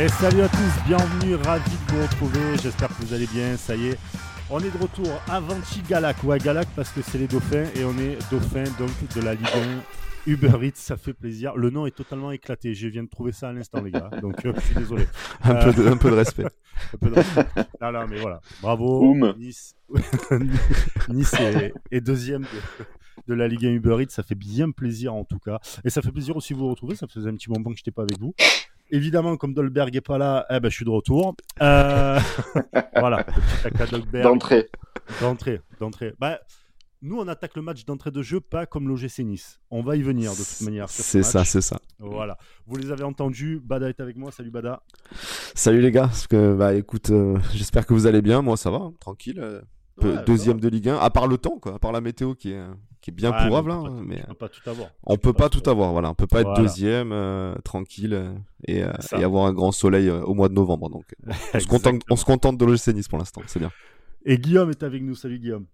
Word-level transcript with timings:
Et 0.00 0.06
salut 0.06 0.42
à 0.42 0.48
tous, 0.48 0.86
bienvenue, 0.86 1.34
ravi 1.34 1.72
de 1.72 1.92
vous 1.92 2.02
retrouver. 2.02 2.56
J'espère 2.62 2.86
que 2.86 3.02
vous 3.02 3.14
allez 3.14 3.26
bien. 3.26 3.56
Ça 3.56 3.74
y 3.74 3.88
est, 3.88 3.98
on 4.48 4.60
est 4.60 4.70
de 4.70 4.78
retour 4.80 5.10
à 5.28 5.40
Vanchi 5.40 5.82
Galac. 5.88 6.22
Ouais, 6.22 6.38
Galac 6.38 6.68
parce 6.76 6.90
que 6.90 7.02
c'est 7.02 7.18
les 7.18 7.26
dauphins 7.26 7.64
et 7.74 7.82
on 7.82 7.98
est 7.98 8.16
dauphins 8.30 8.62
donc 8.78 8.90
de 9.16 9.20
la 9.20 9.34
Ligue 9.34 9.48
1. 10.26 10.30
Uber 10.30 10.68
Eats, 10.68 10.76
ça 10.76 10.96
fait 10.96 11.14
plaisir. 11.14 11.56
Le 11.56 11.70
nom 11.70 11.84
est 11.84 11.96
totalement 11.96 12.30
éclaté. 12.30 12.74
Je 12.74 12.86
viens 12.86 13.02
de 13.02 13.08
trouver 13.08 13.32
ça 13.32 13.48
à 13.48 13.52
l'instant, 13.52 13.82
les 13.82 13.90
gars. 13.90 14.08
Donc, 14.22 14.46
euh, 14.46 14.52
je 14.54 14.60
suis 14.60 14.74
désolé. 14.76 15.04
un, 15.42 15.54
peu 15.56 15.72
de, 15.72 15.88
un, 15.88 15.96
peu 15.96 16.10
de, 16.10 16.14
respect. 16.14 16.44
un 16.94 16.98
peu 16.98 17.10
de 17.10 17.14
respect. 17.16 17.46
Non, 17.80 17.90
non, 17.90 18.06
mais 18.06 18.20
voilà. 18.20 18.40
Bravo. 18.62 19.16
Nice, 19.36 19.74
nice 21.08 21.34
est, 21.34 21.72
est 21.90 22.00
deuxième 22.00 22.42
de, 22.42 22.84
de, 23.26 23.34
la 23.34 23.48
Ligue 23.48 23.66
1 23.66 23.70
Uber 23.70 23.96
Eats. 24.00 24.10
Ça 24.10 24.22
fait 24.22 24.36
bien 24.36 24.70
plaisir 24.70 25.12
en 25.12 25.24
tout 25.24 25.40
cas. 25.40 25.58
Et 25.82 25.90
ça 25.90 26.02
fait 26.02 26.12
plaisir 26.12 26.36
aussi 26.36 26.52
de 26.52 26.58
vous 26.60 26.68
retrouver. 26.68 26.94
Ça 26.94 27.08
faisait 27.08 27.30
un 27.30 27.34
petit 27.34 27.50
moment 27.50 27.70
que 27.70 27.76
je 27.76 27.80
n'étais 27.80 27.90
pas 27.90 28.02
avec 28.02 28.20
vous. 28.20 28.32
Évidemment, 28.90 29.36
comme 29.36 29.54
Dolberg 29.54 29.94
est 29.94 30.00
pas 30.00 30.18
là, 30.18 30.46
eh 30.50 30.60
ben, 30.60 30.70
je 30.70 30.74
suis 30.74 30.84
de 30.84 30.90
retour. 30.90 31.36
Euh... 31.60 32.18
voilà, 32.96 33.24
D'entrée. 34.22 34.68
D'entrée, 35.20 35.60
d'entrée. 35.78 36.14
Bah, 36.18 36.40
nous, 37.00 37.18
on 37.18 37.28
attaque 37.28 37.54
le 37.54 37.62
match 37.62 37.84
d'entrée 37.84 38.10
de 38.10 38.22
jeu, 38.22 38.40
pas 38.40 38.66
comme 38.66 38.88
l'OGC 38.88 39.20
Nice. 39.20 39.60
On 39.70 39.82
va 39.82 39.94
y 39.96 40.02
venir 40.02 40.32
de 40.32 40.38
toute 40.38 40.62
manière. 40.62 40.88
C'est 40.88 41.22
ça, 41.22 41.44
c'est 41.44 41.60
ça. 41.60 41.78
Voilà. 41.98 42.38
Vous 42.66 42.76
les 42.76 42.90
avez 42.90 43.04
entendus. 43.04 43.60
Bada 43.62 43.88
est 43.88 44.00
avec 44.00 44.16
moi. 44.16 44.32
Salut 44.32 44.50
Bada. 44.50 44.82
Salut 45.54 45.80
les 45.80 45.92
gars. 45.92 46.08
Parce 46.08 46.26
que, 46.26 46.54
bah, 46.54 46.74
écoute, 46.74 47.10
euh, 47.10 47.38
j'espère 47.54 47.86
que 47.86 47.94
vous 47.94 48.06
allez 48.06 48.22
bien. 48.22 48.42
Moi, 48.42 48.56
ça 48.56 48.70
va, 48.70 48.78
hein, 48.78 48.94
tranquille. 48.98 49.38
Euh, 49.38 49.60
ouais, 50.02 50.24
deuxième 50.26 50.58
de 50.58 50.68
Ligue 50.68 50.88
1. 50.88 50.96
À 50.96 51.10
part 51.10 51.28
le 51.28 51.38
temps, 51.38 51.58
quoi. 51.60 51.76
À 51.76 51.78
part 51.78 51.92
la 51.92 52.00
météo 52.00 52.34
qui 52.34 52.52
est 52.52 52.64
qui 53.00 53.10
est 53.10 53.14
bien 53.14 53.30
ouais, 53.30 53.46
pourrable. 53.46 53.70
On 53.70 53.82
peut, 53.82 53.88
hein, 53.88 53.94
pas, 53.94 54.02
mais 54.02 54.22
on 54.28 54.28
peut 54.28 54.34
pas 54.34 54.48
tout 54.48 54.70
avoir. 54.70 54.88
On 55.04 55.16
peut 55.16 55.32
pas, 55.32 55.48
tout 55.48 55.70
avoir. 55.70 55.92
Voilà, 55.92 56.10
on 56.10 56.14
peut 56.14 56.26
pas 56.26 56.40
être 56.40 56.54
deuxième 56.54 57.12
euh, 57.12 57.54
tranquille 57.64 58.14
euh, 58.14 58.32
et, 58.66 58.82
euh, 58.82 58.92
et 59.16 59.24
avoir 59.24 59.46
un 59.46 59.52
grand 59.52 59.72
soleil 59.72 60.08
euh, 60.08 60.22
au 60.22 60.34
mois 60.34 60.48
de 60.48 60.54
novembre. 60.54 60.90
Donc, 60.90 61.04
on 61.54 61.60
se 61.60 61.66
contente, 61.66 62.02
on 62.10 62.16
se 62.16 62.24
contente 62.24 62.58
de 62.58 62.64
l'OGC 62.64 62.88
Nice 62.88 63.08
pour 63.08 63.18
l'instant. 63.18 63.42
C'est 63.46 63.58
bien. 63.58 63.70
Et 64.24 64.38
Guillaume 64.38 64.70
est 64.70 64.82
avec 64.82 65.02
nous. 65.02 65.14
Salut 65.14 65.38
Guillaume. 65.38 65.66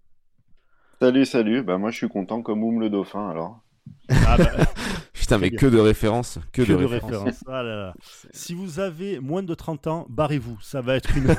Salut, 0.99 1.25
salut. 1.25 1.63
Bah, 1.63 1.77
moi, 1.77 1.91
je 1.91 1.97
suis 1.97 2.09
content 2.09 2.41
comme 2.41 2.63
Oum 2.63 2.79
le 2.79 2.89
dauphin, 2.89 3.29
alors. 3.29 3.61
Ah 4.09 4.37
bah, 4.37 4.51
Putain, 5.25 5.37
mais 5.39 5.51
que 5.51 5.65
de 5.65 5.79
références, 5.79 6.39
que, 6.51 6.61
que 6.61 6.71
de, 6.71 6.77
de 6.77 6.85
références. 6.85 7.11
référence. 7.23 7.43
Ah 7.47 7.63
là 7.63 7.75
là. 7.75 7.93
Si 8.31 8.53
vous 8.53 8.79
avez 8.79 9.19
moins 9.19 9.43
de 9.43 9.53
30 9.53 9.87
ans, 9.87 10.05
barrez-vous. 10.09 10.57
Ça 10.61 10.81
va 10.81 10.95
être 10.95 11.15
une. 11.17 11.25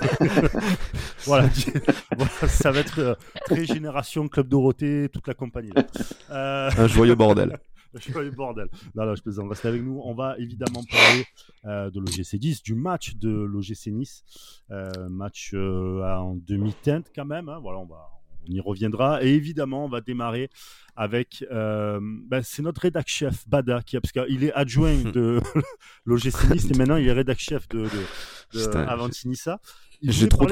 voilà, 1.24 1.48
voilà, 2.16 2.30
ça 2.48 2.70
va 2.70 2.80
être 2.80 2.98
euh, 2.98 3.14
très 3.44 3.64
génération 3.64 4.28
Club 4.28 4.48
Dorothée, 4.48 5.08
toute 5.12 5.26
la 5.28 5.34
compagnie. 5.34 5.70
là. 5.74 5.84
Euh, 6.30 6.70
Un 6.76 6.86
joyeux 6.86 7.14
bordel. 7.14 7.58
Je 7.94 8.00
suis 8.12 8.30
bordel. 8.30 8.68
Non, 8.94 9.06
non, 9.06 9.14
je 9.14 9.22
plaisante. 9.22 9.48
Restez 9.48 9.68
avec 9.68 9.82
nous. 9.82 10.02
On 10.04 10.12
va 10.12 10.36
évidemment 10.38 10.82
parler 10.90 11.24
euh, 11.64 11.88
de 11.90 11.98
l'OGC 11.98 12.36
10, 12.36 12.62
du 12.62 12.74
match 12.74 13.14
de 13.14 13.30
l'OGC 13.30 13.86
Nice. 13.86 14.22
Euh, 14.70 15.08
match 15.08 15.52
euh, 15.54 16.02
en 16.04 16.34
demi-teinte 16.34 17.06
quand 17.14 17.24
même. 17.24 17.48
hein. 17.48 17.58
Voilà, 17.62 17.78
on 17.78 17.86
va. 17.86 18.10
On 18.48 18.52
y 18.52 18.60
reviendra. 18.60 19.22
Et 19.22 19.28
évidemment, 19.34 19.84
on 19.84 19.88
va 19.88 20.00
démarrer 20.00 20.50
avec. 20.96 21.44
euh, 21.50 22.00
ben, 22.02 22.42
c'est 22.42 22.62
notre 22.62 22.82
rédac 22.82 23.08
chef, 23.08 23.48
Bada, 23.48 23.82
qui, 23.82 23.98
parce 24.00 24.12
qu'il 24.12 24.44
est 24.44 24.52
adjoint 24.52 24.96
de 25.14 25.40
l'OGC 26.04 26.50
Nice 26.50 26.70
et 26.70 26.78
maintenant 26.78 26.96
il 26.96 27.06
est 27.08 27.12
rédac 27.12 27.38
chef 27.38 27.68
de, 27.68 27.80
de, 27.80 28.58
de 28.58 28.64
Putain, 28.66 28.82
Avanti 28.82 29.28
Nissa. 29.28 29.60
Il 30.02 30.12
J'ai 30.12 30.28
trop 30.28 30.46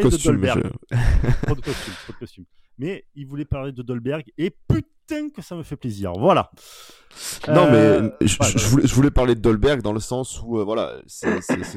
Trop 1.42 1.54
de 1.54 1.60
costumes, 1.60 1.94
trop 2.04 2.12
de 2.12 2.18
costumes. 2.18 2.44
Mais 2.78 3.04
il 3.14 3.26
voulait 3.26 3.44
parler 3.44 3.72
de 3.72 3.82
Dolberg 3.82 4.24
et 4.38 4.50
putain 4.50 5.28
que 5.30 5.42
ça 5.42 5.54
me 5.54 5.62
fait 5.62 5.76
plaisir. 5.76 6.12
Voilà. 6.18 6.50
Non, 7.46 7.66
Euh, 7.68 8.10
mais 8.20 8.26
je, 8.26 8.38
ouais, 8.40 8.48
je- 8.56 8.66
voulais, 8.68 8.86
je 8.88 8.94
voulais 8.94 9.10
parler 9.12 9.34
de 9.36 9.40
Dolberg 9.40 9.82
dans 9.82 9.92
le 9.92 10.00
sens 10.00 10.40
où, 10.42 10.58
euh, 10.58 10.64
voilà, 10.64 10.96
c'est 11.06 11.28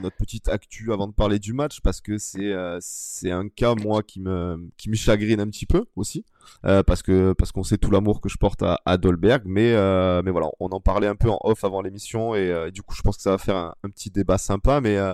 notre 0.01 0.15
petite 0.17 0.47
actu 0.49 0.91
avant 0.91 1.07
de 1.07 1.13
parler 1.13 1.37
du 1.37 1.53
match 1.53 1.79
parce 1.81 2.01
que 2.01 2.17
c'est 2.17 2.51
euh, 2.53 2.77
c'est 2.81 3.29
un 3.31 3.47
cas, 3.47 3.75
moi, 3.75 4.01
qui 4.01 4.19
me, 4.19 4.67
qui 4.77 4.89
me 4.89 4.95
chagrine 4.95 5.39
un 5.39 5.47
petit 5.49 5.67
peu 5.67 5.85
aussi. 5.95 6.25
euh, 6.65 6.81
parce 6.81 7.03
que 7.03 7.33
parce 7.33 7.51
qu'on 7.51 7.63
sait 7.63 7.77
tout 7.77 7.91
l'amour 7.91 8.19
que 8.21 8.29
je 8.29 8.37
porte 8.37 8.63
à, 8.63 8.79
à 8.85 8.97
Dolberg, 8.97 9.43
mais 9.45 9.73
euh, 9.73 10.21
mais 10.25 10.31
voilà, 10.31 10.47
on 10.59 10.69
en 10.69 10.79
parlait 10.79 11.07
un 11.07 11.15
peu 11.15 11.29
en 11.29 11.37
off 11.43 11.63
avant 11.63 11.81
l'émission 11.81 12.33
et 12.33 12.49
euh, 12.51 12.71
du 12.71 12.81
coup, 12.81 12.95
je 12.95 13.01
pense 13.03 13.17
que 13.17 13.21
ça 13.23 13.31
va 13.31 13.37
faire 13.37 13.57
un, 13.57 13.75
un 13.83 13.89
petit 13.89 14.09
débat 14.09 14.39
sympa, 14.39 14.81
mais 14.81 14.97
euh, 14.97 15.13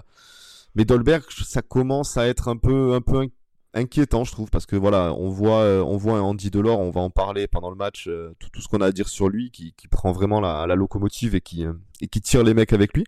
mais 0.76 0.86
Dolberg, 0.86 1.24
ça 1.46 1.62
commence 1.62 2.16
à 2.16 2.28
être 2.28 2.48
un 2.48 2.56
peu 2.58 2.94
un 2.94 3.02
peu 3.02 3.28
inquiétant, 3.74 4.24
je 4.24 4.32
trouve, 4.32 4.50
parce 4.50 4.66
que 4.66 4.76
voilà, 4.76 5.14
on 5.14 5.30
voit 5.30 5.62
euh, 5.62 5.82
on 5.82 5.98
voit 5.98 6.22
Andy 6.22 6.50
Delors, 6.52 6.80
on 6.80 6.92
va 6.92 7.02
en 7.02 7.10
parler 7.10 7.48
pendant 7.48 7.70
le 7.70 7.76
match, 7.76 8.08
euh, 8.08 8.36
tout, 8.40 8.50
tout 8.50 8.62
ce 8.62 8.68
qu'on 8.68 8.82
a 8.82 8.88
à 8.88 8.92
dire 8.92 9.10
sur 9.10 9.30
lui, 9.30 9.52
qui, 9.52 9.74
qui 9.76 9.88
prend 9.88 10.12
vraiment 10.12 10.40
la, 10.40 10.68
la 10.68 10.76
locomotive 10.76 11.36
et 11.36 11.42
qui 11.42 11.66
euh, 11.66 11.74
et 12.02 12.08
qui 12.08 12.22
tire 12.22 12.44
les 12.44 12.54
mecs 12.54 12.74
avec 12.74 12.94
lui. 12.94 13.06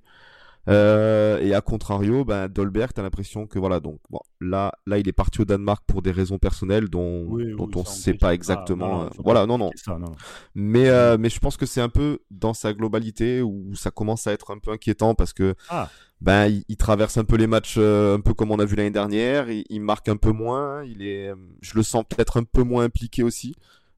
Euh, 0.68 1.40
et 1.42 1.54
à 1.54 1.62
contrario, 1.62 2.26
ben 2.26 2.48
Dolberg, 2.48 2.92
t'as 2.94 3.04
l'impression 3.04 3.46
que 3.46 3.60
voilà, 3.60 3.80
donc 3.80 4.00
bon, 4.10 4.20
là, 4.42 4.72
là, 4.88 4.98
il 4.98 5.08
est 5.08 5.14
parti 5.14 5.42
au 5.42 5.46
Danemark 5.46 5.84
pour 5.86 6.02
des 6.02 6.12
raisons 6.12 6.40
personnelles 6.40 6.90
dont 6.90 7.26
Oui, 7.28 7.54
dont 7.56 7.66
oui, 7.66 7.72
on 7.76 7.80
on 7.82 7.86
sait 7.86 8.14
pas 8.14 8.28
pas. 8.28 8.34
exactement. 8.34 8.88
Non, 8.88 8.98
non, 9.02 9.06
euh, 9.06 9.10
voilà, 9.24 9.46
non, 9.46 9.58
non. 9.60 9.70
C'est 9.76 9.86
ça, 9.86 9.98
non. 10.00 10.12
Mais 10.56 10.90
euh, 10.90 11.18
mais 11.20 11.30
je 11.30 11.40
pense 11.40 11.56
que 11.58 11.66
c'est 11.68 11.82
un 11.82 11.90
peu 11.90 12.20
dans 12.32 12.54
sa 12.56 12.74
globalité 12.74 13.42
où 13.44 13.76
ça 13.76 13.92
commence 13.92 14.26
à 14.28 14.32
être 14.34 14.52
un 14.52 14.58
peu 14.58 14.72
inquiétant 14.72 15.14
parce 15.14 15.34
que 15.34 15.54
Ah. 15.70 15.90
ben 16.22 16.48
il, 16.48 16.64
il 16.68 16.78
traverse 16.78 17.18
un 17.18 17.26
peu 17.26 17.36
les 17.36 17.48
matchs 17.48 17.76
euh, 17.78 18.16
un 18.18 18.20
peu 18.22 18.34
comme 18.34 18.50
on 18.52 18.58
a 18.60 18.66
vu 18.66 18.76
l'année 18.76 18.90
dernière, 18.92 19.50
il, 19.52 19.66
il 19.70 19.82
marque 19.82 20.10
un 20.10 20.18
peu 20.18 20.32
moins, 20.32 20.84
il 20.84 21.04
est 21.04 21.30
euh, 21.30 21.36
je 21.62 21.76
le 21.76 21.84
sens 21.84 22.04
peut-être 22.10 22.38
un 22.38 22.44
peu 22.44 22.64
moins 22.64 22.86
impliqué 22.86 23.22
aussi. 23.22 23.54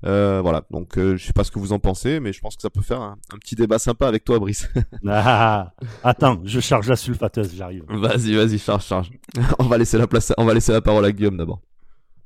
Euh, 0.06 0.42
voilà, 0.42 0.64
donc 0.70 0.98
euh, 0.98 1.18
je 1.18 1.26
sais 1.26 1.34
pas 1.34 1.44
ce 1.44 1.52
que 1.52 1.58
vous 1.60 1.74
en 1.74 1.80
pensez, 1.80 2.20
mais 2.20 2.32
je 2.32 2.40
pense 2.40 2.56
que 2.56 2.62
ça 2.62 2.70
peut 2.70 2.82
faire 2.82 3.02
un, 3.02 3.18
un 3.34 3.38
petit 3.40 3.56
débat 3.56 3.80
sympa 3.80 4.08
avec 4.08 4.24
toi, 4.24 4.38
Brice. 4.40 4.70
Ah, 5.08 5.74
attends, 6.04 6.40
je 6.46 6.60
charge 6.60 6.88
la 6.90 6.96
sulfateuse, 6.96 7.56
j'arrive. 7.56 7.84
vas-y, 7.90 8.36
vas-y, 8.36 8.60
charge, 8.60 8.86
charge. 8.86 9.10
on 9.60 9.64
va 9.66 9.78
laisser 9.78 9.98
la 9.98 10.08
place, 10.08 10.34
on 10.38 10.46
va 10.46 10.54
laisser 10.54 10.72
la 10.72 10.82
parole 10.82 11.06
à 11.06 11.12
Guillaume 11.12 11.38
d'abord. 11.38 11.62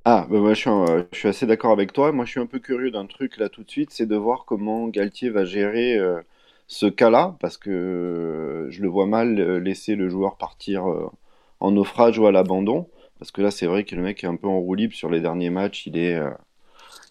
Ah, 0.06 0.26
bah, 0.30 0.40
moi, 0.40 0.54
je 0.54 0.60
suis, 0.62 0.70
euh, 0.70 1.04
je 1.14 1.18
suis 1.18 1.28
assez 1.30 1.46
d'accord 1.46 1.72
avec 1.72 1.94
toi. 1.94 2.12
Moi, 2.12 2.26
je 2.26 2.32
suis 2.32 2.40
un 2.40 2.46
peu 2.48 2.60
curieux 2.60 2.92
d'un 2.92 3.06
truc 3.06 3.38
là 3.38 3.50
tout 3.50 3.64
de 3.64 3.70
suite, 3.70 3.92
c'est 3.92 4.06
de 4.08 4.16
voir 4.16 4.46
comment 4.46 4.88
Galtier 4.88 5.30
va 5.30 5.46
gérer 5.46 5.98
euh, 5.98 6.20
ce 6.68 6.88
cas-là, 6.88 7.36
parce 7.40 7.58
que 7.58 7.70
euh, 7.70 8.70
je 8.72 8.82
le 8.82 8.88
vois 8.90 9.06
mal 9.06 9.36
laisser 9.60 9.96
le 9.96 10.10
joueur 10.10 10.38
partir 10.38 10.90
euh, 10.90 11.10
en 11.60 11.72
naufrage 11.72 12.18
ou 12.18 12.26
à 12.28 12.32
l'abandon. 12.32 12.90
Parce 13.20 13.32
que 13.32 13.42
là, 13.44 13.52
c'est 13.52 13.68
vrai 13.68 13.84
que 13.84 13.96
le 13.96 14.02
mec 14.02 14.24
est 14.24 14.28
un 14.28 14.36
peu 14.36 14.48
en 14.48 14.60
roue 14.60 14.74
libre 14.74 14.96
sur 14.96 15.10
les 15.12 15.22
derniers 15.22 15.52
matchs. 15.52 15.86
Il 15.86 15.98
est, 15.98 16.16
euh, 16.16 16.32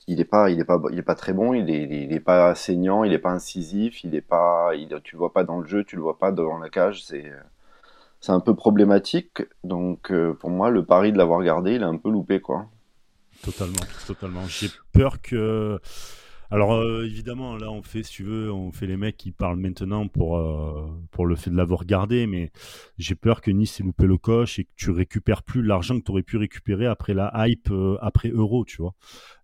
il 0.07 0.21
est 0.21 0.25
pas, 0.25 0.51
est 0.51 0.65
pas, 0.65 0.81
est 0.93 1.03
pas 1.03 1.15
très 1.15 1.33
bon. 1.33 1.55
Il 1.55 1.71
est, 1.71 1.83
il 1.83 2.13
est, 2.13 2.17
est 2.17 2.21
pas 2.21 2.55
saignant. 2.55 3.05
Il 3.05 3.13
est 3.13 3.19
pas 3.19 3.31
incisif. 3.31 4.05
Il 4.05 4.15
est 4.15 4.21
pas, 4.21 4.71
tu 5.05 5.15
le 5.15 5.19
vois 5.19 5.33
pas 5.33 5.45
dans 5.45 5.61
le 5.61 5.67
jeu. 5.67 5.85
Tu 5.85 5.97
le 5.97 6.03
vois 6.03 6.19
pas 6.19 6.33
dans 6.33 6.59
la 6.59 6.69
cage. 6.69 7.05
C'est, 7.05 7.33
un 8.29 8.41
peu 8.41 8.55
problématique. 8.55 9.43
Donc, 9.65 10.11
euh, 10.11 10.35
pour 10.35 10.51
moi, 10.51 10.71
le 10.71 10.85
pari 10.85 11.13
de 11.13 11.19
l'avoir 11.19 11.43
gardé, 11.43 11.75
il 11.75 11.83
a 11.83 11.89
un 11.89 11.97
peu 11.97 12.11
loupé, 12.11 12.41
quoi. 12.41 12.67
Totalement, 13.43 13.81
totalement. 14.07 14.47
J'ai 14.47 14.69
peur 14.93 15.21
que. 15.23 15.81
Alors 16.53 16.75
euh, 16.75 17.05
évidemment, 17.05 17.57
là 17.57 17.71
on 17.71 17.83
fait, 17.83 18.03
si 18.03 18.11
tu 18.13 18.25
veux, 18.25 18.53
on 18.53 18.73
fait 18.73 18.89
les 18.89 18.97
mecs 18.97 19.17
qui 19.17 19.31
parlent 19.31 19.59
maintenant 19.59 20.09
pour 20.09 20.37
euh, 20.37 20.89
pour 21.13 21.27
le 21.27 21.37
fait 21.37 21.49
de 21.49 21.57
l'avoir 21.57 21.85
gardé, 21.85 22.27
mais 22.27 22.51
j'ai 22.99 23.15
peur 23.15 23.41
que 23.41 23.53
Nice 23.53 23.79
ait 23.79 23.85
loupé 23.85 24.07
le 24.07 24.19
coche 24.19 24.59
et 24.59 24.65
que 24.65 24.71
tu 24.75 24.91
récupères 24.91 25.45
plus 25.45 25.63
l'argent 25.63 25.97
que 26.01 26.05
tu 26.05 26.11
aurais 26.11 26.25
pu 26.25 26.39
récupérer 26.39 26.87
après 26.87 27.15
la 27.15 27.33
hype 27.47 27.71
euh, 27.71 27.99
après 28.01 28.31
Euro, 28.31 28.65
tu 28.65 28.79
vois, 28.79 28.95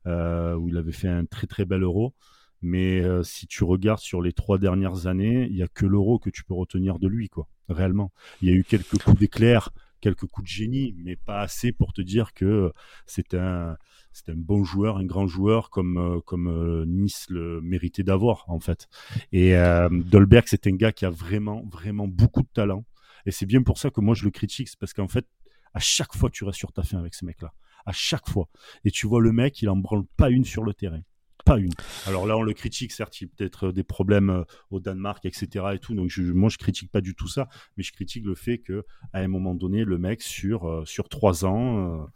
euh, 0.07 0.57
où 0.57 0.69
il 0.69 0.77
avait 0.77 0.91
fait 0.91 1.09
un 1.09 1.25
très 1.27 1.47
très 1.47 1.65
bel 1.65 1.83
Euro. 1.85 2.13
Mais 2.61 3.01
euh, 3.01 3.23
si 3.23 3.47
tu 3.47 3.63
regardes 3.63 4.01
sur 4.01 4.21
les 4.21 4.33
trois 4.33 4.59
dernières 4.59 5.07
années, 5.07 5.47
il 5.49 5.57
y 5.57 5.63
a 5.63 5.69
que 5.69 5.87
l'Euro 5.87 6.19
que 6.19 6.31
tu 6.31 6.43
peux 6.43 6.55
retenir 6.55 6.99
de 6.99 7.07
lui, 7.07 7.29
quoi. 7.29 7.47
Réellement, 7.69 8.13
il 8.43 8.49
y 8.49 8.53
a 8.53 8.55
eu 8.55 8.65
quelques 8.65 9.01
coups 9.01 9.19
d'éclair, 9.19 9.71
quelques 10.01 10.27
coups 10.27 10.49
de 10.49 10.53
génie, 10.53 10.95
mais 11.05 11.15
pas 11.15 11.41
assez 11.41 11.71
pour 11.71 11.93
te 11.93 12.01
dire 12.01 12.33
que 12.33 12.73
c'est 13.07 13.35
un 13.35 13.77
c'est 14.17 14.33
un 14.33 14.37
bon 14.37 14.65
joueur, 14.65 14.97
un 14.97 15.05
grand 15.05 15.27
joueur 15.27 15.69
comme 15.69 15.99
euh, 15.99 16.21
comme 16.23 16.49
euh, 16.49 16.87
Nice 16.87 17.27
le 17.29 17.61
méritait 17.61 18.03
d'avoir 18.03 18.45
en 18.49 18.61
fait. 18.61 18.89
Et 19.31 19.55
euh, 19.55 19.91
Dolberg, 19.91 20.45
c'est 20.47 20.67
un 20.67 20.75
gars 20.75 20.91
qui 20.91 21.05
a 21.05 21.11
vraiment 21.11 21.63
vraiment 21.71 22.09
beaucoup 22.09 22.41
de 22.41 22.49
talent. 22.49 22.87
Et 23.27 23.31
c'est 23.31 23.45
bien 23.45 23.63
pour 23.63 23.77
ça 23.77 23.91
que 23.91 24.01
moi 24.01 24.15
je 24.15 24.25
le 24.25 24.31
critique, 24.31 24.69
c'est 24.71 24.79
parce 24.79 24.95
qu'en 24.95 25.09
fait 25.09 25.27
à 25.75 25.81
chaque 25.81 26.17
fois 26.17 26.31
tu 26.31 26.45
restes 26.45 26.59
sur 26.59 26.73
ta 26.73 26.83
fin 26.83 26.99
avec 26.99 27.13
ces 27.13 27.27
mecs-là, 27.27 27.53
à 27.85 27.93
chaque 27.93 28.27
fois. 28.27 28.49
Et 28.87 28.91
tu 28.91 29.07
vois 29.07 29.21
le 29.21 29.33
mec, 29.33 29.61
il 29.61 29.69
en 29.69 29.77
branle 29.77 30.07
pas 30.17 30.31
une 30.31 30.47
sur 30.47 30.65
le 30.65 30.73
terrain, 30.73 31.03
pas 31.45 31.59
une. 31.59 31.75
Alors 32.07 32.27
là 32.27 32.39
on 32.39 32.43
le 32.43 32.55
critique, 32.55 32.93
certes, 32.93 33.21
il 33.21 33.25
y 33.25 33.27
a 33.27 33.31
peut-être 33.37 33.71
des 33.71 33.85
problèmes 33.85 34.47
au 34.71 34.81
Danemark, 34.81 35.27
etc. 35.27 35.67
Et 35.75 35.79
tout. 35.79 35.95
Donc 35.95 36.11
moi 36.19 36.49
je 36.49 36.57
critique 36.57 36.91
pas 36.91 37.03
du 37.03 37.15
tout 37.15 37.29
ça, 37.29 37.51
mais 37.77 37.83
je 37.83 37.93
critique 37.93 38.25
le 38.25 38.35
fait 38.35 38.61
que 38.61 38.87
à 39.13 39.19
un 39.19 39.29
moment 39.29 39.55
donné 39.55 39.85
le 39.85 39.99
mec 39.99 40.23
sur 40.23 40.89
sur 40.89 41.11
trois 41.11 41.45
ans. 41.45 42.09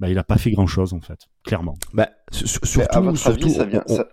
Bah, 0.00 0.08
il 0.10 0.18
a 0.18 0.24
pas 0.24 0.38
fait 0.38 0.50
grand 0.50 0.66
chose 0.66 0.92
en 0.92 1.00
fait, 1.00 1.20
clairement. 1.44 1.76
Bah, 1.92 2.08
Mais 2.32 2.46
surtout, 2.46 2.80
à 2.90 3.00
votre 3.00 3.16
surtout, 3.18 3.44
avis, 3.44 3.54
ça 3.54 3.64
vient. 3.64 3.82
on- 3.88 3.96
ça-. 3.96 4.08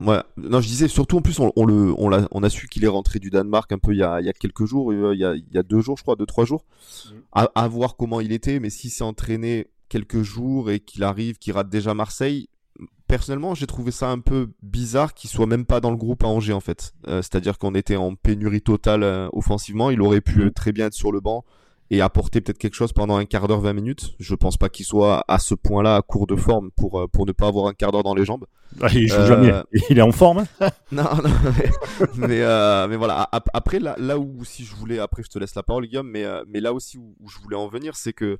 Non, 0.00 0.60
je 0.62 0.66
disais 0.66 0.88
surtout 0.88 1.18
en 1.18 1.20
plus 1.22 1.38
on, 1.40 1.52
on 1.54 1.66
le 1.66 1.92
on 1.98 2.08
l'a 2.08 2.26
on 2.30 2.42
a 2.42 2.48
su 2.48 2.68
qu'il 2.68 2.84
est 2.84 2.88
rentré 2.88 3.18
du 3.18 3.28
Danemark 3.28 3.70
un 3.70 3.78
peu 3.78 3.92
il 3.92 3.98
y 3.98 4.02
a 4.02 4.18
il 4.20 4.24
y 4.24 4.30
a 4.30 4.32
quelques 4.32 4.64
jours 4.64 4.90
euh, 4.92 5.14
il 5.14 5.20
y 5.20 5.26
a 5.26 5.34
il 5.34 5.44
y 5.52 5.58
a 5.58 5.62
deux 5.62 5.80
jours 5.82 5.98
je 5.98 6.02
crois 6.02 6.16
deux 6.16 6.24
trois 6.26 6.46
jours 6.46 6.64
Mm. 7.12 7.14
à, 7.32 7.42
à 7.54 7.68
voir 7.68 7.96
comment 7.96 8.20
il 8.20 8.32
était 8.32 8.60
mais 8.60 8.70
s'il 8.70 8.90
s'est 8.90 9.04
entraîné 9.04 9.66
quelques 9.90 10.22
jours 10.22 10.70
et 10.70 10.80
qu'il 10.80 11.04
arrive 11.04 11.36
qu'il 11.36 11.52
rate 11.52 11.68
déjà 11.68 11.92
Marseille 11.92 12.48
personnellement 13.08 13.54
j'ai 13.54 13.66
trouvé 13.66 13.90
ça 13.90 14.10
un 14.10 14.20
peu 14.20 14.50
bizarre 14.62 15.12
qu'il 15.12 15.28
soit 15.28 15.46
même 15.46 15.66
pas 15.66 15.80
dans 15.80 15.90
le 15.90 15.96
groupe 15.98 16.24
à 16.24 16.28
Angers 16.28 16.54
en 16.54 16.60
fait 16.60 16.94
Euh, 17.06 17.20
c'est-à-dire 17.20 17.58
qu'on 17.58 17.74
était 17.74 17.96
en 17.96 18.14
pénurie 18.14 18.62
totale 18.62 19.02
euh, 19.02 19.28
offensivement 19.34 19.90
il 19.90 20.00
aurait 20.00 20.22
pu 20.22 20.44
euh, 20.44 20.50
très 20.50 20.72
bien 20.72 20.86
être 20.86 20.94
sur 20.94 21.12
le 21.12 21.20
banc 21.20 21.44
et 21.90 22.00
apporter 22.00 22.40
peut-être 22.40 22.58
quelque 22.58 22.74
chose 22.74 22.92
pendant 22.92 23.16
un 23.16 23.24
quart 23.24 23.48
d'heure, 23.48 23.60
20 23.60 23.72
minutes. 23.72 24.14
Je 24.18 24.34
pense 24.34 24.56
pas 24.56 24.68
qu'il 24.68 24.84
soit 24.84 25.24
à 25.26 25.38
ce 25.38 25.54
point-là 25.54 25.96
à 25.96 26.02
court 26.02 26.26
de 26.26 26.36
forme 26.36 26.70
pour, 26.72 27.00
euh, 27.00 27.06
pour 27.08 27.26
ne 27.26 27.32
pas 27.32 27.46
avoir 27.46 27.66
un 27.66 27.72
quart 27.72 27.92
d'heure 27.92 28.02
dans 28.02 28.14
les 28.14 28.24
jambes. 28.24 28.44
Ah, 28.82 28.88
il 28.92 29.08
joue 29.08 29.24
jamais. 29.26 29.50
Euh, 29.50 29.62
il 29.90 29.98
est 29.98 30.02
en 30.02 30.12
forme. 30.12 30.44
Hein 30.60 30.68
non, 30.92 31.04
non, 31.04 31.30
mais, 32.16 32.42
euh, 32.42 32.86
mais, 32.88 32.96
voilà. 32.96 33.28
Après, 33.54 33.78
là, 33.78 33.96
là 33.98 34.18
où 34.18 34.44
si 34.44 34.64
je 34.64 34.74
voulais, 34.74 34.98
après 34.98 35.22
je 35.22 35.30
te 35.30 35.38
laisse 35.38 35.54
la 35.54 35.62
parole, 35.62 35.86
Guillaume, 35.86 36.10
mais, 36.10 36.26
mais 36.46 36.60
là 36.60 36.72
aussi 36.72 36.98
où, 36.98 37.14
je 37.28 37.38
voulais 37.38 37.56
en 37.56 37.68
venir, 37.68 37.96
c'est 37.96 38.12
que 38.12 38.38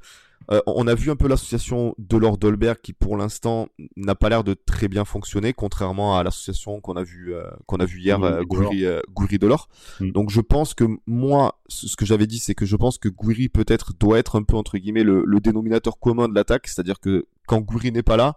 on 0.67 0.87
a 0.87 0.95
vu 0.95 1.11
un 1.11 1.17
peu 1.17 1.29
l'association 1.29 1.95
de 1.99 2.17
Lord 2.17 2.39
Dolberg 2.39 2.79
qui 2.83 2.95
pour 2.95 3.17
l'instant 3.17 3.69
n'a 3.97 4.15
pas 4.15 4.31
l'air 4.31 4.45
de 4.45 4.55
très 4.55 4.89
bien 4.89 5.05
fonctionner, 5.05 5.53
contrairement 5.53 6.17
à 6.17 6.23
l'association 6.23 6.81
qu'on 6.81 6.97
a 6.97 7.03
vu 7.03 7.35
qu'on 7.67 7.77
a 7.77 7.85
vu 7.85 8.01
hier, 8.01 8.19
Gouiri, 8.45 8.85
Gouiri 9.15 9.39
Delors. 9.39 9.69
Mm. 10.01 10.11
Donc 10.13 10.31
je 10.31 10.41
pense 10.41 10.73
que 10.73 10.85
moi, 11.07 11.61
ce 11.69 11.97
que 11.97 12.07
j'avais 12.07 12.27
dit, 12.27 12.39
c'est 12.39 12.55
que 12.55 12.65
je 12.65 12.77
pense 12.77 12.97
que 12.97 13.09
Gouiri 13.09 13.49
peut-être 13.49 13.93
doit 13.99 14.19
être 14.19 14.37
un 14.37 14.43
peu 14.43 14.57
entre 14.57 14.79
guillemets 14.79 15.05
le, 15.05 15.23
le 15.27 15.41
dénominateur 15.41 15.99
commun 15.99 16.29
de 16.29 16.35
l'attaque, 16.35 16.67
c'est-à-dire 16.67 16.99
que 17.01 17.27
quand 17.47 17.61
Gouiri 17.61 17.93
n'est 17.93 18.03
pas 18.03 18.17
là, 18.17 18.37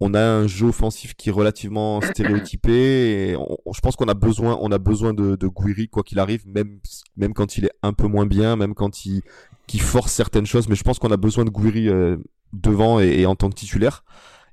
on 0.00 0.14
a 0.14 0.20
un 0.20 0.46
jeu 0.46 0.68
offensif 0.68 1.14
qui 1.14 1.28
est 1.28 1.32
relativement 1.32 2.00
stéréotypé 2.02 3.30
et 3.30 3.32
je 3.32 3.80
pense 3.80 3.96
qu'on 3.96 4.08
a 4.08 4.14
besoin 4.14 4.58
on 4.60 4.70
a 4.70 4.78
besoin 4.78 5.14
de, 5.14 5.36
de 5.36 5.46
Gouiri 5.46 5.88
quoi 5.88 6.02
qu'il 6.02 6.18
arrive 6.18 6.46
même 6.46 6.78
même 7.16 7.34
quand 7.34 7.56
il 7.56 7.66
est 7.66 7.72
un 7.82 7.92
peu 7.92 8.06
moins 8.06 8.26
bien 8.26 8.56
même 8.56 8.74
quand 8.74 9.04
il 9.04 9.22
qui 9.68 9.78
force 9.78 10.10
certaines 10.10 10.46
choses 10.46 10.68
mais 10.68 10.74
je 10.74 10.82
pense 10.82 10.98
qu'on 10.98 11.12
a 11.12 11.16
besoin 11.16 11.44
de 11.44 11.50
Gouiri 11.50 11.88
euh, 11.88 12.16
devant 12.52 12.98
et, 12.98 13.24
en 13.26 13.36
tant 13.36 13.48
que 13.50 13.54
titulaire 13.54 14.02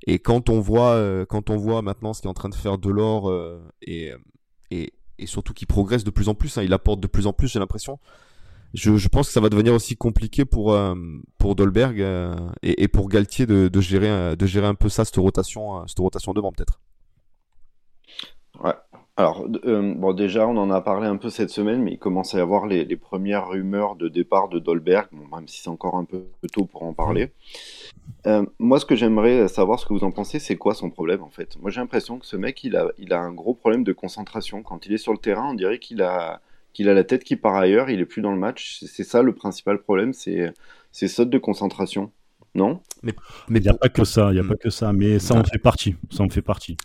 et 0.06 0.20
quand 0.20 0.50
on 0.50 0.60
voit 0.60 0.92
euh, 0.92 1.26
quand 1.26 1.50
on 1.50 1.58
voit 1.58 1.82
maintenant 1.82 2.14
ce 2.14 2.22
qu'il 2.22 2.28
est 2.28 2.32
en 2.32 2.36
train 2.36 2.50
de 2.50 2.56
faire 2.56 2.78
Delors 2.78 3.30
euh, 3.30 3.60
et, 3.82 4.14
et 4.70 4.94
et 5.18 5.26
surtout 5.26 5.54
qu'il 5.54 5.68
progresse 5.68 6.04
de 6.04 6.12
plus 6.12 6.30
en 6.30 6.36
plus 6.36 6.58
hein, 6.58 6.64
il 6.64 6.74
apporte 6.74 7.00
de 7.00 7.08
plus 7.08 7.26
en 7.26 7.34
plus 7.34 7.48
j'ai 7.48 7.60
l'impression 7.60 7.98
je, 8.76 8.98
je, 8.98 9.08
pense 9.08 9.28
que 9.28 9.34
ça 9.34 9.40
va 9.40 9.50
devenir 9.50 9.74
aussi 9.74 9.96
compliqué 9.96 10.44
pour 10.44 10.74
euh, 10.74 10.96
pour 11.38 11.56
Dolberg 11.56 12.02
euh, 12.02 12.36
et, 12.62 12.84
et, 12.84 12.88
pour 12.88 13.08
Galtier 13.08 13.46
de, 13.46 13.70
de, 13.70 13.82
gérer 13.82 14.10
euh, 14.10 14.36
de 14.36 14.46
gérer 14.46 14.68
un 14.68 14.76
peu 14.76 14.90
ça 14.90 15.06
cette 15.06 15.16
rotation 15.16 15.88
cette 15.88 16.00
rotation 16.00 16.34
devant 16.34 16.52
peut-être. 16.52 16.82
Ouais. 18.62 18.74
Alors 19.18 19.48
bon 19.48 20.14
déjà 20.14 20.46
on 20.46 20.58
en 20.58 20.70
a 20.72 20.82
parlé 20.82 21.08
un 21.08 21.16
peu 21.16 21.30
cette 21.30 21.50
semaine 21.50 21.82
mais 21.82 21.94
il 21.94 22.00
commence 22.00 22.36
à 22.36 22.40
y 22.40 22.42
avoir 22.42 22.66
les, 22.68 22.84
les 22.84 22.98
premières 22.98 23.48
rumeurs 23.48 23.96
de 23.96 24.10
départ 24.10 24.50
de 24.50 24.60
Dolberg 24.60 25.08
bon, 25.14 25.34
même 25.34 25.48
si 25.48 25.62
c'est 25.62 25.70
encore 25.70 25.96
un 25.96 26.04
peu 26.04 26.26
tôt 26.52 26.66
pour 26.66 26.84
en 26.84 26.94
parler. 26.94 27.32
moi 28.60 28.78
ce 28.78 28.86
que 28.86 28.96
j'aimerais 28.96 29.48
savoir 29.48 29.80
ce 29.80 29.86
que 29.86 29.94
vous 29.94 30.04
en 30.04 30.12
pensez 30.12 30.40
c'est 30.40 30.58
quoi 30.58 30.74
son 30.74 30.90
problème 30.90 31.24
en 31.24 31.30
fait? 31.30 31.58
Moi 31.62 31.72
j'ai 31.72 31.80
l'impression 31.80 32.20
que 32.20 32.26
ce 32.26 32.36
mec 32.36 32.62
il 32.66 32.76
a 32.76 32.90
il 32.98 33.14
a 33.14 33.22
un 33.22 33.32
gros 33.32 33.54
problème 33.54 33.86
de 33.86 33.94
concentration 33.94 34.64
quand 34.64 34.86
il 34.86 34.92
est 34.92 34.98
sur 34.98 35.14
le 35.14 35.20
terrain 35.20 35.52
on 35.52 35.54
dirait 35.54 35.80
qu'il 35.80 36.02
a 36.02 36.42
qu'il 36.76 36.90
a 36.90 36.94
la 36.94 37.06
tête 37.06 37.24
qui 37.24 37.38
part 37.38 37.56
ailleurs, 37.56 37.90
il 37.90 38.02
est 38.02 38.06
plus 38.06 38.22
dans 38.22 38.32
le 38.32 38.38
match. 38.38 38.84
C'est 38.86 39.06
ça 39.06 39.24
le 39.24 39.34
principal 39.34 39.82
problème, 39.82 40.14
c'est 40.14 40.54
ces 40.92 41.08
sautes 41.08 41.30
de 41.30 41.38
concentration. 41.38 42.12
Non? 42.54 42.82
Mais 43.02 43.14
il 43.50 43.62
n'y 43.62 43.70
a 43.70 43.74
pas 43.74 43.90
que 43.90 44.04
ça, 44.04 44.30
il 44.32 44.38
y 44.38 44.40
a 44.40 44.44
pas 44.44 44.56
que 44.56 44.70
ça, 44.70 44.94
mais 44.94 45.20
ça 45.20 45.36
en 45.36 45.44
fait 45.44 45.58
partie, 45.58 45.96
ça 46.12 46.24
en 46.24 46.30
fait 46.30 46.42
partie. 46.42 46.78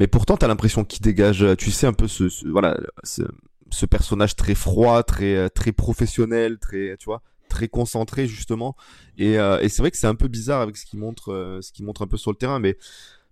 Mais 0.00 0.08
pourtant, 0.08 0.36
tu 0.36 0.44
as 0.44 0.48
l'impression 0.48 0.84
qu'il 0.84 1.02
dégage, 1.02 1.46
tu 1.56 1.70
sais, 1.70 1.86
un 1.86 1.92
peu 1.92 2.08
ce, 2.08 2.24
voilà, 2.48 2.76
ce, 3.04 3.86
personnage 3.86 4.34
très 4.34 4.56
froid, 4.56 5.02
très, 5.04 5.48
très 5.50 5.70
professionnel, 5.70 6.58
très, 6.58 6.96
tu 6.98 7.04
vois, 7.04 7.22
très 7.48 7.68
concentré 7.68 8.26
justement. 8.26 8.74
Et, 9.18 9.38
euh, 9.38 9.60
et 9.60 9.68
c'est 9.68 9.82
vrai 9.82 9.92
que 9.92 9.96
c'est 9.96 10.08
un 10.08 10.16
peu 10.16 10.26
bizarre 10.26 10.62
avec 10.62 10.76
ce 10.76 10.86
qu'il 10.86 10.98
montre, 10.98 11.32
euh, 11.32 11.60
ce 11.60 11.70
qu'il 11.70 11.84
montre 11.84 12.02
un 12.02 12.08
peu 12.08 12.16
sur 12.16 12.32
le 12.32 12.36
terrain, 12.36 12.58
mais 12.58 12.76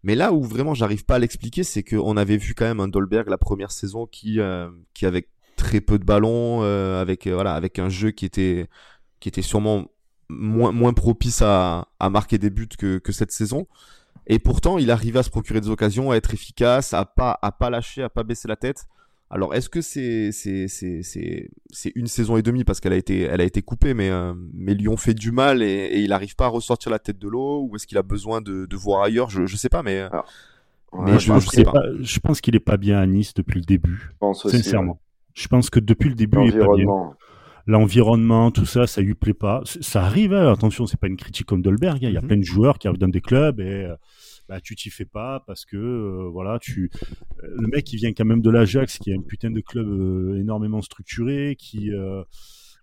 mais 0.03 0.15
là 0.15 0.32
où 0.32 0.43
vraiment 0.43 0.75
j'arrive 0.75 1.05
pas 1.05 1.17
à 1.17 1.19
l'expliquer, 1.19 1.65
c'est 1.65 1.82
qu'on 1.82 2.17
avait 2.17 2.37
vu 2.37 2.55
quand 2.55 2.65
même 2.65 2.81
un 2.81 2.88
Dolberg 2.88 3.29
la 3.29 3.38
première 3.38 3.73
saison 3.73 4.06
qui, 4.06 4.41
euh, 4.41 4.71
qui 4.94 5.06
avait 5.06 5.29
très 5.56 5.81
peu 5.81 5.99
de 5.99 6.05
ballons, 6.05 6.62
euh, 6.62 7.00
avec 7.00 7.26
euh, 7.26 7.35
voilà, 7.35 7.55
avec 7.55 7.79
un 7.79 7.88
jeu 7.88 8.11
qui 8.11 8.25
était 8.25 8.69
qui 9.21 9.29
était 9.29 9.43
sûrement 9.43 9.87
moins 10.29 10.73
moins 10.73 10.93
propice 10.93 11.43
à, 11.43 11.88
à 11.99 12.11
marquer 12.11 12.38
des 12.38 12.50
buts 12.50 12.69
que, 12.79 12.99
que 12.99 13.12
cette 13.12 13.32
saison. 13.32 13.67
Et 14.28 14.38
pourtant, 14.38 14.78
il 14.78 14.90
arrivait 14.90 15.19
à 15.19 15.22
se 15.22 15.30
procurer 15.30 15.60
des 15.60 15.70
occasions, 15.70 16.10
à 16.10 16.16
être 16.16 16.34
efficace, 16.34 16.92
à 16.92 17.04
pas 17.06 17.38
à 17.40 17.50
pas 17.50 17.70
lâcher, 17.70 18.02
à 18.02 18.10
pas 18.10 18.22
baisser 18.22 18.46
la 18.46 18.56
tête. 18.56 18.86
Alors, 19.30 19.54
est-ce 19.54 19.69
que 19.69 19.80
c'est 19.80 20.32
c'est 20.32 20.69
c'est 20.69 21.02
c'est 21.02 21.50
c'est 21.70 21.92
une 21.94 22.06
saison 22.06 22.36
et 22.36 22.42
demie 22.42 22.64
parce 22.64 22.80
qu'elle 22.80 22.92
a 22.92 22.96
été 22.96 23.22
elle 23.22 23.40
a 23.40 23.44
été 23.44 23.62
coupée, 23.62 23.94
mais 23.94 24.10
euh, 24.10 24.34
mais 24.54 24.75
Lyon 24.75 24.96
fait 24.96 25.14
du 25.14 25.32
mal 25.32 25.62
et, 25.62 26.00
il 26.00 26.10
n'arrive 26.10 26.36
pas 26.36 26.46
à 26.46 26.48
ressortir 26.48 26.90
la 26.90 26.98
tête 26.98 27.19
de 27.19 27.28
l'eau 27.28 27.62
ou 27.62 27.76
est-ce 27.76 27.86
qu'il 27.86 27.98
a 27.98 28.02
besoin 28.02 28.40
de, 28.42 28.66
de 28.66 28.76
voir 28.76 29.02
ailleurs? 29.02 29.30
Je 29.30 29.46
je 29.46 29.56
sais 29.56 29.69
pas, 29.70 29.82
mais. 29.82 30.06
mais 30.98 31.19
je, 31.19 31.32
je, 31.32 31.62
pas. 31.62 31.82
je 32.00 32.20
pense 32.20 32.40
qu'il 32.40 32.54
est 32.54 32.60
pas 32.60 32.76
bien 32.76 32.98
à 32.98 33.06
Nice 33.06 33.32
depuis 33.34 33.60
le 33.60 33.66
début. 33.66 34.12
sincèrement. 34.34 35.00
Je 35.34 35.46
pense 35.46 35.70
que 35.70 35.78
depuis 35.78 36.08
le 36.08 36.14
début, 36.14 36.50
L'environnement, 37.69 38.50
tout 38.50 38.67
ça, 38.67 38.87
ça 38.87 39.00
lui 39.00 39.15
plaît 39.15 39.35
pas. 39.35 39.62
Ça 39.65 40.05
arrive, 40.05 40.32
hein, 40.32 40.53
attention, 40.53 40.87
c'est 40.87 40.99
pas 40.99 41.06
une 41.06 41.17
critique 41.17 41.47
comme 41.47 41.62
Dolberg. 41.62 42.05
Hein. 42.05 42.09
Il 42.09 42.15
y 42.15 42.17
a 42.17 42.20
mhm. 42.20 42.26
plein 42.26 42.37
de 42.38 42.43
joueurs 42.43 42.79
qui 42.79 42.88
arrivent 42.88 42.99
dans 42.99 43.09
des 43.09 43.20
clubs 43.20 43.61
et 43.61 43.85
euh, 43.85 43.94
bah, 44.49 44.61
tu 44.61 44.75
t'y 44.75 44.91
fais 44.91 45.05
pas 45.05 45.44
parce 45.47 45.65
que 45.65 45.76
euh, 45.76 46.29
voilà, 46.32 46.59
tu 46.59 46.91
le 47.43 47.69
mec 47.69 47.93
il 47.93 47.99
vient 47.99 48.12
quand 48.12 48.25
même 48.25 48.41
de 48.41 48.50
l'Ajax, 48.50 48.99
qui 48.99 49.11
est 49.11 49.17
un 49.17 49.20
putain 49.20 49.50
de 49.50 49.61
club 49.61 49.87
euh, 49.87 50.41
énormément 50.41 50.82
structuré, 50.82 51.56
qui 51.56 51.93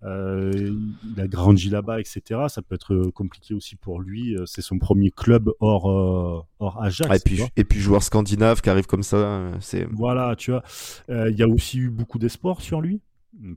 euh, 0.03 0.77
il 1.03 1.19
a 1.19 1.27
grandi 1.27 1.69
là-bas, 1.69 1.99
etc. 1.99 2.41
Ça 2.47 2.61
peut 2.61 2.75
être 2.75 2.93
euh, 2.93 3.11
compliqué 3.11 3.53
aussi 3.53 3.75
pour 3.75 3.99
lui. 3.99 4.35
Euh, 4.35 4.45
c'est 4.45 4.61
son 4.61 4.77
premier 4.77 5.09
club 5.09 5.51
hors, 5.59 6.45
hors 6.59 6.81
Ajax. 6.81 7.15
et, 7.15 7.19
puis, 7.23 7.41
et 7.55 7.63
puis 7.63 7.79
joueur 7.79 8.03
scandinave 8.03 8.61
qui 8.61 8.69
arrive 8.69 8.85
comme 8.85 9.03
ça. 9.03 9.51
c'est 9.59 9.87
Voilà, 9.91 10.35
tu 10.35 10.51
vois. 10.51 10.63
Il 11.09 11.35
y 11.35 11.43
a 11.43 11.47
aussi 11.47 11.79
eu 11.79 11.89
beaucoup 11.89 12.19
d'espoir 12.19 12.61
sur 12.61 12.81
lui 12.81 13.01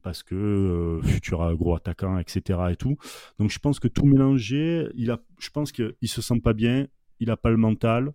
parce 0.03 0.23
que 0.23 1.01
futur 1.05 1.57
gros 1.57 1.77
attaquant, 1.77 2.19
etc. 2.19 2.59
et 2.71 2.77
tout. 2.77 2.97
Donc 3.39 3.51
je 3.51 3.59
pense 3.59 3.81
que 3.81 3.89
tout 3.89 4.07
mélangé, 4.07 4.89
il 4.95 5.11
a, 5.11 5.19
je 5.39 5.51
pense 5.51 5.73
qu'il 5.73 5.95
se 6.05 6.23
sent 6.23 6.41
pas 6.41 6.53
bien, 6.53 6.87
il 7.21 7.31
a 7.31 7.37
pas 7.37 7.51
le 7.51 7.57
mental. 7.57 8.13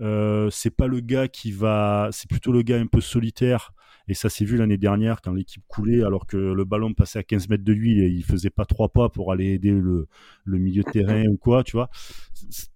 Euh, 0.00 0.48
c'est 0.50 0.70
pas 0.70 0.86
le 0.86 1.00
gars 1.00 1.26
qui 1.26 1.50
va, 1.50 2.08
c'est 2.12 2.30
plutôt 2.30 2.52
le 2.52 2.62
gars 2.62 2.78
un 2.78 2.86
peu 2.86 3.00
solitaire 3.00 3.72
et 4.08 4.14
ça 4.14 4.30
s'est 4.30 4.44
vu 4.44 4.56
l'année 4.56 4.78
dernière 4.78 5.20
quand 5.20 5.32
l'équipe 5.32 5.62
coulait 5.68 6.02
alors 6.02 6.26
que 6.26 6.36
le 6.36 6.64
ballon 6.64 6.94
passait 6.94 7.18
à 7.18 7.22
15 7.22 7.48
mètres 7.50 7.64
de 7.64 7.72
lui 7.72 8.00
et 8.00 8.06
il 8.06 8.24
faisait 8.24 8.50
pas 8.50 8.64
trois 8.64 8.88
pas 8.88 9.10
pour 9.10 9.32
aller 9.32 9.52
aider 9.52 9.70
le, 9.70 10.08
le 10.44 10.58
milieu 10.58 10.82
de 10.82 10.90
terrain 10.90 11.24
ou 11.26 11.36
quoi, 11.36 11.62
tu 11.62 11.72
vois. 11.72 11.90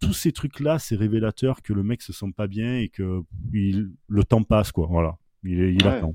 Tous 0.01 0.13
ces 0.13 0.33
trucs-là, 0.33 0.79
c'est 0.79 0.95
révélateur 0.95 1.63
que 1.63 1.73
le 1.73 1.83
mec 1.83 2.03
se 2.03 2.13
sent 2.13 2.33
pas 2.37 2.47
bien 2.47 2.77
et 2.77 2.89
que 2.89 3.23
il, 3.55 3.93
le 4.09 4.25
temps 4.25 4.43
passe, 4.43 4.73
quoi. 4.73 4.87
Voilà. 4.91 5.17
Il, 5.43 5.59
il 5.59 5.87
attend. 5.87 6.15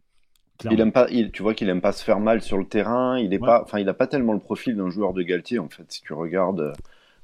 Il 0.72 0.80
aime 0.80 0.92
pas, 0.92 1.08
il, 1.12 1.32
tu 1.32 1.44
vois 1.44 1.54
qu'il 1.54 1.70
aime 1.70 1.82
pas 1.82 1.92
se 1.92 2.04
faire 2.04 2.20
mal 2.20 2.42
sur 2.42 2.58
le 2.58 2.66
terrain. 2.66 3.20
Il 3.20 3.34
est 3.34 3.40
pas, 3.40 3.62
enfin, 3.64 3.80
il 3.80 3.88
a 3.90 3.94
pas 3.94 4.08
tellement 4.08 4.34
le 4.34 4.40
profil 4.40 4.76
d'un 4.76 4.90
joueur 4.90 5.14
de 5.14 5.22
Galtier 5.22 5.60
en 5.60 5.70
fait. 5.70 5.84
Si 5.90 6.02
tu 6.02 6.14
regardes 6.14 6.74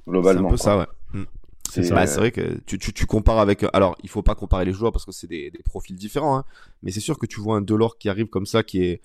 globalement. 0.07 0.51
Euh, 0.51 0.57
c'est 0.57 0.69
un 0.69 0.77
peu 0.77 0.85
ça, 0.85 0.91
ouais. 1.13 1.21
Mm. 1.21 1.25
C'est 1.69 1.89
bah, 1.89 2.05
vrai 2.05 2.31
que 2.31 2.59
tu, 2.67 2.77
tu, 2.77 2.93
tu, 2.93 3.05
compares 3.05 3.39
avec. 3.39 3.65
Alors, 3.73 3.95
il 4.03 4.09
faut 4.09 4.21
pas 4.21 4.35
comparer 4.35 4.65
les 4.65 4.73
joueurs 4.73 4.91
parce 4.91 5.05
que 5.05 5.11
c'est 5.11 5.27
des, 5.27 5.49
des, 5.49 5.63
profils 5.63 5.95
différents. 5.95 6.37
Hein, 6.37 6.45
mais 6.83 6.91
c'est 6.91 6.99
sûr 6.99 7.17
que 7.17 7.25
tu 7.25 7.39
vois 7.39 7.57
un 7.57 7.61
Delors 7.61 7.97
qui 7.97 8.09
arrive 8.09 8.27
comme 8.27 8.45
ça, 8.45 8.61
qui 8.61 8.83
est. 8.83 9.01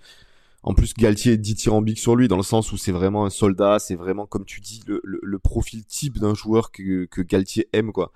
En 0.64 0.74
plus, 0.74 0.92
Galtier 0.92 1.34
est 1.34 1.38
dithyrambique 1.38 1.98
sur 1.98 2.16
lui, 2.16 2.26
dans 2.26 2.36
le 2.36 2.42
sens 2.42 2.72
où 2.72 2.76
c'est 2.76 2.92
vraiment 2.92 3.24
un 3.24 3.30
soldat, 3.30 3.78
c'est 3.78 3.94
vraiment, 3.94 4.26
comme 4.26 4.44
tu 4.44 4.60
dis, 4.60 4.82
le, 4.86 5.00
le, 5.04 5.20
le 5.22 5.38
profil 5.38 5.84
type 5.84 6.18
d'un 6.18 6.34
joueur 6.34 6.72
que, 6.72 7.04
que 7.06 7.22
Galtier 7.22 7.68
aime, 7.72 7.92
quoi. 7.92 8.12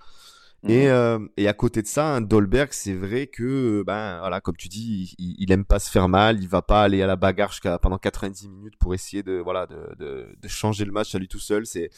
Et, 0.69 0.87
mhm. 0.87 0.93
euh, 0.93 1.19
et 1.37 1.49
à 1.49 1.55
côté 1.55 1.83
de 1.83 1.89
ça, 1.89 2.07
un 2.15 2.21
Dolberg, 2.21 2.69
c'est 2.73 2.95
vrai 2.95 3.27
que, 3.27 3.83
ben 3.85 4.21
voilà, 4.21 4.41
comme 4.41 4.57
tu 4.57 4.69
dis, 4.69 5.15
il, 5.19 5.35
il, 5.39 5.51
aime 5.51 5.65
pas 5.65 5.81
se 5.81 5.91
faire 5.91 6.09
mal, 6.09 6.41
il 6.41 6.49
va 6.49 6.63
pas 6.63 6.83
aller 6.83 7.03
à 7.03 7.07
la 7.07 7.17
bagarre 7.17 7.53
pendant 7.81 7.99
90 7.99 8.49
minutes 8.49 8.77
pour 8.79 8.95
essayer 8.95 9.25
de 9.25 9.39
voilà 9.39 9.67
de, 9.67 9.97
de, 9.99 10.29
de 10.41 10.49
changer 10.49 10.85
le 10.85 10.93
match 10.93 11.15
à 11.15 11.19
lui 11.19 11.27
tout 11.27 11.41
seul. 11.41 11.67
C'est 11.67 11.91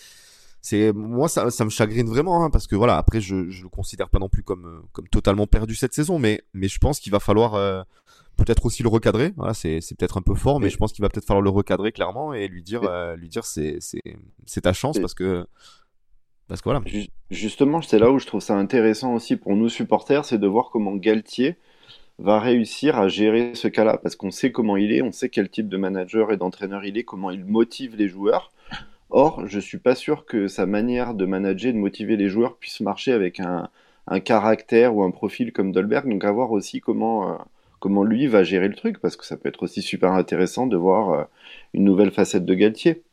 c'est 0.64 0.94
moi 0.94 1.28
ça, 1.28 1.50
ça 1.50 1.64
me 1.66 1.70
chagrine 1.70 2.08
vraiment 2.08 2.42
hein, 2.42 2.48
parce 2.48 2.66
que 2.66 2.74
voilà 2.74 2.96
après 2.96 3.20
je 3.20 3.50
je 3.50 3.64
le 3.64 3.68
considère 3.68 4.08
pas 4.08 4.18
non 4.18 4.30
plus 4.30 4.42
comme 4.42 4.64
euh, 4.64 4.80
comme 4.92 5.06
totalement 5.08 5.46
perdu 5.46 5.74
cette 5.74 5.92
saison 5.92 6.18
mais 6.18 6.42
mais 6.54 6.68
je 6.68 6.78
pense 6.78 7.00
qu'il 7.00 7.12
va 7.12 7.20
falloir 7.20 7.52
euh, 7.52 7.82
peut-être 8.38 8.64
aussi 8.64 8.82
le 8.82 8.88
recadrer 8.88 9.34
voilà 9.36 9.52
c'est 9.52 9.82
c'est 9.82 9.94
peut-être 9.94 10.16
un 10.16 10.22
peu 10.22 10.34
fort 10.34 10.60
mais 10.60 10.70
je 10.70 10.78
pense 10.78 10.94
qu'il 10.94 11.02
va 11.02 11.10
peut-être 11.10 11.26
falloir 11.26 11.42
le 11.42 11.50
recadrer 11.50 11.92
clairement 11.92 12.32
et 12.32 12.48
lui 12.48 12.62
dire 12.62 12.80
euh, 12.84 13.14
lui 13.14 13.28
dire 13.28 13.44
c'est 13.44 13.76
c'est 13.80 14.00
c'est 14.46 14.62
ta 14.62 14.72
chance 14.72 14.98
parce 14.98 15.12
que 15.12 15.46
parce 16.48 16.60
que 16.60 16.68
voilà 16.68 16.82
justement 17.30 17.80
c'est 17.82 17.98
là 17.98 18.10
où 18.10 18.18
je 18.18 18.26
trouve 18.26 18.40
ça 18.40 18.54
intéressant 18.54 19.14
aussi 19.14 19.36
pour 19.36 19.56
nous 19.56 19.68
supporters 19.68 20.24
c'est 20.24 20.38
de 20.38 20.46
voir 20.46 20.70
comment 20.70 20.94
Galtier 20.94 21.56
va 22.18 22.38
réussir 22.38 22.98
à 22.98 23.08
gérer 23.08 23.54
ce 23.54 23.68
cas-là 23.68 23.98
parce 23.98 24.14
qu'on 24.14 24.30
sait 24.30 24.52
comment 24.52 24.76
il 24.76 24.92
est 24.92 25.02
on 25.02 25.12
sait 25.12 25.28
quel 25.28 25.48
type 25.48 25.68
de 25.68 25.76
manager 25.76 26.32
et 26.32 26.36
d'entraîneur 26.36 26.84
il 26.84 26.98
est 26.98 27.04
comment 27.04 27.30
il 27.30 27.44
motive 27.44 27.96
les 27.96 28.08
joueurs 28.08 28.52
Or, 29.16 29.46
je 29.46 29.60
suis 29.60 29.78
pas 29.78 29.94
sûr 29.94 30.26
que 30.26 30.48
sa 30.48 30.66
manière 30.66 31.14
de 31.14 31.24
manager, 31.24 31.72
de 31.72 31.78
motiver 31.78 32.16
les 32.16 32.28
joueurs 32.28 32.56
puisse 32.56 32.80
marcher 32.80 33.12
avec 33.12 33.38
un, 33.38 33.70
caractère 34.24 34.96
ou 34.96 35.04
un 35.04 35.12
profil 35.12 35.52
comme 35.52 35.70
Dolberg. 35.70 36.08
Donc, 36.08 36.24
à 36.24 36.32
voir 36.32 36.50
aussi 36.50 36.80
comment, 36.80 37.30
euh, 37.30 37.36
comment 37.78 38.02
lui 38.02 38.26
va 38.26 38.42
gérer 38.42 38.66
le 38.66 38.74
truc, 38.74 39.00
parce 39.00 39.16
que 39.16 39.24
ça 39.24 39.36
peut 39.36 39.48
être 39.48 39.62
aussi 39.62 39.82
super 39.82 40.10
intéressant 40.10 40.66
de 40.66 40.76
voir 40.76 41.10
euh, 41.10 41.24
une 41.74 41.84
nouvelle 41.84 42.10
facette 42.10 42.44
de 42.44 42.54
Galtier. 42.54 43.04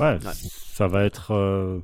Ouais, 0.00 0.16
ça 0.22 0.88
va 0.88 1.04
être. 1.04 1.32
Euh, 1.32 1.80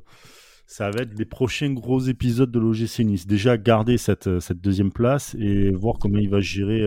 ça 0.73 0.89
va 0.89 1.01
être 1.03 1.13
les 1.17 1.25
prochains 1.25 1.71
gros 1.71 1.99
épisodes 1.99 2.49
de 2.51 2.59
l'OGC 2.59 2.99
Nice. 3.05 3.27
Déjà 3.27 3.57
garder 3.57 3.99
cette, 3.99 4.39
cette 4.39 4.59
deuxième 4.59 4.91
place 4.91 5.35
et 5.39 5.69
voir 5.71 5.99
comment 5.99 6.17
il 6.17 6.29
va 6.29 6.39
gérer 6.39 6.81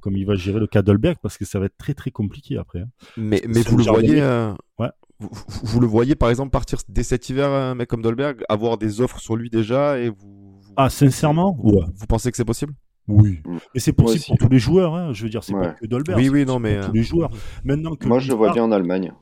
comme 0.00 0.16
il 0.16 0.24
va 0.24 0.34
gérer 0.34 0.60
le 0.60 0.66
cas 0.66 0.80
Dolberg 0.82 1.16
parce 1.20 1.36
que 1.36 1.44
ça 1.44 1.58
va 1.58 1.66
être 1.66 1.76
très 1.76 1.92
très 1.92 2.10
compliqué 2.10 2.56
après. 2.56 2.80
hein. 2.80 2.88
Mais, 3.18 3.38
C'est 3.38 3.48
mais 3.48 3.60
vous 3.62 3.76
le 3.76 3.84
voyez, 3.84 4.22
euh, 4.22 4.52
Ouais. 4.78 4.88
vous, 5.18 5.80
le 5.80 5.86
voyez 5.86 6.14
par 6.14 6.30
exemple 6.30 6.50
partir 6.50 6.78
dès 6.88 7.02
cet 7.02 7.28
hiver, 7.28 7.50
un 7.50 7.74
mec 7.74 7.88
comme 7.88 8.02
Dolberg, 8.02 8.42
avoir 8.48 8.78
des 8.78 9.00
offres 9.02 9.18
sur 9.20 9.36
lui 9.36 9.50
déjà 9.50 9.98
et 9.98 10.08
vous. 10.08 10.16
vous- 10.62 10.72
Ah, 10.76 10.88
sincèrement 10.88 11.58
Ouais. 11.62 11.82
Vous 11.96 12.06
pensez 12.06 12.30
que 12.30 12.36
c'est 12.38 12.44
possible? 12.46 12.72
Oui. 13.08 13.40
Mm. 13.44 13.56
Et 13.74 13.80
c'est 13.80 13.92
possible 13.92 14.24
pour 14.26 14.38
tous 14.38 14.48
les 14.48 14.58
joueurs. 14.58 14.94
Hein. 14.94 15.12
Je 15.12 15.22
veux 15.24 15.28
dire, 15.28 15.44
c'est 15.44 15.54
Ouais. 15.54 15.62
pas 15.68 15.72
que 15.74 15.86
Dolberg. 15.86 16.18
Oui, 16.18 16.28
oui, 16.28 16.44
non, 16.46 16.58
mais, 16.58 16.76
pour 16.76 16.84
euh, 16.84 16.86
tous 16.88 16.94
les 16.94 17.02
joueurs. 17.02 17.30
Maintenant 17.64 17.94
que 17.94 18.06
Moi, 18.08 18.20
je 18.20 18.28
le 18.28 18.34
vois 18.34 18.52
bien 18.52 18.64
en 18.64 18.72
Allemagne. 18.72 19.12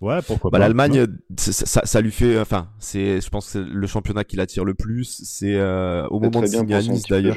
Ouais, 0.00 0.20
pourquoi 0.26 0.50
Bah, 0.50 0.58
pas. 0.58 0.64
L'Allemagne, 0.64 1.06
ça, 1.36 1.52
ça- 1.52 1.80
ça 1.84 2.00
lui 2.00 2.12
fait, 2.12 2.38
enfin, 2.38 2.68
c'est, 2.78 3.20
je 3.20 3.28
pense 3.30 3.46
que 3.46 3.52
c'est 3.52 3.64
le 3.64 3.86
championnat 3.86 4.24
qui 4.24 4.36
l'attire 4.36 4.64
le 4.64 4.74
plus. 4.74 5.22
C'est 5.24 5.56
euh, 5.56 6.06
au 6.08 6.20
moment 6.20 6.40
de 6.40 6.46
signer 6.46 6.74
à 6.76 6.82
Nice 6.82 7.02
d'ailleurs. 7.08 7.36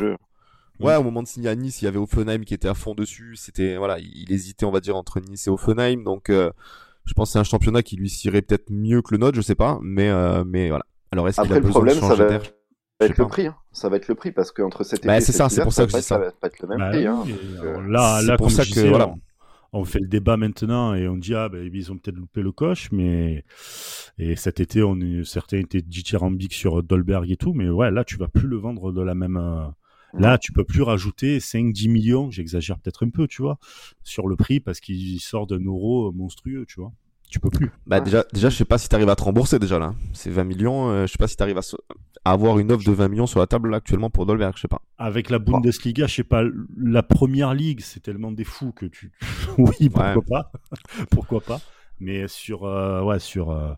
Ouais, 0.80 0.96
au 0.96 1.04
moment 1.04 1.22
de 1.24 1.28
signer 1.28 1.50
à 1.50 1.56
Nice, 1.56 1.82
il 1.82 1.86
y 1.86 1.88
avait 1.88 2.00
Offenheim 2.00 2.44
qui 2.44 2.54
était 2.56 2.68
à 2.68 2.74
fond 2.74 2.96
dessus. 2.96 3.36
C'était 3.36 3.78
voilà, 3.78 4.00
il, 4.00 4.12
il 4.16 4.32
hésitait, 4.32 4.66
on 4.66 4.72
va 4.72 4.80
dire, 4.80 4.96
entre 4.96 5.20
Nice 5.20 5.46
et 5.48 5.50
Offenheim. 5.52 6.04
Donc, 6.04 6.30
euh, 6.30 6.52
je 7.06 7.14
pense 7.14 7.30
que 7.30 7.34
c'est 7.34 7.40
un 7.40 7.44
championnat 7.44 7.84
qui 7.84 7.96
lui 7.98 8.12
irait 8.26 8.42
peut-être 8.42 8.70
mieux 8.72 9.02
que 9.02 9.10
le 9.12 9.18
nôtre, 9.20 9.36
je 9.36 9.42
sais 9.42 9.56
pas. 9.56 9.80
Mais 9.82 10.10
euh, 10.10 10.44
mais 10.46 10.70
voilà. 10.70 10.86
Alors 11.12 11.28
est-ce 11.28 11.36
qu'il 11.42 11.46
Après, 11.46 11.56
a 11.58 11.60
le 11.60 11.66
besoin 11.66 11.82
problème, 11.82 11.96
de 11.96 12.02
ça 12.02 12.08
changer 12.08 12.24
va 12.24 12.30
Ça 12.30 12.38
va 13.00 13.06
être 13.08 13.18
le 13.18 13.28
prix. 13.28 13.48
hein. 13.48 13.56
Ça 13.72 13.90
va 13.90 13.96
être 13.98 14.08
le 14.08 14.16
prix 14.16 14.32
parce 14.32 14.52
qu'entre 14.52 14.84
cet 14.84 15.00
été 15.00 15.08
Bah, 15.08 15.20
c'est 15.22 15.32
ça, 15.32 15.50
c'est 15.50 15.62
pour 15.64 15.74
ça 15.74 15.86
que 15.86 15.92
va 15.92 15.98
je 16.00 16.04
dis 16.04 16.10
pas- 16.10 16.16
ça. 16.16 16.18
va 16.20 16.32
pas 16.32 16.48
être 16.48 16.60
le 16.62 16.68
même 16.68 16.78
Bah 16.80 16.90
prix. 16.90 17.06
hein. 17.08 17.24
Donc, 17.28 17.64
euh, 17.64 17.82
là, 17.88 18.18
c'est 18.22 18.28
là, 18.28 18.38
pour 18.38 18.48
comme 18.48 18.56
ça 18.56 18.64
que, 18.66 18.88
voilà. 18.88 19.14
On, 19.74 19.86
fait 19.86 20.00
le 20.00 20.08
débat 20.08 20.38
maintenant 20.38 20.94
et 20.94 21.08
on 21.08 21.18
dit 21.18 21.34
ah 21.36 21.50
ben 21.50 21.70
ils 21.74 21.92
ont 21.92 21.98
peut-être 21.98 22.18
loupé 22.18 22.42
le 22.42 22.52
coche, 22.52 22.92
mais 22.92 23.46
et 24.18 24.36
cet 24.36 24.60
été 24.60 24.84
on 24.84 25.00
est 25.00 25.24
certains 25.24 25.58
étaient 25.60 25.82
dithyrambiques 25.82 26.54
sur 26.54 26.84
Dolberg 26.84 27.30
et 27.32 27.38
tout, 27.38 27.54
mais 27.54 27.70
ouais 27.70 27.92
là 27.92 28.04
tu 28.04 28.18
vas 28.18 28.28
plus 28.28 28.48
le 28.48 28.58
vendre 28.58 28.92
de 28.92 29.02
la 29.02 29.16
même. 29.16 29.38
euh, 29.38 29.68
Là, 30.14 30.38
tu 30.38 30.52
peux 30.52 30.66
plus 30.66 30.82
rajouter 30.82 31.40
5-10 31.40 31.90
millions, 31.90 32.32
j'exagère 32.32 32.78
peut-être 32.80 33.06
un 33.06 33.10
peu, 33.10 33.28
tu 33.28 33.42
vois, 33.42 33.60
sur 34.04 34.28
le 34.28 34.36
prix 34.36 34.60
parce 34.60 34.82
qu'il 34.82 35.20
sort 35.22 35.48
d'un 35.48 35.64
euro 35.64 36.12
monstrueux, 36.12 36.66
tu 36.68 36.82
vois. 36.82 36.92
Tu 37.32 37.40
peux 37.40 37.50
plus. 37.50 37.72
Bah 37.88 37.98
Ouais. 38.00 38.04
déjà, 38.04 38.26
déjà, 38.34 38.50
je 38.50 38.58
sais 38.58 38.66
pas 38.66 38.78
si 38.78 38.90
t'arrives 38.90 39.08
à 39.10 39.16
te 39.16 39.24
rembourser 39.24 39.58
déjà 39.58 39.80
là. 39.80 39.96
C'est 40.14 40.30
20 40.30 40.44
millions. 40.44 40.90
euh, 40.92 41.08
je 41.08 41.14
sais 41.14 41.18
pas 41.18 41.28
si 41.30 41.38
t'arrives 41.38 41.58
à, 41.58 41.62
se- 41.62 41.78
à 42.26 42.32
avoir 42.34 42.60
une 42.60 42.72
offre 42.74 42.84
de 42.86 42.92
20 42.92 43.08
millions 43.08 43.26
sur 43.26 43.40
la 43.40 43.48
table 43.48 43.70
là, 43.70 43.78
actuellement 43.78 44.10
pour 44.10 44.26
Dolberg. 44.26 44.54
Je 44.58 44.62
sais 44.62 44.68
pas. 44.68 44.82
Avec 44.98 45.30
la 45.30 45.40
Bundesliga, 45.40 46.08
je 46.08 46.14
sais 46.16 46.24
pas, 46.26 46.44
la 46.78 47.02
première 47.04 47.54
ligue, 47.54 47.80
c'est 47.80 48.02
tellement 48.02 48.32
des 48.34 48.44
fous 48.44 48.74
que 48.74 48.86
tu. 48.86 49.14
oui, 49.58 49.90
pourquoi 49.90 50.14
Ouais. 50.18 50.22
pas? 50.30 50.52
Pourquoi 51.10 51.42
pas? 51.42 51.62
Mais 52.02 52.28
sur, 52.28 52.66
euh, 52.66 53.02
ouais, 53.04 53.20
sur, 53.20 53.52
euh, 53.52 53.74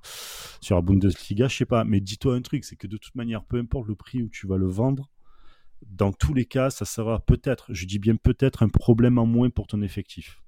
sur 0.62 0.76
la 0.78 0.82
Bundesliga, 0.82 1.48
je 1.48 1.56
sais 1.58 1.66
pas. 1.66 1.84
Mais 1.84 2.00
dis-toi 2.00 2.36
un 2.36 2.42
truc, 2.42 2.64
c'est 2.64 2.76
que 2.76 2.88
de 2.88 2.98
toute 2.98 3.14
manière, 3.16 3.44
peu 3.44 3.58
importe 3.60 3.88
le 3.88 3.96
prix 3.96 4.24
où 4.24 4.30
tu 4.30 4.48
vas 4.48 4.58
le 4.58 4.68
vendre, 4.68 5.10
dans 5.86 6.12
tous 6.14 6.34
les 6.34 6.46
cas, 6.46 6.70
ça 6.70 6.86
sera 6.86 7.20
peut-être, 7.20 7.66
je 7.74 7.86
dis 7.86 8.00
bien 8.00 8.16
peut-être, 8.16 8.64
un 8.64 8.70
problème 8.70 9.18
en 9.20 9.26
moins 9.26 9.50
pour 9.50 9.68
ton 9.68 9.82
effectif. 9.82 10.40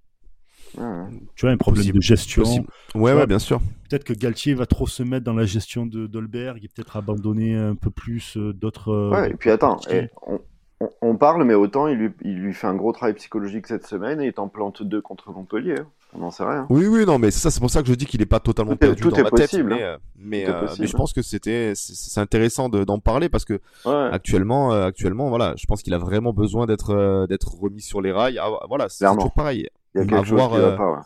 Tu 0.73 1.45
vois, 1.45 1.51
un 1.51 1.57
problème 1.57 1.81
Possible. 1.81 1.97
de 1.99 2.01
gestion. 2.03 2.41
Possible. 2.43 2.67
Ouais, 2.95 3.11
vois, 3.11 3.21
ouais, 3.21 3.27
bien 3.27 3.39
sûr. 3.39 3.59
Peut-être 3.89 4.03
que 4.03 4.13
Galtier 4.13 4.53
va 4.53 4.65
trop 4.65 4.87
se 4.87 5.03
mettre 5.03 5.23
dans 5.25 5.33
la 5.33 5.45
gestion 5.45 5.85
de 5.85 6.07
Dolberg 6.07 6.63
et 6.63 6.67
peut-être 6.67 6.97
abandonner 6.97 7.55
un 7.55 7.75
peu 7.75 7.89
plus 7.89 8.35
euh, 8.37 8.53
d'autres. 8.53 8.89
euh, 8.91 9.09
Ouais, 9.11 9.31
et 9.31 9.33
puis 9.35 9.51
attends, 9.51 9.79
on, 10.27 10.39
on- 10.81 10.89
on 11.01 11.15
parle, 11.15 11.43
mais 11.45 11.53
autant 11.53 11.87
il 11.87 11.97
lui, 11.97 12.09
il 12.23 12.35
lui 12.39 12.53
fait 12.53 12.67
un 12.67 12.75
gros 12.75 12.91
travail 12.91 13.13
psychologique 13.13 13.65
cette 13.67 13.87
semaine 13.87 14.19
et 14.21 14.27
il 14.27 14.33
t'en 14.33 14.49
plante 14.49 14.83
deux 14.83 15.01
contre 15.01 15.31
Montpellier. 15.31 15.75
hein. 15.79 15.87
On 16.13 16.19
n'en 16.19 16.31
sait 16.31 16.43
rien. 16.45 16.65
Oui, 16.69 16.87
oui, 16.87 17.05
non, 17.05 17.19
mais 17.19 17.29
c'est 17.31 17.39
ça, 17.39 17.51
c'est 17.51 17.59
pour 17.59 17.69
ça 17.69 17.81
que 17.81 17.89
je 17.89 17.93
dis 17.93 18.05
qu'il 18.05 18.21
est 18.21 18.25
pas 18.25 18.39
totalement 18.39 18.71
Tout 18.71 18.77
est- 18.85 18.87
perdu 18.87 19.01
tout 19.03 19.09
dans 19.11 19.17
est 19.17 19.29
possible, 19.29 19.69
tête. 19.71 19.79
Mais, 19.79 19.83
hein. 19.83 19.87
euh, 19.87 19.97
mais, 20.17 20.43
Tout 20.45 20.49
est 20.49 20.53
euh, 20.53 20.59
possible, 20.61 20.81
mais 20.81 20.87
je 20.87 20.95
pense 20.97 21.13
que 21.13 21.21
c'était, 21.21 21.73
c'est- 21.75 22.19
intéressant 22.21 22.69
de- 22.69 22.83
d'en 22.85 22.99
parler 22.99 23.27
parce 23.29 23.43
que 23.45 23.59
Ouais, 23.85 24.09
actuellement, 24.13 24.73
euh, 24.73 24.85
actuellement, 24.85 25.27
voilà, 25.29 25.53
je 25.57 25.65
pense 25.65 25.81
qu'il 25.81 25.93
a 25.93 25.97
vraiment 25.97 26.31
besoin 26.33 26.65
d'être, 26.67 26.91
euh, 26.91 27.27
d'être 27.27 27.53
remis 27.59 27.81
sur 27.81 28.01
les 28.01 28.11
rails. 28.13 28.37
Ah, 28.39 28.49
voilà, 28.69 28.87
c'est 28.89 29.05
toujours 29.07 29.33
pareil. 29.33 29.67
Il 29.95 30.01
y 30.01 30.03
a 30.03 30.05
quelque 30.05 30.25
chose 30.27 30.37
voir, 30.37 30.49
qui 30.51 30.57
va 30.57 30.63
euh, 30.63 30.77
pas. 30.77 30.91
ouais. 30.91 30.99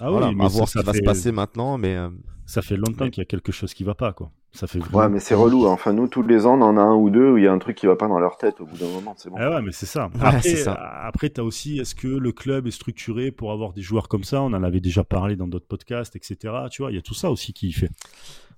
Ah 0.00 0.10
voilà, 0.10 0.28
oui, 0.28 0.34
mais 0.34 0.44
à 0.44 0.48
ça, 0.48 0.56
voir 0.56 0.68
ce 0.68 0.72
ça 0.74 0.80
qui 0.80 0.86
va 0.86 0.94
se 0.94 1.00
passer 1.02 1.32
maintenant, 1.32 1.78
mais 1.78 1.96
euh, 1.96 2.08
Ça 2.46 2.62
fait 2.62 2.76
longtemps 2.76 3.04
Mais- 3.06 3.10
qu'il 3.10 3.20
y 3.20 3.26
a 3.26 3.26
quelque 3.26 3.50
chose 3.52 3.74
qui 3.74 3.82
va 3.84 3.94
pas, 3.94 4.12
quoi. 4.12 4.30
Ça 4.52 4.66
fait 4.66 4.78
vraiment... 4.78 4.98
Ouais, 4.98 5.08
mais 5.10 5.20
c'est 5.20 5.34
relou. 5.34 5.66
hein. 5.66 5.72
Enfin, 5.72 5.92
nous, 5.92 6.06
tous 6.08 6.22
les 6.22 6.46
ans, 6.46 6.54
on 6.58 6.62
en 6.62 6.76
a 6.78 6.80
un 6.80 6.94
ou 6.94 7.10
deux 7.10 7.32
où 7.32 7.36
il 7.38 7.44
y 7.44 7.46
a 7.46 7.52
un 7.52 7.58
truc 7.58 7.76
qui 7.76 7.86
va 7.86 7.96
pas 7.96 8.08
dans 8.08 8.18
leur 8.18 8.38
tête 8.38 8.58
au 8.60 8.64
bout 8.66 8.76
d'un 8.78 8.88
moment. 8.88 9.14
C'est 9.18 9.28
bon. 9.28 9.36
Ah 9.38 9.50
ouais, 9.50 9.62
mais 9.62 9.72
c'est 9.72 9.84
ça. 9.84 10.08
Après, 10.20 10.40
ça. 10.54 10.72
euh, 10.72 11.08
après 11.08 11.28
t'as 11.28 11.42
aussi, 11.42 11.78
est-ce 11.78 11.94
que 11.94 12.06
le 12.08 12.32
club 12.32 12.66
est 12.66 12.70
structuré 12.70 13.30
pour 13.32 13.52
avoir 13.52 13.72
des 13.74 13.82
joueurs 13.82 14.08
comme 14.08 14.24
ça? 14.24 14.40
On 14.42 14.52
en 14.54 14.62
avait 14.62 14.80
déjà 14.80 15.02
parlé 15.04 15.36
dans 15.36 15.46
d'autres 15.48 15.66
podcasts, 15.66 16.16
etc. 16.16 16.54
Tu 16.70 16.80
vois, 16.82 16.90
il 16.90 16.94
y 16.94 16.98
a 16.98 17.02
tout 17.02 17.12
ça 17.14 17.30
aussi 17.30 17.52
qui 17.52 17.70
fait. 17.72 17.90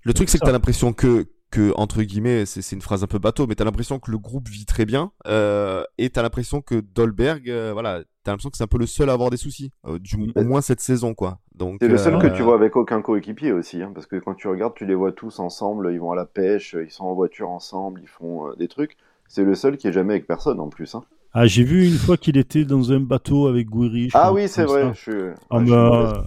Le 0.05 0.13
truc, 0.15 0.29
C'est 0.29 0.39
que 0.39 0.45
ça. 0.45 0.47
t'as 0.47 0.53
l'impression 0.53 0.93
que, 0.93 1.27
que, 1.51 1.73
entre 1.77 2.03
guillemets, 2.03 2.47
c'est 2.47 2.63
c'est 2.63 2.77
une 2.77 2.83
phrase 2.83 3.03
un 3.03 3.07
peu 3.07 3.19
bateau, 3.19 3.47
mais 3.47 3.55
t'as 3.55 3.65
l'impression 3.65 3.99
que 3.99 4.11
le 4.11 4.19
groupe 4.19 4.49
vit 4.49 4.67
très 4.67 4.85
bien, 4.85 5.13
euh, 5.27 5.83
et 5.97 6.11
t'as 6.11 6.23
l'impression 6.23 6.61
que 6.61 6.81
Dolberg, 6.81 7.49
euh, 7.49 7.71
voilà, 7.73 8.03
t'as 8.23 8.33
l'impression 8.33 8.51
que 8.51 8.59
c'est 8.59 8.65
un 8.65 8.69
peu 8.69 8.79
le 8.79 8.87
seul 8.87 9.09
à 9.09 9.15
avoir 9.15 9.31
des 9.31 9.39
soucis, 9.39 9.73
euh, 9.87 9.99
du, 9.99 10.31
au 10.35 10.45
moins 10.45 10.61
cette 10.61 10.81
saison, 10.81 11.15
quoi. 11.15 11.39
Donc, 11.55 11.79
C'est 11.81 11.89
le 11.89 11.97
seul 11.97 12.15
euh, 12.17 12.19
que 12.19 12.27
tu 12.27 12.43
vois 12.43 12.55
avec 12.55 12.77
aucun 12.77 13.01
coéquipier 13.01 13.53
aussi, 13.53 13.83
hein, 13.83 13.91
parce 13.95 14.07
que 14.07 14.17
quand 14.17 14.35
tu 14.35 14.49
regardes, 14.49 14.75
tu 14.75 14.85
les 14.85 14.95
vois 14.95 15.13
tous 15.13 15.39
ensemble, 15.39 15.91
ils 15.93 15.99
vont 15.99 16.13
à 16.13 16.17
la 16.17 16.27
pêche, 16.27 16.77
ils 16.79 16.91
sont 16.91 17.05
en 17.05 17.15
voiture 17.15 17.49
ensemble, 17.49 18.01
ils 18.03 18.09
font 18.09 18.49
euh, 18.49 18.55
des 18.57 18.69
trucs. 18.69 18.97
C'est 19.29 19.45
le 19.45 19.55
seul 19.55 19.77
qui 19.77 19.89
est 19.89 19.93
jamais 19.93 20.15
avec 20.15 20.27
personne 20.27 20.61
en 20.61 20.69
plus. 20.69 20.95
Hein. 20.95 21.05
Ah, 21.33 21.47
j'ai 21.47 21.65
vu 21.65 21.87
une 21.87 21.97
fois 21.97 22.17
qu'il 22.17 22.37
était 22.37 22.65
dans 22.65 22.93
un 22.93 23.01
bateau 23.01 23.47
avec 23.47 23.69
Gouiri. 23.69 24.11
Ah 24.15 24.19
crois, 24.21 24.33
oui, 24.33 24.49
c'est 24.49 24.65
vrai. 24.65 24.83
ça. 24.83 24.93
Je 24.93 25.01
suis... 25.01 25.13
ouais, 25.13 25.67
je. 25.67 26.21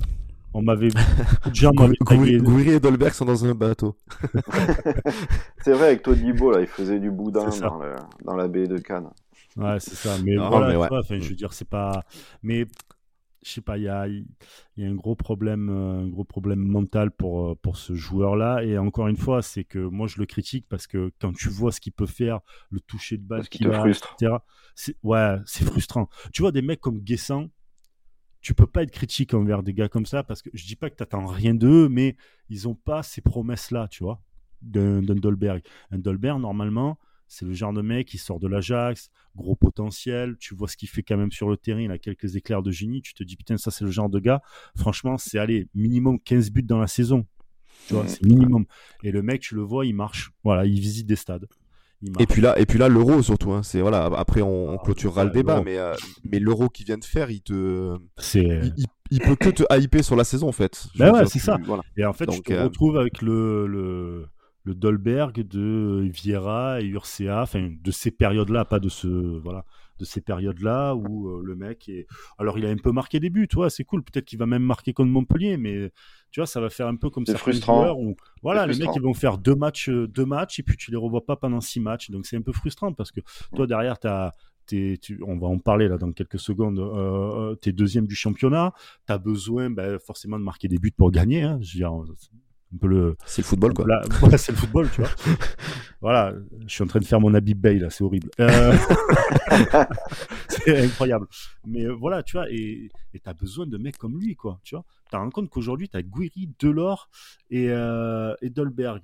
On 0.53 0.61
m'avait. 0.61 0.89
Gouiri 1.53 2.71
et 2.71 2.79
Dolberg 2.79 3.13
sont 3.13 3.25
dans 3.25 3.45
un 3.45 3.53
bateau. 3.55 3.95
C'est 5.63 5.73
vrai, 5.73 5.87
avec 5.87 6.03
Todibo, 6.03 6.51
là, 6.51 6.61
il 6.61 6.67
faisait 6.67 6.99
du 6.99 7.11
boudin 7.11 7.49
dans, 7.59 7.77
le- 7.79 7.95
dans 8.23 8.35
la 8.35 8.47
baie 8.47 8.67
de 8.67 8.77
Cannes. 8.77 9.09
Ouais, 9.57 9.79
c'est 9.79 9.95
ça. 9.95 10.15
Mais 10.23 10.35
Non, 10.35 10.49
voilà, 10.49 10.67
mais 10.67 10.73
tu 10.73 10.79
ouais. 10.79 10.87
vois, 10.87 10.99
enfin, 10.99 11.19
je 11.19 11.29
veux 11.29 11.35
dire, 11.35 11.53
c'est 11.53 11.67
pas. 11.67 12.03
Mais 12.41 12.65
je 13.43 13.49
sais 13.51 13.61
pas, 13.61 13.77
il 13.77 13.83
y 13.83 13.89
a, 13.89 14.07
il 14.07 14.25
y 14.77 14.85
a 14.85 14.89
un 14.89 14.93
gros 14.95 15.15
problème, 15.15 15.69
euh, 15.69 16.03
un 16.03 16.07
gros 16.07 16.23
problème 16.23 16.59
mental 16.59 17.11
pour 17.11 17.49
euh, 17.51 17.55
pour 17.61 17.75
ce 17.77 17.93
joueur-là. 17.93 18.63
Et 18.63 18.77
encore 18.77 19.07
une 19.07 19.17
fois, 19.17 19.41
c'est 19.41 19.63
que 19.63 19.79
moi 19.79 20.07
je 20.07 20.19
le 20.19 20.25
critique 20.25 20.65
parce 20.69 20.87
que 20.87 21.11
quand 21.19 21.33
tu 21.33 21.49
vois 21.49 21.71
ce 21.71 21.81
qu'il 21.81 21.91
peut 21.91 22.05
faire, 22.05 22.39
le 22.69 22.79
toucher 22.79 23.17
de 23.17 23.23
balle 23.23 23.47
qu'il 23.49 23.67
a, 23.71 23.79
frustre. 23.79 24.15
etc. 24.19 24.35
C'est 24.75 24.95
ouais, 25.03 25.37
c'est 25.45 25.65
frustrant. 25.65 26.07
Tu 26.31 26.43
vois 26.43 26.51
des 26.51 26.61
mecs 26.61 26.79
comme 26.81 26.99
Guessant. 26.99 27.49
Tu 28.41 28.53
peux 28.53 28.67
pas 28.67 28.83
être 28.83 28.91
critique 28.91 29.33
envers 29.33 29.63
des 29.63 29.73
gars 29.73 29.89
comme 29.89 30.05
ça 30.05 30.23
parce 30.23 30.41
que 30.41 30.49
je 30.53 30.65
dis 30.65 30.75
pas 30.75 30.89
que 30.89 30.95
t'attends 30.95 31.25
rien 31.25 31.53
d'eux, 31.53 31.89
mais 31.89 32.15
ils 32.49 32.67
ont 32.67 32.75
pas 32.75 33.03
ces 33.03 33.21
promesses-là, 33.21 33.87
tu 33.89 34.03
vois, 34.03 34.21
d'un 34.61 35.01
Dolberg. 35.01 35.61
Un 35.91 35.99
Dolberg, 35.99 36.39
normalement, 36.39 36.97
c'est 37.27 37.45
le 37.45 37.53
genre 37.53 37.71
de 37.71 37.81
mec 37.81 38.07
qui 38.07 38.17
sort 38.17 38.39
de 38.39 38.47
l'Ajax, 38.47 39.09
gros 39.35 39.55
potentiel, 39.55 40.35
tu 40.37 40.53
vois 40.53 40.67
ce 40.67 40.75
qu'il 40.75 40.89
fait 40.89 41.03
quand 41.03 41.17
même 41.17 41.31
sur 41.31 41.49
le 41.49 41.55
terrain, 41.55 41.79
il 41.79 41.91
a 41.91 41.97
quelques 41.97 42.35
éclairs 42.35 42.61
de 42.61 42.71
génie, 42.71 43.01
tu 43.01 43.13
te 43.13 43.23
dis 43.23 43.37
putain, 43.37 43.57
ça 43.57 43.71
c'est 43.71 43.85
le 43.85 43.91
genre 43.91 44.09
de 44.09 44.19
gars, 44.19 44.41
franchement, 44.75 45.17
c'est 45.17 45.39
aller 45.39 45.69
minimum 45.73 46.19
15 46.19 46.51
buts 46.51 46.63
dans 46.63 46.79
la 46.79 46.87
saison. 46.87 47.25
Tu 47.87 47.93
vois, 47.93 48.07
c'est 48.07 48.21
minimum. 48.23 48.65
Et 49.03 49.11
le 49.11 49.21
mec, 49.21 49.41
tu 49.41 49.55
le 49.55 49.61
vois, 49.61 49.85
il 49.85 49.95
marche. 49.95 50.31
Voilà, 50.43 50.65
il 50.65 50.79
visite 50.79 51.07
des 51.07 51.15
stades. 51.15 51.47
Et 52.19 52.25
puis 52.25 52.41
là, 52.41 52.57
et 52.59 52.65
puis 52.65 52.79
là, 52.79 52.89
l'euro 52.89 53.21
surtout. 53.21 53.51
Hein, 53.51 53.61
c'est 53.63 53.79
voilà. 53.81 54.05
Après, 54.17 54.41
on, 54.41 54.69
on 54.73 54.77
clôturera 54.77 55.23
le 55.23 55.29
débat, 55.31 55.61
mais 55.63 55.77
euh, 55.77 55.93
mais 56.23 56.39
l'euro 56.39 56.67
qu'il 56.69 56.85
vient 56.85 56.97
de 56.97 57.05
faire, 57.05 57.29
il 57.29 57.41
te, 57.41 57.95
c'est 58.17 58.39
il, 58.41 58.73
il- 58.77 58.85
il 59.13 59.19
peut 59.19 59.35
que 59.35 59.49
te 59.49 59.63
hyper 59.77 60.03
sur 60.03 60.15
la 60.15 60.23
saison 60.23 60.47
en 60.47 60.51
fait. 60.53 60.87
Bah 60.97 61.11
ouais, 61.11 61.25
c'est 61.25 61.33
tu- 61.39 61.45
ça. 61.45 61.57
Voilà. 61.65 61.83
Et 61.97 62.05
en 62.05 62.13
fait, 62.13 62.25
tu 62.27 62.35
Donc, 62.37 62.45
te 62.45 62.53
euh, 62.53 62.63
retrouves 62.63 62.97
avec 62.97 63.21
le, 63.21 63.67
le, 63.67 64.25
le 64.63 64.73
Dolberg 64.73 65.45
de 65.45 66.07
Vieira 66.13 66.79
et 66.81 66.85
Urcea, 66.85 67.41
enfin, 67.41 67.69
de 67.83 67.91
ces 67.91 68.09
périodes-là, 68.09 68.63
pas 68.65 68.79
de 68.79 68.87
ce, 68.89 69.07
voilà, 69.07 69.65
de 70.01 70.05
ces 70.05 70.19
périodes-là 70.19 70.95
où 70.95 71.29
euh, 71.29 71.41
le 71.45 71.55
mec 71.55 71.87
est. 71.87 72.07
Alors, 72.37 72.57
il 72.57 72.65
a 72.65 72.69
un 72.69 72.75
peu 72.75 72.91
marqué 72.91 73.19
des 73.19 73.29
buts, 73.29 73.47
toi, 73.47 73.69
c'est 73.69 73.83
cool. 73.85 74.03
Peut-être 74.03 74.25
qu'il 74.25 74.39
va 74.39 74.45
même 74.45 74.63
marquer 74.63 74.91
contre 74.93 75.11
Montpellier, 75.11 75.55
mais 75.57 75.91
tu 76.31 76.39
vois, 76.41 76.47
ça 76.47 76.59
va 76.59 76.69
faire 76.69 76.87
un 76.87 76.95
peu 76.95 77.09
comme 77.09 77.25
C'est 77.25 77.33
certains 77.33 77.51
frustrant. 77.51 77.93
où, 77.93 78.15
voilà, 78.41 78.65
les 78.67 78.77
mecs, 78.77 78.89
ils 78.95 79.01
vont 79.01 79.13
faire 79.13 79.37
deux 79.37 79.55
matchs, 79.55 79.89
euh, 79.89 80.07
deux 80.07 80.25
matchs, 80.25 80.59
et 80.59 80.63
puis 80.63 80.75
tu 80.75 80.91
les 80.91 80.97
revois 80.97 81.25
pas 81.25 81.35
pendant 81.37 81.61
six 81.61 81.79
matchs. 81.79 82.09
Donc, 82.11 82.25
c'est 82.25 82.35
un 82.37 82.41
peu 82.41 82.51
frustrant 82.51 82.91
parce 82.93 83.11
que 83.11 83.21
toi, 83.55 83.67
derrière, 83.67 83.99
t'as. 83.99 84.31
t'es- 84.65 84.97
tu, 85.01 85.19
on 85.27 85.37
va 85.37 85.47
en 85.47 85.59
parler 85.59 85.87
là 85.87 85.97
dans 85.97 86.11
quelques 86.13 86.39
secondes. 86.39 86.79
Euh, 86.79 87.55
tu 87.61 87.69
es 87.69 87.71
deuxième 87.71 88.07
du 88.07 88.15
championnat. 88.15 88.73
Tu 89.07 89.13
as 89.13 89.17
besoin 89.17 89.69
ben, 89.69 89.99
forcément 89.99 90.39
de 90.39 90.43
marquer 90.43 90.67
des 90.67 90.77
buts 90.79 90.91
pour 90.95 91.11
gagner. 91.11 91.43
Hein. 91.43 91.59
Je 91.61 91.73
veux 91.73 91.79
dire, 91.79 91.91
c'est 92.17 92.29
un 92.73 92.77
peu 92.79 92.87
le, 92.87 93.17
C'est 93.25 93.41
le 93.41 93.47
football 93.47 93.73
quoi. 93.73 93.85
Là, 93.85 94.01
voilà, 94.21 94.37
c'est 94.37 94.53
le 94.53 94.57
football, 94.57 94.89
tu 94.93 95.01
vois. 95.01 95.09
voilà, 95.99 96.33
je 96.65 96.73
suis 96.73 96.83
en 96.83 96.87
train 96.87 96.99
de 97.01 97.05
faire 97.05 97.19
mon 97.19 97.33
Habib 97.33 97.59
Bey 97.59 97.79
là, 97.79 97.89
c'est 97.89 98.03
horrible. 98.03 98.29
Euh, 98.39 98.71
c'est 100.47 100.83
incroyable. 100.85 101.27
Mais 101.65 101.85
euh, 101.85 101.93
voilà, 101.93 102.23
tu 102.23 102.37
vois, 102.37 102.49
et 102.49 102.89
tu 103.13 103.21
as 103.25 103.33
besoin 103.33 103.65
de 103.65 103.77
mecs 103.77 103.97
comme 103.97 104.19
lui, 104.19 104.35
quoi. 104.35 104.59
Tu 104.63 104.75
vois, 104.75 104.85
tu 105.05 105.11
te 105.11 105.15
rends 105.15 105.29
compte 105.29 105.49
qu'aujourd'hui, 105.49 105.89
tu 105.89 105.97
as 105.97 106.01
Guiri, 106.03 106.49
Delors 106.59 107.09
et, 107.49 107.67
euh, 107.69 108.33
et 108.41 108.49
Dolberg. 108.49 109.01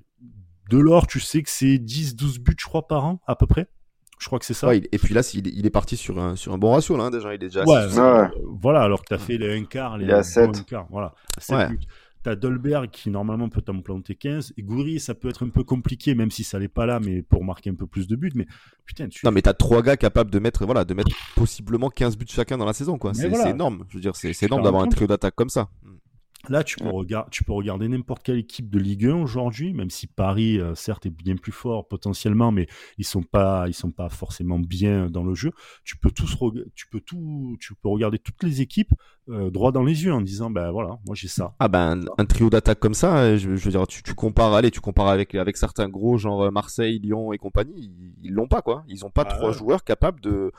Delors, 0.70 1.08
tu 1.08 1.20
sais 1.20 1.42
que 1.44 1.50
c'est 1.50 1.78
10-12 1.78 2.40
buts, 2.40 2.56
je 2.60 2.66
crois, 2.66 2.88
par 2.88 3.06
an, 3.06 3.22
à 3.26 3.36
peu 3.36 3.48
près. 3.48 3.68
Je 4.20 4.26
crois 4.26 4.40
que 4.40 4.46
c'est 4.46 4.56
ça. 4.56 4.68
Ouais, 4.68 4.82
et 4.92 4.98
puis 4.98 5.14
là, 5.14 5.22
il, 5.36 5.46
il 5.48 5.66
est 5.68 5.70
parti 5.70 5.96
sur 5.96 6.18
un 6.20 6.36
sur 6.36 6.52
un 6.52 6.58
bon 6.58 6.72
ratio 6.72 6.98
là. 6.98 7.04
hein, 7.06 7.12
déjà, 7.12 7.30
il 7.30 7.36
est 7.36 7.38
déjà. 7.38 7.64
Ouais, 7.66 7.86
Ouais. 7.96 8.28
voilà, 8.44 8.82
alors 8.82 9.02
que 9.02 9.08
tu 9.10 9.14
as 9.14 9.20
fait 9.20 9.38
les 9.38 9.56
1 9.56 9.66
quart, 9.66 9.98
les 10.00 10.06
Il 10.06 10.10
est 10.10 10.14
à 10.14 10.48
quart, 10.68 10.88
voilà, 10.90 11.14
à 11.38 11.40
sept 11.42 11.56
Ouais. 11.56 11.68
buts. 11.70 11.80
T'as 12.28 12.36
Dolberg 12.36 12.90
qui 12.92 13.10
normalement 13.10 13.48
peut 13.48 13.62
t'en 13.62 13.80
planter 13.80 14.14
15. 14.14 14.54
Et 14.58 14.62
Goury, 14.62 15.00
ça 15.00 15.16
peut 15.16 15.30
être 15.30 15.46
un 15.46 15.50
peu 15.50 15.64
compliqué, 15.64 16.14
même 16.14 16.30
si 16.30 16.44
ça 16.44 16.60
n'est 16.60 16.68
pas 16.68 16.86
là, 16.86 17.00
mais 17.00 17.22
pour 17.22 17.46
marquer 17.46 17.70
un 17.70 17.76
peu 17.76 17.88
plus 17.88 18.06
de 18.06 18.18
buts. 18.18 18.34
Mais 18.36 18.46
putain, 18.86 19.08
tu... 19.08 19.26
Non, 19.26 19.32
mais 19.32 19.42
t'as 19.42 19.54
trois 19.54 19.82
gars 19.82 19.96
capables 19.96 20.30
de 20.30 20.40
mettre, 20.40 20.66
voilà, 20.66 20.84
de 20.84 20.94
mettre 20.94 21.16
possiblement 21.38 21.90
15 21.90 22.18
buts 22.18 22.26
chacun 22.28 22.58
dans 22.58 22.66
la 22.66 22.74
saison, 22.74 22.98
quoi. 22.98 23.14
C'est 23.14 23.50
énorme. 23.50 23.86
Je 23.88 23.96
veux 23.96 24.02
dire, 24.02 24.14
c'est 24.18 24.44
énorme 24.44 24.62
d'avoir 24.62 24.84
un 24.84 24.88
trio 24.88 25.08
d'attaque 25.08 25.36
comme 25.36 25.48
ça. 25.48 25.70
Là, 26.50 26.64
tu 26.64 26.78
peux, 26.78 26.90
tu 27.32 27.44
peux 27.44 27.54
regarder 27.54 27.88
n'importe 27.88 28.24
quelle 28.24 28.38
équipe 28.38 28.70
de 28.70 28.80
Ligue 28.80 29.06
1 29.06 29.16
aujourd'hui, 29.16 29.74
même 29.74 29.90
si 29.90 30.08
Paris, 30.08 30.60
euh, 30.60 30.76
certes, 30.76 31.06
est 31.06 31.12
bien 31.12 31.36
plus 31.36 31.52
fort 31.52 31.88
potentiellement, 31.88 32.52
mais 32.52 32.68
ils 32.98 33.06
sont 33.06 33.24
pas, 33.24 33.66
ils 33.68 33.74
sont 33.74 33.92
pas 33.92 34.10
forcément 34.10 34.60
bien 34.60 35.10
dans 35.10 35.24
le 35.24 35.34
jeu. 35.34 35.52
Tu 35.84 35.98
peux 35.98 36.12
tous, 36.12 36.38
tu 36.76 36.88
peux 36.88 37.02
tout, 37.02 37.58
tu 37.60 37.74
peux 37.76 37.90
regarder 37.90 38.20
toutes 38.20 38.44
les 38.44 38.62
équipes 38.62 38.94
euh, 39.30 39.50
droit 39.50 39.72
dans 39.72 39.84
les 39.84 40.06
yeux 40.06 40.14
en 40.14 40.22
disant, 40.22 40.50
ben 40.50 40.72
voilà, 40.72 41.00
moi 41.06 41.16
j'ai 41.16 41.28
ça. 41.28 41.56
Ah 41.60 41.68
ben 41.68 42.02
un, 42.18 42.26
trio 42.26 42.50
d'attaque 42.50 42.80
comme 42.80 42.94
ça, 42.94 43.18
euh, 43.18 43.38
je, 43.38 43.50
veux 43.50 43.72
dire, 43.72 43.88
tu, 43.88 44.04
tu, 44.04 44.14
compares, 44.14 44.54
allez, 44.54 44.72
tu 44.72 44.80
compares 44.80 45.10
avec 45.10 45.36
avec 45.36 45.58
certains 45.58 45.90
gros 45.90 46.18
genre 46.18 46.52
Marseille, 46.52 47.00
Lyon 47.00 47.34
et 47.34 47.38
compagnie, 47.38 47.92
ils 48.24 48.32
l'ont 48.32 48.48
pas 48.48 48.62
quoi. 48.62 48.84
Ils 48.88 49.06
ont 49.06 49.10
pas 49.10 49.26
trois 49.26 49.52
joueurs 49.52 49.84
capables 49.84 50.22
de 50.22 50.52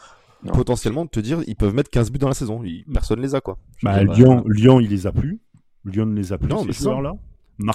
potentiellement 0.52 1.04
de 1.04 1.11
te 1.11 1.21
dire, 1.21 1.40
ils 1.47 1.57
peuvent 1.57 1.75
mettre 1.75 1.90
15 1.90 2.11
buts 2.11 2.18
dans 2.18 2.28
la 2.28 2.35
saison. 2.35 2.62
personne 2.92 3.21
les 3.21 3.35
a 3.35 3.40
quoi. 3.40 3.59
Bah, 3.83 4.02
Lyon, 4.02 4.45
Lyon, 4.47 4.80
il 4.80 4.90
les 4.90 5.07
a 5.07 5.12
plus. 5.12 5.40
Lyon 5.85 6.07
ne 6.07 6.17
les 6.17 6.33
a 6.33 6.39
plus, 6.39 6.51
ces 6.73 6.85
joueurs-là. 6.85 7.15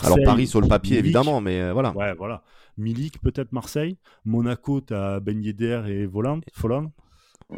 Alors 0.02 0.18
Paris 0.24 0.48
sur 0.48 0.62
le 0.62 0.68
papier, 0.68 0.98
évidemment, 0.98 1.42
mais 1.42 1.62
euh, 1.62 1.74
voilà. 1.74 1.92
Ouais, 1.96 2.14
voilà. 2.14 2.44
Milik, 2.78 3.22
peut-être 3.22 3.52
Marseille. 3.52 3.98
Monaco, 4.26 4.82
tu 4.82 4.94
as 4.94 5.20
Ben 5.20 5.42
Yedder 5.44 5.84
et 5.88 6.06
Voland. 6.06 6.42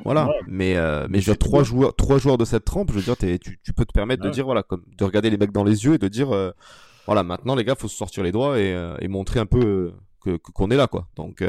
Voilà, 0.04 0.28
mais, 0.48 0.75
euh, 0.75 1.08
mais 1.10 1.22
je 1.22 1.32
veux 1.32 1.38
trois 1.38 1.64
joueurs, 1.64 1.96
trois 1.96 2.18
joueurs 2.18 2.38
de 2.38 2.44
cette 2.44 2.66
trempe, 2.66 2.92
je 2.92 2.98
veux 2.98 3.02
dire, 3.02 3.16
tu, 3.16 3.60
tu, 3.64 3.74
peux 3.74 3.86
te 3.86 3.94
permettre 3.94 4.24
de 4.24 4.30
dire, 4.30 4.44
voilà, 4.44 4.62
comme, 4.62 4.84
de 4.98 5.04
regarder 5.06 5.30
les 5.30 5.38
mecs 5.38 5.54
dans 5.54 5.64
les 5.64 5.86
yeux 5.86 5.94
et 5.94 5.98
de 5.98 6.08
dire, 6.10 6.36
euh, 6.36 6.52
voilà, 7.06 7.24
maintenant 7.24 7.56
les 7.56 7.64
gars, 7.64 7.75
faut 7.75 7.88
se 7.88 7.96
sortir 7.96 8.24
les 8.24 8.34
doigts 8.34 8.60
et, 8.60 8.75
et 9.00 9.08
montrer 9.08 9.40
un 9.40 9.46
peu 9.46 9.94
que 10.22 10.36
qu'on 10.38 10.70
est 10.70 10.75
là, 10.75 10.88
quoi. 10.88 11.08
Donc, 11.16 11.44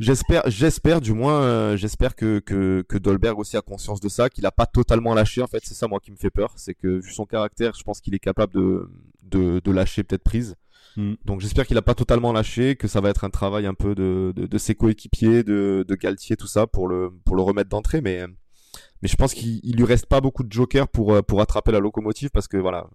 J'espère, 0.00 0.42
j'espère 0.46 1.00
du 1.00 1.12
moins, 1.12 1.42
euh, 1.42 1.76
j'espère 1.76 2.16
que, 2.16 2.40
que, 2.40 2.84
que 2.88 2.98
Dolberg 2.98 3.38
aussi 3.38 3.56
a 3.56 3.60
conscience 3.62 4.00
de 4.00 4.08
ça, 4.08 4.30
qu'il 4.30 4.44
a 4.46 4.50
pas 4.50 4.66
totalement 4.66 5.14
lâché. 5.14 5.42
En 5.42 5.46
fait, 5.46 5.60
c'est 5.64 5.74
ça 5.74 5.86
moi 5.86 6.00
qui 6.00 6.10
me 6.10 6.16
fait 6.16 6.30
peur, 6.30 6.52
c'est 6.56 6.74
que 6.74 7.00
vu 7.00 7.12
son 7.12 7.26
caractère, 7.26 7.74
je 7.78 7.84
pense 7.84 8.00
qu'il 8.00 8.14
est 8.14 8.18
capable 8.18 8.54
de, 8.54 8.90
de, 9.22 9.60
de 9.62 9.70
lâcher 9.70 10.02
peut-être 10.02 10.24
prise. 10.24 10.56
Hmm. 10.96 11.14
Donc 11.24 11.40
j'espère 11.40 11.66
qu'il 11.66 11.78
a 11.78 11.82
pas 11.82 11.94
totalement 11.94 12.32
lâché, 12.32 12.76
que 12.76 12.88
ça 12.88 13.00
va 13.00 13.10
être 13.10 13.24
un 13.24 13.30
travail 13.30 13.66
un 13.66 13.74
peu 13.74 13.94
de, 13.94 14.32
de, 14.34 14.46
de 14.46 14.58
ses 14.58 14.74
coéquipiers, 14.74 15.42
de, 15.42 15.84
de 15.86 15.94
Galtier, 15.94 16.36
tout 16.36 16.46
ça 16.46 16.66
pour 16.66 16.88
le 16.88 17.12
pour 17.24 17.36
le 17.36 17.42
remettre 17.42 17.70
d'entrée. 17.70 18.00
Mais 18.00 18.26
mais 19.02 19.08
je 19.08 19.16
pense 19.16 19.34
qu'il 19.34 19.60
lui 19.76 19.84
reste 19.84 20.06
pas 20.06 20.20
beaucoup 20.20 20.42
de 20.42 20.52
jokers 20.52 20.88
pour 20.88 21.24
pour 21.24 21.40
attraper 21.40 21.72
la 21.72 21.78
locomotive 21.80 22.30
parce 22.30 22.48
que 22.48 22.56
voilà, 22.56 22.88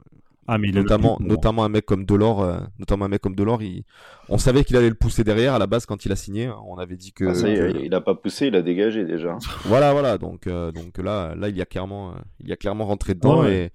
ah, 0.48 0.58
mais 0.58 0.72
notamment, 0.72 1.18
notamment 1.20 1.66
un 1.66 1.70
mec 1.70 1.86
comme 1.86 2.06
Delors, 2.06 2.42
euh, 2.42 2.60
notamment 2.80 3.06
un 3.06 3.10
mec 3.10 3.22
comme 3.22 3.36
Delors, 3.36 3.62
il... 3.62 3.84
on 4.30 4.38
savait 4.38 4.64
qu'il 4.64 4.78
allait 4.78 4.88
le 4.88 4.96
pousser 4.96 5.26
derrière 5.26 5.54
à 5.54 5.60
la 5.60 5.68
base 5.68 5.86
quand 5.86 6.06
il 6.06 6.12
a 6.14 6.16
signé. 6.16 6.50
On 6.66 6.78
avait 6.78 6.96
dit 6.96 7.12
que. 7.12 7.26
Ah, 7.26 7.80
il 7.84 7.94
a 7.94 8.00
pas 8.00 8.16
poussé, 8.16 8.48
il 8.48 8.56
a 8.56 8.62
dégagé 8.62 9.04
déjà. 9.04 9.38
voilà, 9.66 9.92
voilà. 9.92 10.18
Donc, 10.18 10.48
euh, 10.48 10.72
donc 10.72 10.98
là, 11.00 11.36
là, 11.36 11.50
il 11.50 11.58
y 11.58 11.62
a 11.62 11.66
clairement, 11.66 12.12
euh, 12.12 12.20
il 12.40 12.48
y 12.48 12.54
a 12.54 12.56
clairement 12.56 12.86
rentré 12.86 13.14
dedans 13.14 13.46
et. 13.46 13.72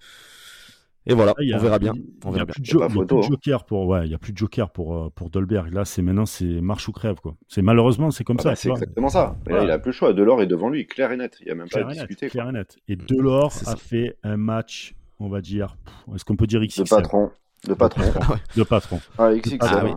Et 1.05 1.15
voilà, 1.15 1.35
on 1.37 1.59
verra 1.59 1.81
bien. 1.81 1.95
Il 1.97 2.31
n'y 2.31 2.39
a, 2.39 2.47
plus 2.47 2.63
de, 2.63 2.65
joker 2.65 3.65
pour, 3.65 3.89
ouais, 3.89 4.07
il 4.07 4.13
y 4.13 4.15
a 4.15 4.19
plus 4.19 4.33
de 4.33 4.39
joker 4.39 4.71
pour 4.71 5.11
pour 5.15 5.31
Dolberg. 5.31 5.73
Là, 5.73 5.85
c'est 5.85 6.01
maintenant, 6.01 6.27
c'est 6.27 6.61
marche 6.61 6.87
ou 6.87 6.93
crève 6.93 7.17
quoi. 7.17 7.35
C'est 7.49 7.61
malheureusement, 7.61 8.13
c'est 8.13 8.23
comme 8.23 8.37
ah 8.39 8.43
ça. 8.43 8.49
Bah, 8.51 8.55
c'est 8.55 8.71
exactement 8.71 9.09
ça. 9.09 9.37
là, 9.49 9.65
il 9.65 9.71
a 9.73 9.81
plus 9.81 9.89
le 9.89 9.95
choix. 9.95 10.13
Delors 10.13 10.43
est 10.43 10.47
devant 10.47 10.69
lui, 10.69 10.87
clair 10.87 11.11
et 11.11 11.17
net. 11.17 11.39
Il 11.41 11.47
n'y 11.47 11.51
a 11.51 11.55
même 11.57 11.69
pas 11.69 11.81
à 11.81 11.93
discuter. 11.93 12.29
Clair 12.29 12.51
et 12.51 12.53
net. 12.53 12.77
Et 12.87 12.95
Delors 12.95 13.53
a 13.67 13.75
fait 13.75 14.17
un 14.23 14.37
match 14.37 14.95
on 15.23 15.29
va 15.29 15.41
dire. 15.41 15.77
Est-ce 16.15 16.25
qu'on 16.25 16.37
peut 16.37 16.47
dire 16.47 16.61
XXL 16.61 16.85
De 16.85 16.89
patron. 16.91 17.31
De 17.67 17.75
patron. 17.75 18.03
de 18.57 18.63
patron. 18.63 19.01
Ah, 19.19 19.33
XXL. 19.35 19.59
Ah, 19.61 19.85
oui. 19.85 19.93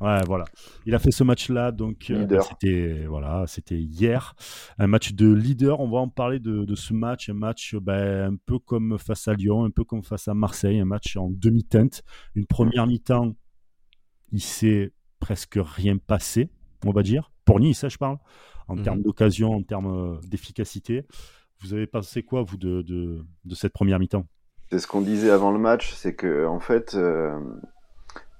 Ouais, 0.00 0.20
voilà. 0.26 0.44
Il 0.86 0.94
a 0.94 1.00
fait 1.00 1.10
ce 1.10 1.24
match-là, 1.24 1.72
donc 1.72 2.10
euh, 2.10 2.24
bah, 2.24 2.40
c'était 2.42 3.04
voilà, 3.06 3.44
c'était 3.48 3.78
hier, 3.78 4.36
un 4.78 4.86
match 4.86 5.12
de 5.12 5.32
leader. 5.32 5.80
On 5.80 5.90
va 5.90 5.98
en 5.98 6.08
parler 6.08 6.38
de, 6.38 6.74
ce 6.76 6.94
match, 6.94 7.28
un 7.28 7.34
match 7.34 7.74
bah, 7.74 8.26
un 8.26 8.36
peu 8.36 8.60
comme 8.60 8.96
face 8.98 9.26
à 9.26 9.34
Lyon, 9.34 9.64
un 9.64 9.70
peu 9.70 9.82
comme 9.82 10.04
face 10.04 10.28
à 10.28 10.34
Marseille, 10.34 10.78
un 10.78 10.84
match 10.84 11.16
en 11.16 11.30
demi-teinte. 11.30 12.04
Une 12.36 12.46
première 12.46 12.86
mi-temps, 12.86 13.34
il 14.30 14.40
s'est 14.40 14.92
presque 15.18 15.58
rien 15.60 15.96
passé, 15.96 16.48
on 16.86 16.92
va 16.92 17.02
dire. 17.02 17.32
Pour 17.44 17.58
Nice, 17.58 17.78
ça, 17.78 17.88
je 17.88 17.98
parle, 17.98 18.18
en 18.68 18.76
mhm. 18.76 18.82
termes 18.82 19.02
d'occasion, 19.02 19.50
en 19.52 19.62
termes 19.62 20.14
euh, 20.14 20.20
d'efficacité. 20.28 21.06
Vous 21.60 21.74
avez 21.74 21.88
pensé 21.88 22.22
quoi, 22.22 22.42
vous, 22.42 22.56
de, 22.56 22.82
de 22.82 23.54
cette 23.56 23.72
première 23.72 23.98
mi-temps? 23.98 24.26
C'est 24.70 24.78
ce 24.78 24.86
qu'on 24.86 25.00
disait 25.00 25.30
avant 25.30 25.50
le 25.50 25.58
match, 25.58 25.94
c'est 25.94 26.14
que 26.14 26.46
en 26.46 26.60
fait, 26.60 26.94
euh, 26.94 27.38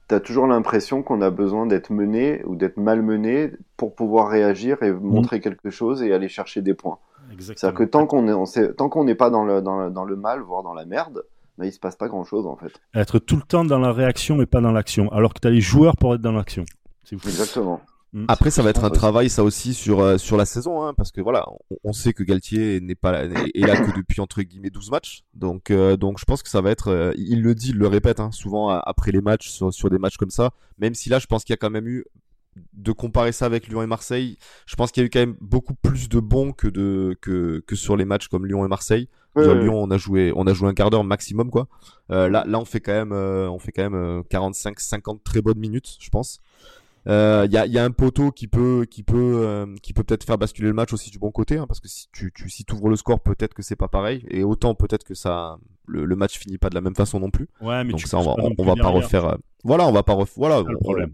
tu 0.08 0.14
as 0.14 0.20
toujours 0.20 0.46
l'impression 0.46 1.02
qu'on 1.02 1.20
a 1.22 1.30
besoin 1.30 1.66
d'être 1.66 1.90
mené 1.90 2.42
ou 2.44 2.56
d'être 2.56 2.76
malmené 2.76 3.52
pour 3.76 3.94
pouvoir 3.94 4.28
réagir 4.28 4.82
et 4.82 4.92
montrer 4.92 5.40
quelque 5.40 5.70
chose 5.70 6.02
et 6.02 6.12
aller 6.12 6.28
chercher 6.28 6.62
des 6.62 6.74
points. 6.74 6.98
C'est-à-dire 7.38 7.74
que 7.74 7.84
tant 7.84 8.06
qu'on 8.06 8.26
est, 8.26 8.74
tant 8.74 8.88
qu'on 8.88 9.04
n'est 9.04 9.14
pas 9.14 9.30
dans 9.30 9.44
le, 9.44 9.60
dans, 9.60 9.78
le, 9.78 9.90
dans 9.90 10.04
le 10.04 10.16
mal, 10.16 10.40
voire 10.40 10.62
dans 10.62 10.72
la 10.72 10.86
merde, 10.86 11.24
bah, 11.58 11.66
il 11.66 11.72
se 11.72 11.78
passe 11.80 11.96
pas 11.96 12.08
grand-chose 12.08 12.46
en 12.46 12.56
fait. 12.56 12.72
Être 12.94 13.18
tout 13.18 13.36
le 13.36 13.42
temps 13.42 13.64
dans 13.64 13.78
la 13.78 13.92
réaction 13.92 14.40
et 14.40 14.46
pas 14.46 14.60
dans 14.60 14.72
l'action, 14.72 15.10
alors 15.12 15.34
que 15.34 15.40
tu 15.40 15.48
as 15.48 15.50
les 15.50 15.60
joueurs 15.60 15.96
pour 15.96 16.14
être 16.14 16.22
dans 16.22 16.32
l'action. 16.32 16.64
Exactement. 17.10 17.80
Mm. 18.12 18.24
Après, 18.28 18.50
ça 18.50 18.62
va 18.62 18.70
être 18.70 18.84
un 18.84 18.90
travail, 18.90 19.28
ça 19.28 19.44
aussi, 19.44 19.74
sur 19.74 20.00
euh, 20.00 20.16
sur 20.16 20.36
la 20.36 20.46
saison, 20.46 20.82
hein, 20.82 20.94
parce 20.94 21.12
que 21.12 21.20
voilà, 21.20 21.46
on, 21.84 21.92
sait 21.92 22.14
que 22.14 22.22
Galtier 22.22 22.80
n'est 22.80 22.94
pas 22.94 23.12
là, 23.12 23.24
est 23.24 23.66
là 23.66 23.76
que 23.76 23.94
depuis 23.94 24.20
entre 24.20 24.40
guillemets 24.42 24.70
12 24.70 24.90
matchs, 24.90 25.24
donc 25.34 25.70
euh, 25.70 25.96
donc 25.96 26.18
je 26.18 26.24
pense 26.24 26.42
que 26.42 26.48
ça 26.48 26.62
va 26.62 26.70
être, 26.70 26.88
euh, 26.88 27.12
il 27.18 27.42
le 27.42 27.54
dit, 27.54 27.70
il 27.70 27.76
le 27.76 27.86
répète, 27.86 28.20
hein, 28.20 28.30
souvent 28.32 28.70
après 28.70 29.12
les 29.12 29.20
matchs 29.20 29.48
sur, 29.50 29.72
sur 29.74 29.90
des 29.90 29.98
matchs 29.98 30.16
comme 30.16 30.30
ça, 30.30 30.52
même 30.78 30.94
si 30.94 31.10
là, 31.10 31.18
je 31.18 31.26
pense 31.26 31.44
qu'il 31.44 31.52
y 31.52 31.54
a 31.54 31.58
quand 31.58 31.70
même 31.70 31.86
eu 31.86 32.04
de 32.72 32.92
comparer 32.92 33.30
ça 33.30 33.44
avec 33.44 33.68
Lyon 33.68 33.82
et 33.82 33.86
Marseille, 33.86 34.38
je 34.66 34.74
pense 34.74 34.90
qu'il 34.90 35.02
y 35.02 35.04
a 35.04 35.06
eu 35.06 35.10
quand 35.10 35.20
même 35.20 35.36
beaucoup 35.40 35.74
plus 35.74 36.08
de 36.08 36.18
bons 36.18 36.52
que 36.52 36.66
de 36.66 37.14
que 37.20 37.62
que 37.66 37.76
sur 37.76 37.94
les 37.94 38.06
matchs 38.06 38.28
comme 38.28 38.46
Lyon 38.46 38.64
et 38.64 38.68
Marseille. 38.68 39.08
Lyon, 39.36 39.80
on 39.80 39.88
a 39.92 39.98
joué 39.98 40.32
on 40.34 40.48
a 40.48 40.52
joué 40.52 40.68
un 40.68 40.74
quart 40.74 40.90
d'heure 40.90 41.04
maximum 41.04 41.50
quoi. 41.50 41.68
là 42.08 42.28
là, 42.28 42.58
on 42.58 42.64
fait 42.64 42.80
quand 42.80 42.92
même 42.92 43.12
on 43.12 43.58
fait 43.60 43.70
quand 43.70 43.88
même 43.88 44.24
45 44.30 44.80
50 44.80 45.22
très 45.22 45.42
bonnes 45.42 45.58
minutes, 45.58 45.96
je 46.00 46.08
pense. 46.08 46.40
Il 47.06 47.12
euh, 47.12 47.46
y, 47.50 47.56
a, 47.56 47.64
y, 47.66 47.78
a, 47.78 47.84
un 47.84 47.90
poteau 47.90 48.32
qui 48.32 48.48
peut 48.48 48.84
qui 48.90 49.02
peut 49.02 49.40
euh, 49.42 49.66
qui 49.82 49.92
peut 49.92 50.02
peut-être 50.02 50.24
faire 50.24 50.36
basculer 50.36 50.68
le 50.68 50.74
match 50.74 50.92
aussi 50.92 51.10
du 51.10 51.18
bon 51.18 51.30
côté 51.30 51.56
hein, 51.56 51.66
parce 51.66 51.80
que 51.80 51.88
si 51.88 52.08
tu, 52.12 52.32
tu 52.34 52.50
si 52.50 52.66
ouvres 52.72 52.88
le 52.88 52.96
score 52.96 53.20
peut-être 53.20 53.54
que 53.54 53.62
c'est 53.62 53.76
pas 53.76 53.88
pareil 53.88 54.26
et 54.28 54.44
autant 54.44 54.74
peut-être 54.74 55.04
que 55.04 55.14
ça 55.14 55.58
le, 55.86 56.04
le, 56.04 56.16
match 56.16 56.38
finit 56.38 56.58
pas 56.58 56.68
de 56.68 56.74
la 56.74 56.82
même 56.82 56.94
façon 56.94 57.18
non 57.20 57.30
plus. 57.30 57.48
Ouais 57.62 57.82
mais 57.84 57.92
donc 57.92 58.00
ça 58.00 58.18
on 58.18 58.22
va 58.22 58.34
on, 58.58 58.64
va 58.64 58.74
pas 58.74 58.88
refaire 58.88 59.24
euh, 59.24 59.36
voilà 59.64 59.86
on 59.86 59.92
va 59.92 60.02
pas 60.02 60.12
refaire 60.12 60.34
voilà 60.36 60.62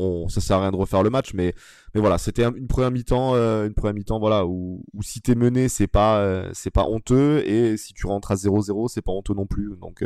on, 0.00 0.28
ça 0.28 0.40
sert 0.40 0.56
à 0.56 0.62
rien 0.62 0.72
de 0.72 0.76
refaire 0.76 1.02
le 1.02 1.10
match 1.10 1.32
mais 1.34 1.54
mais 1.94 2.00
voilà 2.00 2.18
c'était 2.18 2.44
une 2.44 2.66
première 2.66 2.90
mi-temps 2.90 3.34
une 3.34 3.74
première 3.74 3.94
mi-temps 3.94 4.18
voilà 4.18 4.46
où, 4.46 4.82
où 4.94 5.02
si 5.02 5.20
t'es 5.20 5.34
mené 5.34 5.68
c'est 5.68 5.86
pas 5.86 6.44
c'est 6.54 6.72
pas 6.72 6.86
honteux 6.88 7.46
et 7.46 7.76
si 7.76 7.94
tu 7.94 8.06
rentres 8.06 8.32
à 8.32 8.34
0-0 8.34 8.88
c'est 8.88 9.02
pas 9.02 9.12
honteux 9.12 9.34
non 9.34 9.46
plus. 9.46 9.76
Donc 9.80 10.02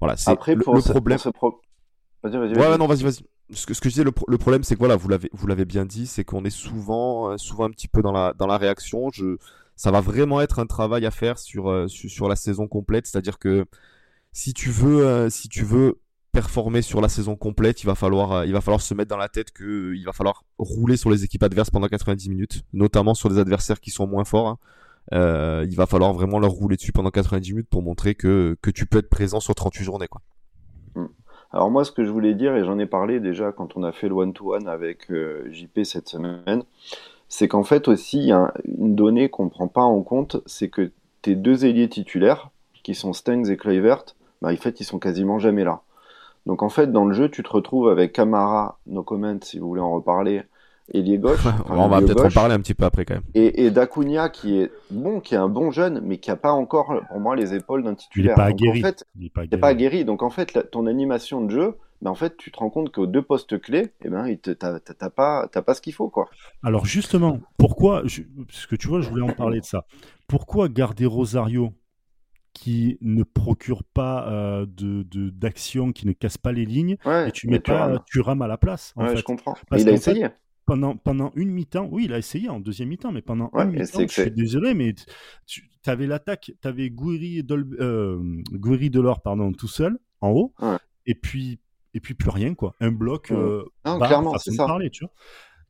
voilà 0.00 0.16
c'est 0.16 0.30
le, 0.30 0.36
problème. 0.36 1.18
Vas-y, 2.22 2.38
vas-y, 2.38 2.54
ouais, 2.56 2.78
non, 2.78 2.86
vas-y, 2.86 3.02
vas-y 3.02 3.22
ce 3.52 3.66
que, 3.66 3.74
je 3.74 3.80
disais, 3.80 4.04
le, 4.04 4.38
problème, 4.38 4.64
c'est 4.64 4.74
que 4.74 4.78
voilà, 4.78 4.96
vous 4.96 5.08
l'avez, 5.08 5.64
bien 5.64 5.84
dit, 5.84 6.06
c'est 6.06 6.24
qu'on 6.24 6.44
est 6.44 6.50
souvent, 6.50 7.30
euh, 7.30 7.36
souvent 7.36 7.64
un 7.64 7.70
petit 7.70 7.88
peu 7.88 8.00
dans 8.00 8.12
la, 8.12 8.58
réaction. 8.58 9.10
Ça 9.76 9.90
va 9.90 10.00
vraiment 10.00 10.40
être 10.40 10.60
un 10.60 10.66
travail 10.66 11.04
à 11.04 11.10
faire 11.10 11.38
sur, 11.38 11.68
euh, 11.68 11.86
la 12.28 12.36
saison 12.36 12.66
complète. 12.68 13.06
C'est-à-dire 13.06 13.38
que 13.38 13.66
si 14.32 14.54
tu 14.54 14.70
veux, 14.70 15.06
euh, 15.06 15.30
si 15.30 15.48
tu 15.48 15.64
veux 15.64 16.00
performer 16.32 16.82
sur 16.82 17.00
la 17.00 17.08
saison 17.08 17.36
complète, 17.36 17.82
il 17.82 17.86
va 17.86 17.94
falloir, 17.94 18.80
se 18.80 18.94
mettre 18.94 19.10
dans 19.10 19.16
la 19.16 19.28
tête 19.28 19.52
que 19.52 19.94
il 19.94 20.04
va 20.04 20.12
falloir 20.12 20.44
rouler 20.58 20.96
sur 20.96 21.10
les 21.10 21.22
équipes 21.22 21.42
adverses 21.42 21.70
pendant 21.70 21.86
90 21.86 22.28
minutes, 22.30 22.64
notamment 22.72 23.14
sur 23.14 23.28
des 23.28 23.38
adversaires 23.38 23.80
qui 23.80 23.90
sont 23.90 24.06
moins 24.06 24.24
forts. 24.24 24.58
Hein. 25.12 25.64
Il 25.68 25.76
va 25.76 25.86
falloir 25.86 26.12
vraiment 26.14 26.38
leur 26.38 26.50
rouler 26.50 26.76
dessus 26.76 26.92
pendant 26.92 27.10
90 27.10 27.52
minutes 27.52 27.68
pour 27.68 27.82
montrer 27.82 28.14
que, 28.14 28.56
tu 28.74 28.86
peux 28.86 28.98
être 28.98 29.10
présent 29.10 29.38
sur 29.38 29.54
38 29.54 29.84
journées. 29.84 30.08
Alors 31.54 31.70
moi, 31.70 31.84
ce 31.84 31.92
que 31.92 32.04
je 32.04 32.10
voulais 32.10 32.34
dire, 32.34 32.56
et 32.56 32.64
j'en 32.64 32.80
ai 32.80 32.86
parlé 32.86 33.20
déjà 33.20 33.52
quand 33.52 33.76
on 33.76 33.84
a 33.84 33.92
fait 33.92 34.08
le 34.08 34.14
one-to-one 34.14 34.66
avec 34.66 35.08
euh, 35.12 35.48
JP 35.52 35.84
cette 35.84 36.08
semaine, 36.08 36.64
c'est 37.28 37.46
qu'en 37.46 37.62
fait 37.62 37.86
aussi, 37.86 38.18
il 38.18 38.24
y 38.24 38.32
a 38.32 38.52
une 38.64 38.96
donnée 38.96 39.28
qu'on 39.28 39.44
ne 39.44 39.50
prend 39.50 39.68
pas 39.68 39.82
en 39.82 40.02
compte, 40.02 40.42
c'est 40.46 40.68
que 40.68 40.90
tes 41.22 41.36
deux 41.36 41.64
ailiers 41.64 41.88
titulaires, 41.88 42.50
qui 42.82 42.96
sont 42.96 43.12
Stengs 43.12 43.48
et 43.48 43.56
Kluivert, 43.56 44.04
bah, 44.42 44.50
en 44.52 44.56
fait, 44.56 44.80
ils 44.80 44.84
sont 44.84 44.98
quasiment 44.98 45.38
jamais 45.38 45.62
là. 45.62 45.82
Donc 46.44 46.64
en 46.64 46.68
fait, 46.70 46.90
dans 46.90 47.04
le 47.04 47.14
jeu, 47.14 47.28
tu 47.28 47.44
te 47.44 47.50
retrouves 47.50 47.88
avec 47.88 48.12
Camara, 48.12 48.80
no 48.88 49.04
comment 49.04 49.38
si 49.40 49.60
vous 49.60 49.68
voulez 49.68 49.80
en 49.80 49.92
reparler, 49.92 50.42
ailier 50.92 51.18
gauche. 51.18 51.40
on 51.70 51.88
va 51.88 52.00
peut-être 52.00 52.24
en 52.24 52.30
parler 52.30 52.54
un 52.54 52.60
petit 52.60 52.74
peu 52.74 52.84
après 52.84 53.04
quand 53.04 53.14
même. 53.14 53.22
Et, 53.34 53.64
et 53.64 53.70
Dacunia 53.70 54.28
qui 54.28 54.58
est 54.58 54.70
bon, 54.90 55.20
qui 55.20 55.34
est 55.34 55.38
un 55.38 55.48
bon 55.48 55.70
jeune, 55.70 56.00
mais 56.04 56.18
qui 56.18 56.30
a 56.30 56.36
pas 56.36 56.52
encore, 56.52 56.94
pour 57.08 57.20
moi, 57.20 57.36
les 57.36 57.54
épaules 57.54 57.82
d'un 57.82 57.94
titulaire. 57.94 58.36
Il 58.36 58.38
n'est 58.38 58.44
pas 58.44 58.50
aguerri. 58.50 58.80
En 58.80 58.82
fait, 58.82 59.04
il 59.16 59.22
n'est 59.22 59.58
pas, 59.58 59.68
aguerri. 59.68 60.04
Donc 60.04 60.22
en 60.22 60.30
fait, 60.30 60.70
ton 60.70 60.86
animation 60.86 61.42
de 61.42 61.50
jeu, 61.50 61.76
ben, 62.02 62.10
en 62.10 62.14
fait, 62.14 62.36
tu 62.36 62.50
te 62.50 62.58
rends 62.58 62.70
compte 62.70 62.92
qu'aux 62.92 63.06
deux 63.06 63.22
postes 63.22 63.58
clés, 63.60 63.92
eh 64.04 64.08
ben, 64.10 64.26
t'as 64.36 65.10
pas, 65.10 65.48
pas 65.48 65.74
ce 65.74 65.80
qu'il 65.80 65.94
faut, 65.94 66.08
quoi. 66.10 66.28
Alors 66.62 66.84
justement, 66.84 67.40
pourquoi, 67.56 68.02
parce 68.02 68.66
que 68.66 68.76
tu 68.76 68.88
vois, 68.88 69.00
je 69.00 69.08
voulais 69.08 69.22
en 69.22 69.32
parler 69.32 69.60
de 69.60 69.64
ça. 69.64 69.86
Pourquoi 70.26 70.68
garder 70.68 71.06
Rosario 71.06 71.72
qui 72.52 72.98
ne 73.00 73.24
procure 73.24 73.82
pas 73.82 74.28
euh, 74.30 74.66
de 74.66 75.02
de- 75.02 75.30
d'action, 75.30 75.92
qui 75.92 76.06
ne 76.06 76.12
casse 76.12 76.38
pas 76.38 76.52
les 76.52 76.64
lignes, 76.64 76.96
Ouais, 77.04 77.28
et 77.28 77.32
tu 77.32 77.48
mets 77.48 77.58
pas 77.58 77.86
rames. 77.86 77.98
Thuram 78.06 78.42
à 78.42 78.46
la 78.46 78.56
place. 78.58 78.92
En 78.96 79.02
Ouais, 79.02 79.08
fait? 79.10 79.16
je 79.16 79.24
comprends. 79.24 79.56
Parce 79.68 79.82
il 79.82 79.88
a 79.88 79.90
fait, 79.92 79.96
essayé. 79.96 80.28
Pendant, 80.66 80.96
pendant 80.96 81.32
une 81.34 81.50
mi-temps, 81.50 81.88
oui, 81.92 82.04
il 82.06 82.12
a 82.12 82.18
essayé 82.18 82.48
en 82.48 82.60
deuxième 82.60 82.88
mi-temps, 82.88 83.12
mais 83.12 83.22
pendant 83.22 83.50
Ouais, 83.52 83.64
une 83.64 83.70
mi-temps, 83.72 84.00
je 84.00 84.06
suis 84.22 84.30
désolé, 84.30 84.74
mais 84.74 84.94
tu 85.46 85.62
avais 85.86 86.06
l'attaque, 86.06 86.52
tu 86.60 86.68
avais 86.68 86.90
Gouiri 86.90 87.42
Dol, 87.42 87.66
euh, 87.80 88.18
Gouiri 88.52 88.90
Delors, 88.90 89.20
pardon, 89.22 89.52
tout 89.52 89.68
seul, 89.68 89.98
en 90.20 90.30
haut, 90.30 90.54
Ouais. 90.60 90.76
et 91.06 91.14
puis 91.14 91.60
et 91.96 92.00
puis 92.00 92.14
plus 92.14 92.30
rien, 92.30 92.54
quoi. 92.56 92.74
Un 92.80 92.90
bloc, 92.90 93.28
Ouais. 93.30 93.36
euh, 93.36 93.62
Non, 93.86 93.98
clairement, 94.00 94.36
c'est 94.38 94.50
ça. 94.50 94.66
parler, 94.66 94.90
tu 94.90 95.04
vois. 95.04 95.12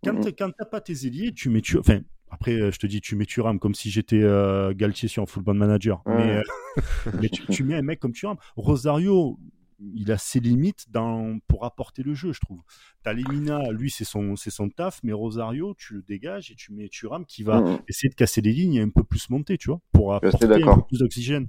Quand 0.03 0.21
t'as- 0.23 0.33
quand 0.33 0.51
t'as 0.57 0.65
pas 0.65 0.81
tes 0.81 1.07
ailiers, 1.07 1.33
tu 1.35 1.51
mets 1.51 1.61
tu... 1.61 1.77
Enfin, 1.79 2.01
après, 2.31 2.53
euh, 2.55 2.71
je 2.71 2.79
te 2.79 2.87
dis, 2.87 3.03
tu 3.03 3.15
mets 3.15 3.27
Thuram 3.27 3.59
comme 3.59 3.75
si 3.75 3.91
j'étais 3.91 4.23
euh, 4.23 4.73
Galtier 4.75 5.07
sur 5.09 5.23
un 5.23 5.27
Football 5.27 5.59
Manager. 5.59 6.01
Ouais. 6.07 6.15
Mais, 6.17 6.37
euh, 6.39 6.43
mais 7.23 7.29
tu, 7.29 7.45
tu 7.47 7.63
mets 7.65 7.75
un 7.75 7.83
mec 7.83 8.01
comme 8.01 8.13
Thuram. 8.13 8.39
Rosario, 8.57 9.39
il 9.81 10.11
a 10.13 10.19
ses 10.19 10.41
limites 10.41 10.87
dans, 10.91 11.39
pour 11.49 11.65
apporter 11.65 12.03
le 12.03 12.15
jeu, 12.15 12.33
je 12.33 12.41
trouve. 12.41 12.61
T'as 13.03 13.13
Lemina, 13.13 13.71
lui, 13.73 13.91
c'est 13.91 14.05
son, 14.05 14.37
c'est 14.37 14.51
son 14.51 14.69
taf, 14.69 15.01
mais 15.03 15.13
Rosario, 15.13 15.75
tu 15.77 15.95
le 15.95 16.03
dégages 16.03 16.51
et 16.51 16.55
tu 16.55 16.73
mets 16.73 16.89
Thuram 16.89 17.25
qui 17.27 17.43
va 17.43 17.63
essayer 17.89 18.09
de 18.09 18.15
casser 18.15 18.41
les 18.41 18.53
lignes 18.53 18.75
et 18.75 18.81
un 18.83 18.89
peu 18.91 19.05
plus 19.05 19.31
monter, 19.31 19.59
tu 19.59 19.69
vois, 19.71 19.81
pour 19.93 20.15
apporter 20.15 20.47
un 20.47 20.75
peu 20.77 20.83
plus 20.83 20.99
d'oxygène. 20.99 21.49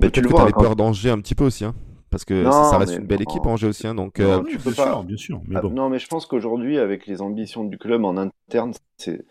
Mais 0.00 0.10
tu 0.10 0.20
le 0.20 0.28
vois. 0.28 0.40
t'avais 0.40 0.52
quand- 0.52 0.62
peur 0.62 0.76
d'Angers 0.76 1.10
un 1.10 1.20
petit 1.20 1.34
peu 1.34 1.44
aussi, 1.44 1.64
hein. 1.64 1.74
Parce 2.10 2.24
que 2.26 2.44
Non, 2.44 2.52
ça, 2.52 2.64
ça 2.64 2.78
reste 2.78 2.96
une 2.98 3.06
belle 3.06 3.20
non. 3.20 3.24
équipe, 3.24 3.46
Angers 3.46 3.68
aussi, 3.68 3.86
hein. 3.86 3.94
Donc, 3.94 4.18
Non, 4.18 4.26
euh, 4.26 4.42
tu 4.42 4.58
peux 4.58 4.70
bien 4.70 4.84
pas- 4.84 4.90
sûr, 4.92 5.04
bien 5.04 5.16
sûr, 5.16 5.40
mais 5.46 5.56
Ah, 5.56 5.62
bon. 5.62 5.70
Non, 5.70 5.88
mais 5.88 5.98
je 5.98 6.06
pense 6.08 6.26
qu'aujourd'hui, 6.26 6.76
avec 6.78 7.06
les 7.06 7.22
ambitions 7.22 7.64
du 7.64 7.78
club 7.78 8.04
en 8.04 8.16
interne, 8.18 8.72
c'est 8.98 9.24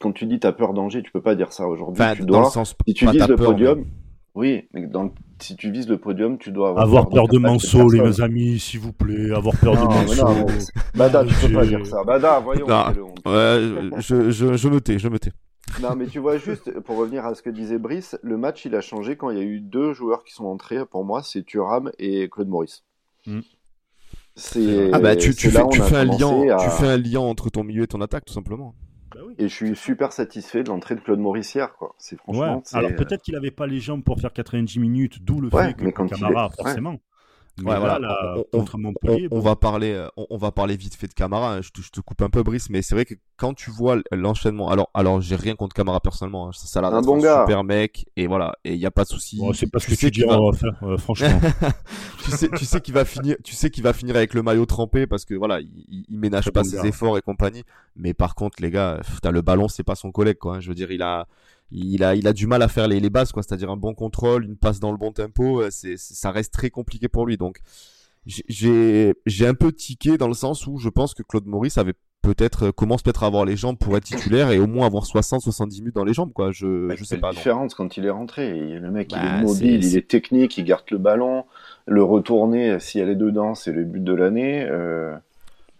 quand 0.00 0.10
tu 0.12 0.26
dis 0.26 0.40
t'as 0.40 0.52
peur 0.52 0.74
d'Angers, 0.74 1.02
tu 1.04 1.12
peux 1.12 1.22
pas 1.22 1.36
dire 1.36 1.52
ça 1.52 1.68
aujourd'hui. 1.68 2.02
enfin, 2.02 2.14
tu 2.16 2.22
dans 2.22 2.38
le 2.38 2.42
dois, 2.42 2.50
sens, 2.50 2.74
si 2.88 2.94
tu 2.94 3.08
vises 3.08 3.28
le 3.28 3.36
peur, 3.36 3.52
podium, 3.52 3.78
mais- 3.80 3.86
oui, 4.34 4.68
mais 4.72 4.86
dans 4.86 5.04
le- 5.04 5.10
si 5.40 5.56
tu 5.56 5.70
vises 5.70 5.88
le 5.88 5.98
podium, 5.98 6.38
tu 6.38 6.50
dois 6.52 6.70
avoir, 6.70 6.84
Avoir 6.84 7.08
peur 7.08 7.28
de 7.28 7.38
Manso, 7.38 7.88
les 7.90 8.00
personne. 8.00 8.24
amis, 8.24 8.58
s'il 8.58 8.80
vous 8.80 8.92
plaît. 8.92 9.30
Avoir 9.32 9.54
peur 9.56 9.74
de 9.74 9.78
Non, 9.80 9.88
mais 9.90 9.96
Manso. 10.06 10.24
non, 10.24 10.46
mais- 10.46 10.98
Bada, 10.98 11.24
tu 11.24 11.34
peux 11.34 11.52
pas 11.52 11.64
J'ai- 11.64 11.76
dire 11.76 11.86
ça. 11.86 12.02
Bada, 12.04 12.40
voyons. 12.40 12.66
Non. 12.66 12.84
quelle 12.92 13.02
honte. 13.02 13.18
Ouais, 13.26 14.00
je, 14.00 14.30
je, 14.30 14.56
je 14.56 14.68
me 14.68 14.80
tais, 14.80 14.98
je 14.98 15.08
me 15.08 15.18
tais. 15.18 15.32
Non, 15.82 15.96
mais 15.96 16.06
tu 16.06 16.18
vois, 16.18 16.36
juste 16.36 16.78
pour 16.80 16.96
revenir 16.98 17.24
à 17.24 17.34
ce 17.34 17.42
que 17.42 17.50
disait 17.50 17.78
Brice, 17.78 18.16
le 18.22 18.36
match 18.36 18.64
il 18.64 18.74
a 18.74 18.80
changé 18.80 19.16
quand 19.16 19.30
il 19.30 19.38
y 19.38 19.40
a 19.40 19.44
eu 19.44 19.60
deux 19.60 19.92
joueurs 19.94 20.22
qui 20.24 20.32
sont 20.34 20.44
entrés. 20.46 20.84
Pour 20.86 21.04
moi, 21.04 21.22
c'est 21.22 21.42
Thuram 21.42 21.90
et 21.98 22.28
Claude 22.30 22.48
Maurice. 22.48 22.84
Mm. 23.26 23.40
C'est 24.36 24.90
Ah 24.92 24.98
bah, 24.98 25.14
tu, 25.16 25.34
tu 25.34 25.48
c'est 25.48 25.54
là 25.54 25.60
fais, 25.60 25.66
où 25.66 25.70
tu 25.70 25.80
on 25.80 25.84
a 25.84 25.86
fais 25.86 25.96
un 25.96 26.06
commencé 26.06 26.24
lien, 26.46 26.56
à- 26.56 26.58
tu 26.58 26.70
fais 26.70 26.88
un 26.88 26.96
lien 26.96 27.20
entre 27.20 27.50
ton 27.50 27.62
milieu 27.64 27.84
et 27.84 27.86
ton 27.86 28.00
attaque, 28.00 28.24
tout 28.24 28.32
simplement. 28.34 28.74
Bah 29.14 29.20
oui. 29.26 29.34
Et 29.38 29.48
je 29.48 29.54
suis 29.54 29.76
super 29.76 30.12
satisfait 30.12 30.62
de 30.62 30.68
l'entrée 30.68 30.94
de 30.94 31.00
Claude 31.00 31.20
quoi. 31.78 31.94
C'est 31.98 32.16
franchement. 32.16 32.56
Ouais. 32.56 32.62
Alors 32.78 32.94
peut-être 32.94 33.22
qu'il 33.22 33.36
avait 33.36 33.50
pas 33.50 33.66
les 33.66 33.80
jambes 33.80 34.02
pour 34.02 34.20
faire 34.20 34.32
90 34.32 34.78
minutes, 34.78 35.22
d'où 35.22 35.40
le 35.40 35.48
Ouais, 35.48 35.68
fait 35.68 35.74
que 35.74 35.84
mais 35.84 35.92
quand 35.92 36.06
il 36.06 36.10
Camara, 36.18 36.50
est- 36.52 36.56
forcément. 36.56 36.96
Mais 37.58 37.66
Ouais, 37.68 37.74
là, 37.74 37.78
voilà. 37.78 37.98
là, 38.00 38.34
On- 38.36 38.40
on- 38.52 38.58
contre 38.58 38.74
On, 38.74 38.78
Montpellier, 38.78 39.28
on 39.30 39.36
bon, 39.36 39.40
va 39.42 39.54
parler, 39.54 39.92
euh, 39.92 40.08
on, 40.16 40.26
on 40.30 40.36
va 40.38 40.50
parler 40.50 40.76
vite 40.76 40.96
fait 40.96 41.06
de 41.06 41.14
Camara. 41.14 41.54
hein. 41.54 41.62
Je 41.62 41.70
te, 41.70 41.80
je 41.82 41.90
te 41.90 42.00
coupe 42.00 42.20
un 42.22 42.28
peu, 42.28 42.42
Brice, 42.42 42.68
mais 42.68 42.82
c'est 42.82 42.96
vrai 42.96 43.04
que 43.04 43.14
quand 43.36 43.54
tu 43.54 43.70
vois 43.70 43.98
l'enchaînement, 44.10 44.70
alors, 44.70 44.90
alors 44.92 45.20
j'ai 45.20 45.36
rien 45.36 45.54
contre 45.54 45.72
Camara 45.74 46.00
personnellement. 46.00 46.48
hein. 46.48 46.52
Ça, 46.52 46.66
ça 46.66 46.78
a 46.80 46.82
l'air 46.82 46.92
Un 46.92 47.00
d'être 47.00 47.06
bon 47.06 47.18
gars. 47.18 47.44
super 47.46 47.62
mec, 47.62 48.06
et 48.16 48.26
voilà, 48.26 48.56
et 48.64 48.72
il 48.74 48.80
y 48.80 48.86
a 48.86 48.90
pas 48.90 49.04
de 49.04 49.08
souci. 49.08 49.38
bon, 49.38 49.52
c'est 49.52 49.70
pas 49.70 49.78
ce 49.78 49.86
que 49.86 49.92
sais 49.92 49.96
tu 49.98 50.10
qu'il 50.10 50.24
dis, 50.24 50.28
va- 50.28 50.52
faire, 50.58 50.72
euh, 50.82 50.96
franchement. 50.98 51.28
tu 52.24 52.30
sais, 52.32 52.48
tu 52.56 52.64
sais 52.64 52.80
qu'il 52.80 52.94
va 52.94 53.04
finir, 53.04 53.36
tu 53.44 53.54
sais 53.54 53.70
qu'il 53.70 53.84
va 53.84 53.92
finir 53.92 54.16
avec 54.16 54.34
le 54.34 54.42
maillot 54.42 54.66
trempé 54.66 55.06
parce 55.06 55.24
que 55.24 55.34
voilà, 55.34 55.60
il, 55.60 55.68
il- 55.88 56.04
il 56.08 56.18
ménage 56.18 56.50
pas 56.50 56.62
bon 56.62 56.68
ses 56.68 56.76
gars. 56.78 56.84
efforts 56.86 57.18
et 57.18 57.22
compagnie. 57.22 57.62
Mais 57.96 58.14
par 58.14 58.34
contre, 58.34 58.60
les 58.62 58.70
gars, 58.72 58.96
pff, 59.00 59.20
t'as 59.20 59.30
le 59.30 59.42
ballon, 59.42 59.68
c'est 59.68 59.84
pas 59.84 59.94
son 59.94 60.10
collègue, 60.10 60.38
quoi. 60.38 60.56
hein. 60.56 60.60
Je 60.60 60.68
veux 60.68 60.74
dire, 60.74 60.90
il 60.90 61.02
a, 61.02 61.26
il 61.74 62.04
a, 62.04 62.14
il 62.14 62.26
a 62.28 62.32
du 62.32 62.46
mal 62.46 62.62
à 62.62 62.68
faire 62.68 62.88
les, 62.88 63.00
les 63.00 63.10
bases, 63.10 63.32
quoi. 63.32 63.42
C'est-à-dire 63.42 63.70
un 63.70 63.76
bon 63.76 63.94
contrôle, 63.94 64.44
une 64.44 64.56
passe 64.56 64.80
dans 64.80 64.92
le 64.92 64.98
bon 64.98 65.12
tempo. 65.12 65.60
euh, 65.62 65.68
C'est, 65.70 65.96
ça 65.96 66.30
reste 66.30 66.52
très 66.52 66.70
compliqué 66.70 67.08
pour 67.08 67.26
lui. 67.26 67.36
Donc, 67.36 67.58
j'ai- 68.26 69.14
j'ai, 69.26 69.46
un 69.46 69.54
peu 69.54 69.72
tiqué 69.72 70.16
dans 70.16 70.28
le 70.28 70.34
sens 70.34 70.66
où 70.66 70.78
je 70.78 70.88
pense 70.88 71.12
que 71.14 71.22
Claude 71.22 71.46
Maurice 71.46 71.76
avait 71.76 71.92
peut-être, 72.22 72.66
euh, 72.68 72.72
commence 72.72 73.02
peut-être 73.02 73.22
à 73.22 73.26
avoir 73.26 73.44
les 73.44 73.54
jambes 73.56 73.76
pour 73.76 73.96
être 73.98 74.04
titulaire 74.04 74.50
et 74.50 74.58
au 74.58 74.66
moins 74.66 74.86
avoir 74.86 75.04
60, 75.04 75.42
70 75.42 75.80
minutes 75.82 75.94
dans 75.94 76.04
les 76.04 76.14
jambes, 76.14 76.32
quoi. 76.32 76.50
Je, 76.50 76.88
Bah, 76.88 76.94
je 76.96 77.02
il 77.02 77.06
sais 77.06 77.18
pas. 77.18 77.32
différence 77.32 77.74
quand 77.74 77.98
il 77.98 78.06
est 78.06 78.10
rentré. 78.10 78.78
Le 78.78 78.90
mec, 78.90 79.12
il 79.12 79.18
Bah, 79.18 79.40
est 79.40 79.42
mobile, 79.42 79.82
c'est- 79.82 79.90
il 79.90 79.96
est 79.98 80.08
technique, 80.08 80.56
il 80.56 80.64
garde 80.64 80.84
le 80.90 80.96
ballon. 80.98 81.44
Le 81.86 82.02
retourner, 82.02 82.80
si 82.80 82.98
elle 82.98 83.10
est 83.10 83.14
dedans, 83.16 83.54
c'est 83.54 83.72
le 83.72 83.84
but 83.84 84.02
de 84.02 84.14
l'année. 84.14 84.62
Euh... 84.70 85.14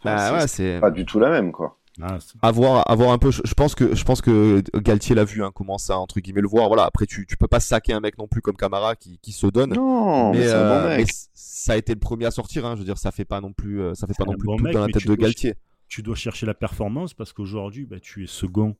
enfin, 0.00 0.16
Bah 0.16 0.18
c'est- 0.18 0.34
ouais, 0.34 0.40
c'est 0.40 0.74
c'est. 0.74 0.80
pas 0.80 0.90
du 0.90 1.06
tout 1.06 1.18
la 1.18 1.30
même, 1.30 1.50
quoi. 1.50 1.78
Ah, 2.02 2.18
avoir 2.42 2.90
avoir 2.90 3.12
un 3.12 3.18
peu 3.18 3.30
je, 3.30 3.54
pense 3.54 3.76
que 3.76 3.94
je 3.94 4.04
pense 4.04 4.20
que 4.20 4.62
Galtier 4.80 5.14
l'a 5.14 5.24
vu 5.24 5.44
hein, 5.44 5.52
comment 5.54 5.78
ça 5.78 5.96
entre 5.96 6.18
guillemets 6.18 6.40
le 6.40 6.48
voir 6.48 6.66
voilà 6.66 6.84
après 6.84 7.06
tu 7.06 7.24
tu 7.24 7.36
peux 7.36 7.46
pas 7.46 7.60
saquer 7.60 7.92
un 7.92 8.00
mec 8.00 8.18
non 8.18 8.26
plus 8.26 8.40
comme 8.40 8.56
Camara 8.56 8.96
qui, 8.96 9.18
qui 9.22 9.30
se 9.30 9.46
donne 9.46 9.74
Non, 9.74 10.32
mais, 10.32 10.40
euh, 10.44 10.88
bon 10.88 10.96
mec. 10.96 11.08
ça 11.34 11.74
a 11.74 11.76
été 11.76 11.94
le 11.94 12.00
premier 12.00 12.26
à 12.26 12.32
sortir 12.32 12.66
hein, 12.66 12.74
je 12.74 12.80
veux 12.80 12.84
dire 12.84 12.98
ça 12.98 13.12
fait 13.12 13.24
pas 13.24 13.40
non 13.40 13.52
plus 13.52 13.80
euh, 13.80 13.94
ça 13.94 14.08
fait 14.08 14.14
pas 14.18 14.24
non 14.24 14.34
plus 14.36 14.46
bon 14.46 14.56
tout 14.56 14.64
mec, 14.64 14.72
dans 14.74 14.80
la 14.80 14.86
tête 14.88 15.02
de 15.02 15.14
dois- 15.14 15.16
Galtier 15.16 15.54
tu 15.86 16.02
dois 16.02 16.16
chercher 16.16 16.46
la 16.46 16.54
performance 16.54 17.14
parce 17.14 17.32
qu'aujourd'hui, 17.32 17.84
bah, 17.84 18.00
tu 18.00 18.24
es 18.24 18.26
second. 18.26 18.74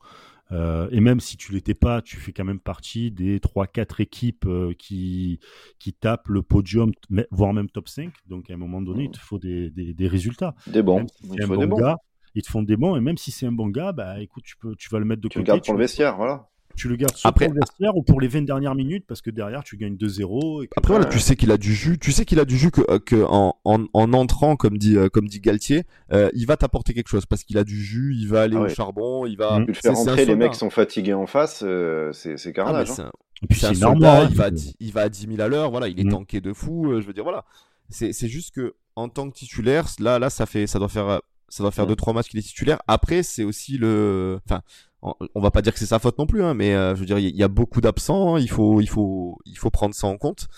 Euh, 0.52 0.88
et 0.90 1.00
même 1.00 1.20
si 1.20 1.36
tu 1.36 1.52
l'étais 1.52 1.74
pas, 1.74 2.00
tu 2.02 2.16
fais 2.16 2.32
quand 2.32 2.44
même 2.44 2.58
partie 2.58 3.12
des 3.12 3.38
3-4 3.38 4.00
équipes 4.00 4.46
euh, 4.46 4.72
qui, 4.76 5.38
qui 5.78 5.92
tapent 5.92 6.28
le 6.28 6.42
podium, 6.42 6.90
voire 7.30 7.52
même 7.52 7.68
top 7.68 7.88
5. 7.88 8.10
Donc 8.26 8.50
à 8.50 8.54
un 8.54 8.56
moment 8.56 8.80
donné, 8.82 9.04
il 9.04 9.10
te 9.10 9.18
faut 9.18 9.38
des, 9.38 9.70
des, 9.70 9.92
des 9.92 10.08
résultats. 10.08 10.54
Des 10.66 10.82
bons. 10.82 11.06
Si 11.06 11.28
Il 11.34 11.42
faut 11.42 11.54
bon 11.54 11.60
des 11.60 11.66
bons. 11.66 11.76
gars, 11.76 11.98
ils 12.34 12.42
te 12.42 12.50
font 12.50 12.62
des 12.62 12.76
bons. 12.76 12.96
Et 12.96 13.00
même 13.00 13.16
si 13.18 13.30
c'est 13.30 13.46
un 13.46 13.52
bon 13.52 13.68
gars, 13.68 13.92
bah, 13.92 14.20
écoute, 14.20 14.44
tu, 14.44 14.56
peux, 14.56 14.74
tu 14.76 14.88
vas 14.90 14.98
le 14.98 15.04
mettre 15.04 15.22
de 15.22 15.28
Tu 15.28 15.38
le 15.38 15.42
côté. 15.42 15.48
gardes 15.48 15.60
pour 15.60 15.66
tu, 15.66 15.72
le 15.72 15.78
vestiaire, 15.78 16.16
voilà. 16.16 16.48
tu 16.76 16.88
le 16.88 16.96
gardes 16.96 17.14
soit 17.16 17.28
Après- 17.28 17.46
pour 17.46 17.54
le 17.54 17.60
vestiaire 17.60 17.96
ou 17.96 18.02
pour 18.02 18.20
les 18.20 18.26
20 18.26 18.42
dernières 18.42 18.74
minutes 18.74 19.04
parce 19.06 19.20
que 19.22 19.30
derrière, 19.30 19.62
tu 19.62 19.76
gagnes 19.76 19.94
2-0. 19.96 20.62
Et 20.64 20.66
que- 20.66 20.72
après 20.76 20.92
voilà 20.94 21.08
tu 21.08 21.20
sais 21.20 21.36
qu'il 21.36 21.52
a 21.52 21.56
du 21.56 21.72
jus 21.72 21.98
tu 22.00 22.10
sais 22.10 22.24
qu'il 22.24 22.40
a 22.40 22.44
du 22.44 22.56
jus 22.58 22.72
que, 22.72 22.80
euh, 22.90 22.98
que 22.98 23.24
en, 23.28 23.54
en, 23.64 23.84
en 23.92 24.12
entrant 24.12 24.56
comme 24.56 24.76
dit 24.78 24.96
euh, 24.96 25.08
comme 25.08 25.28
dit 25.28 25.38
Galtier 25.38 25.84
euh, 26.12 26.30
il 26.34 26.46
va 26.46 26.56
t'apporter 26.56 26.92
quelque 26.92 27.06
chose 27.08 27.26
parce 27.26 27.44
qu'il 27.44 27.58
a 27.58 27.62
du 27.64 27.80
jus 27.80 28.16
il 28.18 28.26
va 28.26 28.42
aller 28.42 28.56
Ah 28.56 28.62
au 28.62 28.68
charbon 28.68 29.24
il 29.26 29.36
va 29.36 29.60
Mm. 29.60 29.66
Tu 29.66 29.68
le 29.68 29.74
fais 29.74 29.88
rentrer, 29.90 30.24
les 30.24 30.34
mecs 30.34 30.56
sont 30.56 30.70
fatigués 30.70 31.14
en 31.14 31.26
face, 31.26 31.62
euh, 31.64 32.10
c'est 32.12 32.36
c'est 32.38 32.52
Ah, 32.58 32.82
hein. 32.82 33.10
Et 33.42 33.46
puis 33.46 33.60
c'est 33.60 33.66
un 33.66 33.74
soldat, 33.74 33.86
normal. 34.14 34.28
il 34.30 34.36
va, 34.36 34.44
à 34.46 34.50
10 34.50 34.74
il 34.80 34.92
va 34.92 35.02
à 35.02 35.08
10 35.08 35.26
000 35.28 35.40
à 35.40 35.46
l'heure, 35.48 35.70
voilà, 35.70 35.86
il 35.86 36.00
est 36.00 36.04
Mm. 36.04 36.08
tanké 36.10 36.40
de 36.40 36.52
fou, 36.52 36.90
euh, 36.90 37.00
je 37.00 37.06
veux 37.06 37.12
dire, 37.12 37.22
voilà. 37.24 37.44
C'est, 37.90 38.12
c'est 38.12 38.28
juste 38.28 38.52
que, 38.54 38.74
en 38.96 39.08
tant 39.08 39.28
que 39.30 39.34
titulaire, 39.36 39.86
là, 40.00 40.18
là, 40.18 40.30
ça 40.30 40.46
fait, 40.46 40.66
ça 40.66 40.78
doit 40.80 40.88
faire, 40.88 41.06
euh, 41.08 41.18
ça 41.48 41.62
doit 41.62 41.70
faire 41.72 41.84
Mm. 41.84 41.88
deux, 41.88 41.96
trois 41.96 42.12
matchs 42.12 42.28
qu'il 42.28 42.38
est 42.38 42.42
titulaire. 42.42 42.80
Après, 42.86 43.22
c'est 43.22 43.44
aussi 43.44 43.78
le, 43.78 44.40
enfin, 44.46 44.62
on, 45.02 45.40
va 45.40 45.50
pas 45.50 45.62
dire 45.62 45.72
que 45.72 45.78
c'est 45.78 45.86
sa 45.86 45.98
faute 45.98 46.18
non 46.18 46.26
plus, 46.26 46.42
hein, 46.42 46.54
mais, 46.54 46.74
euh, 46.74 46.94
je 46.94 47.00
veux 47.00 47.06
dire, 47.06 47.18
il 47.18 47.36
y, 47.36 47.42
a 47.42 47.48
beaucoup 47.48 47.80
d'absents, 47.80 48.36
hein, 48.36 48.40
il 48.40 48.48
faut, 48.50 48.80
il 48.80 48.88
faut, 48.88 49.38
il 49.44 49.56
faut 49.58 49.70
prendre 49.70 49.94
ça 49.94 50.06
en 50.06 50.16
compte. 50.16 50.48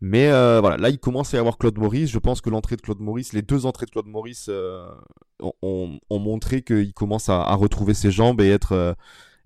Mais 0.00 0.28
euh, 0.28 0.60
voilà, 0.60 0.76
là 0.76 0.90
il 0.90 0.98
commence 0.98 1.34
à 1.34 1.38
y 1.38 1.40
avoir 1.40 1.58
Claude 1.58 1.76
Maurice. 1.78 2.10
Je 2.10 2.18
pense 2.20 2.40
que 2.40 2.50
l'entrée 2.50 2.76
de 2.76 2.80
Claude 2.82 3.00
Maurice, 3.00 3.32
les 3.32 3.42
deux 3.42 3.66
entrées 3.66 3.86
de 3.86 3.90
Claude 3.90 4.06
Maurice 4.06 4.46
euh, 4.48 4.86
ont, 5.40 5.52
ont- 5.62 5.98
ont 6.08 6.18
montré 6.20 6.62
qu'il 6.62 6.92
commence 6.94 7.28
à, 7.28 7.42
à 7.42 7.54
retrouver 7.56 7.94
ses 7.94 8.12
jambes 8.12 8.40
et 8.40 8.48
être 8.48 8.72
euh, 8.72 8.94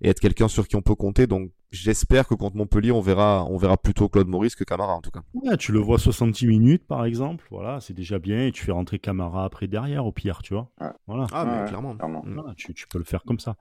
et 0.02 0.08
être 0.10 0.20
quelqu'un 0.20 0.48
sur 0.48 0.68
qui 0.68 0.76
on 0.76 0.82
peut 0.82 0.94
compter. 0.94 1.26
Donc 1.26 1.50
j'espère 1.70 2.26
que 2.28 2.34
contre 2.34 2.56
Montpellier, 2.56 2.92
on 2.92 3.00
verra 3.00 3.46
on 3.48 3.56
verra 3.56 3.76
plutôt 3.78 4.08
Claude 4.08 4.28
Maurice 4.28 4.54
que 4.54 4.64
Camara 4.64 4.92
en 4.94 5.00
tout 5.00 5.10
cas. 5.10 5.22
Ouais, 5.32 5.56
tu 5.56 5.72
le 5.72 5.78
vois 5.78 5.98
70 5.98 6.46
minutes 6.46 6.86
par 6.86 7.04
exemple, 7.06 7.46
voilà, 7.50 7.80
c'est 7.80 7.94
déjà 7.94 8.18
bien. 8.18 8.46
Et 8.46 8.52
tu 8.52 8.62
fais 8.64 8.72
rentrer 8.72 8.98
Camara 8.98 9.44
après 9.44 9.68
derrière 9.68 10.04
au 10.04 10.12
pire, 10.12 10.42
tu 10.42 10.52
vois. 10.54 10.68
Ouais. 10.80 10.88
Voilà. 11.06 11.26
Ah 11.32 11.44
mais 11.46 11.62
ouais, 11.62 11.68
clairement. 11.68 11.94
clairement. 11.96 12.22
Mm. 12.26 12.34
Voilà, 12.34 12.54
tu, 12.56 12.74
tu 12.74 12.86
peux 12.88 12.98
le 12.98 13.04
faire 13.04 13.22
comme 13.24 13.38
ça. 13.38 13.56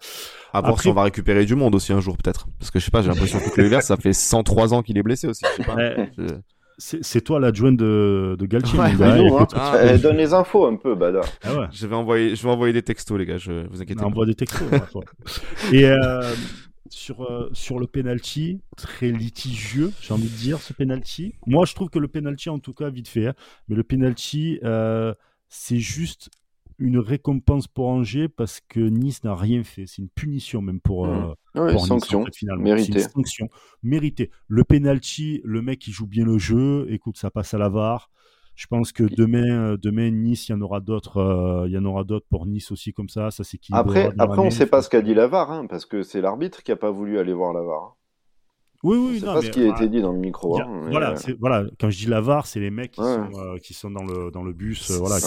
À 0.51 0.59
voir 0.61 0.73
Après- 0.73 0.81
si 0.83 0.87
on 0.89 0.93
va 0.93 1.03
récupérer 1.03 1.45
du 1.45 1.55
monde 1.55 1.75
aussi 1.75 1.93
un 1.93 2.01
jour 2.01 2.17
peut-être. 2.17 2.47
Parce 2.59 2.71
que 2.71 2.79
je 2.79 2.85
sais 2.85 2.91
pas, 2.91 3.01
j'ai 3.01 3.09
l'impression 3.09 3.39
que 3.39 3.49
Kluivert, 3.51 3.83
ça 3.83 3.95
fait 3.97 4.13
103 4.13 4.73
ans 4.73 4.81
qu'il 4.81 4.97
est 4.97 5.03
blessé 5.03 5.27
aussi. 5.27 5.45
Je 5.57 5.63
sais 5.63 5.67
pas. 5.67 5.77
C'est 6.83 7.21
toi 7.21 7.39
l'adjoint 7.39 7.71
de, 7.71 8.35
de 8.39 8.45
Galtier, 8.47 8.79
Ouais. 8.79 8.91
Dis-nous, 8.91 9.37
hein. 9.37 9.47
Ah, 9.53 9.75
Eh, 9.93 9.97
donne 9.99 10.17
les 10.17 10.33
infos 10.33 10.65
un 10.65 10.75
peu, 10.77 10.95
Bada. 10.95 11.21
Ah 11.43 11.53
ouais. 11.55 11.65
Je 11.71 11.85
vais 11.85 11.95
envoyer, 11.95 12.35
je 12.35 12.41
vais 12.41 12.49
envoyer 12.49 12.73
des 12.73 12.81
textos 12.81 13.19
les 13.19 13.25
gars. 13.27 13.37
Je 13.37 13.67
vous 13.67 13.81
inquiétez 13.81 13.99
On 13.99 14.05
pas. 14.05 14.09
envoie 14.09 14.25
des 14.25 14.33
textos. 14.33 14.67
Et 15.71 15.85
euh, 15.85 16.33
sur, 16.89 17.21
euh, 17.23 17.49
sur 17.53 17.77
le 17.79 17.85
penalty, 17.85 18.61
très 18.77 19.11
litigieux, 19.11 19.91
j'ai 20.01 20.13
envie 20.13 20.23
de 20.29 20.35
dire, 20.35 20.59
ce 20.59 20.73
penalty. 20.73 21.35
Moi, 21.45 21.65
je 21.65 21.75
trouve 21.75 21.89
que 21.89 21.99
le 21.99 22.07
penalty, 22.07 22.49
en 22.49 22.57
tout 22.59 22.73
cas, 22.73 22.89
vite 22.89 23.07
fait, 23.07 23.27
hein, 23.27 23.33
mais 23.69 23.75
le 23.75 23.83
penalty, 23.83 24.59
euh, 24.63 25.13
c'est 25.49 25.77
juste 25.77 26.29
une 26.81 26.97
récompense 26.97 27.67
pour 27.67 27.87
Angers 27.87 28.27
parce 28.27 28.59
que 28.67 28.79
Nice 28.79 29.23
n'a 29.23 29.35
rien 29.35 29.63
fait. 29.63 29.85
C'est 29.87 30.01
une 30.01 30.09
punition 30.09 30.61
même 30.61 30.81
pour, 30.81 31.05
euh. 31.07 31.33
Ouais, 31.55 31.71
pour 31.71 31.81
Nice, 31.81 31.87
sanction. 31.87 32.21
en 32.21 32.25
fait, 32.25 32.35
finalement. 32.35 32.63
méritée. 32.63 32.99
C'est 32.99 33.05
une 33.05 33.09
sanction 33.11 33.47
méritée. 33.83 34.31
Le 34.47 34.63
penalty, 34.63 35.41
le 35.43 35.61
mec 35.61 35.87
il 35.87 35.91
joue 35.93 36.07
bien 36.07 36.25
le 36.25 36.37
jeu. 36.37 36.87
Écoute, 36.89 37.17
ça 37.17 37.29
passe 37.31 37.53
à 37.53 37.57
la 37.57 37.69
VAR. 37.69 38.09
Je 38.55 38.67
pense 38.67 38.91
que 38.91 39.03
demain, 39.03 39.71
euh, 39.73 39.77
demain 39.77 40.11
Nice, 40.11 40.49
il 40.49 40.51
y 40.51 40.55
en 40.55 40.61
aura 40.61 40.81
d'autres. 40.81 41.17
euh, 41.17 41.67
il 41.67 41.71
y 41.73 41.77
en 41.77 41.85
aura 41.85 42.03
d'autres 42.03 42.25
pour 42.29 42.45
Nice 42.45 42.71
aussi 42.71 42.91
comme 42.93 43.09
ça. 43.09 43.31
Ça 43.31 43.43
s'équilibre. 43.43 43.79
Après, 43.79 44.09
après 44.19 44.39
on 44.39 44.51
sait 44.51 44.65
pas 44.67 44.81
ce 44.81 44.89
qu'a 44.89 45.01
dit 45.01 45.13
Lavar, 45.13 45.51
hein, 45.51 45.67
parce 45.67 45.85
que 45.85 46.03
c'est 46.03 46.19
l'arbitre 46.21 46.61
qui 46.63 46.71
a 46.71 46.75
pas 46.75 46.91
voulu 46.91 47.17
aller 47.17 47.33
voir 47.33 47.53
Lavar. 47.53 47.95
Hein. 48.83 48.87
Oui, 48.89 48.97
oui, 48.97 49.19
sait 49.19 49.25
non, 49.25 49.33
pas 49.33 49.39
mais, 49.41 49.45
ce 49.47 49.51
qui 49.51 49.59
a 49.59 49.65
voilà, 49.65 49.77
été 49.83 49.89
dit 49.89 50.01
dans 50.01 50.11
le 50.11 50.17
micro. 50.19 50.57
a- 50.57 50.63
hein, 50.63 50.87
voilà, 50.89 51.11
euh, 51.11 51.15
c'est- 51.15 51.37
voilà, 51.39 51.65
quand 51.79 51.89
je 51.89 51.97
dis 51.97 52.07
la 52.07 52.21
VAR, 52.21 52.47
c'est 52.47 52.59
les 52.59 52.71
mecs 52.71 52.91
qui, 52.91 53.01
Ouais. 53.01 53.07
sont, 53.15 53.39
euh, 53.39 53.57
qui 53.57 53.73
sont 53.73 53.91
dans 53.91 54.03
le, 54.03 54.31
dans 54.31 54.43
le 54.43 54.53
bus. 54.53 54.89
euh, 54.91 54.97
voilà, 54.97 55.15
hein. 55.15 55.19